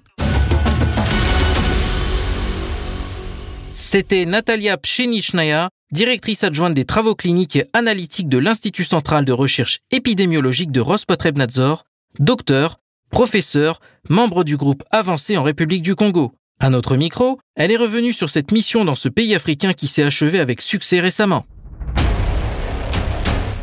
C'était 3.73 4.25
Natalia 4.25 4.77
Pshenichnaya, 4.77 5.69
directrice 5.93 6.43
adjointe 6.43 6.73
des 6.73 6.85
travaux 6.85 7.13
cliniques 7.13 7.55
et 7.55 7.65
analytiques 7.71 8.27
de 8.27 8.39
l'Institut 8.39 8.83
central 8.83 9.25
de 9.25 9.31
recherche 9.31 9.79
épidémiologique 9.91 10.71
de 10.71 10.81
Rospotrebnadzor, 10.81 11.85
docteur, 12.17 12.79
professeur, 13.11 13.79
membre 14.09 14.43
du 14.43 14.57
groupe 14.57 14.83
avancé 14.89 15.37
en 15.37 15.43
République 15.43 15.83
du 15.83 15.95
Congo. 15.95 16.33
À 16.59 16.71
notre 16.71 16.97
micro, 16.97 17.39
elle 17.55 17.71
est 17.71 17.77
revenue 17.77 18.11
sur 18.11 18.31
cette 18.31 18.51
mission 18.51 18.85
dans 18.85 18.95
ce 18.95 19.07
pays 19.07 19.35
africain 19.35 19.73
qui 19.73 19.85
s'est 19.85 20.01
achevé 20.01 20.39
avec 20.39 20.61
succès 20.61 20.99
récemment. 20.99 21.45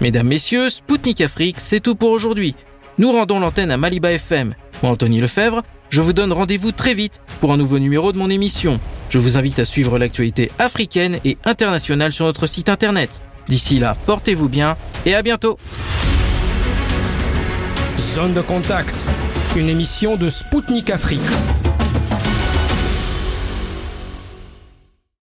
Mesdames, 0.00 0.28
Messieurs, 0.28 0.70
Spoutnik 0.70 1.20
Afrique, 1.20 1.58
c'est 1.58 1.80
tout 1.80 1.96
pour 1.96 2.10
aujourd'hui. 2.10 2.54
Nous 2.98 3.10
rendons 3.10 3.40
l'antenne 3.40 3.72
à 3.72 3.76
Maliba 3.76 4.12
FM. 4.12 4.54
Moi, 4.84 4.92
Anthony 4.92 5.20
Lefebvre, 5.20 5.62
je 5.90 6.00
vous 6.00 6.12
donne 6.12 6.32
rendez-vous 6.32 6.72
très 6.72 6.94
vite 6.94 7.20
pour 7.40 7.52
un 7.52 7.56
nouveau 7.56 7.78
numéro 7.78 8.12
de 8.12 8.18
mon 8.18 8.30
émission. 8.30 8.80
Je 9.10 9.18
vous 9.18 9.36
invite 9.36 9.58
à 9.58 9.64
suivre 9.64 9.98
l'actualité 9.98 10.50
africaine 10.58 11.18
et 11.24 11.36
internationale 11.44 12.12
sur 12.12 12.26
notre 12.26 12.46
site 12.46 12.68
internet. 12.68 13.20
D'ici 13.48 13.80
là, 13.80 13.96
portez-vous 14.06 14.48
bien 14.48 14.76
et 15.04 15.14
à 15.14 15.22
bientôt. 15.22 15.58
Zone 18.14 18.34
de 18.34 18.40
contact, 18.40 18.94
une 19.56 19.68
émission 19.68 20.16
de 20.16 20.30
Spoutnik 20.30 20.90
Afrique. 20.90 21.20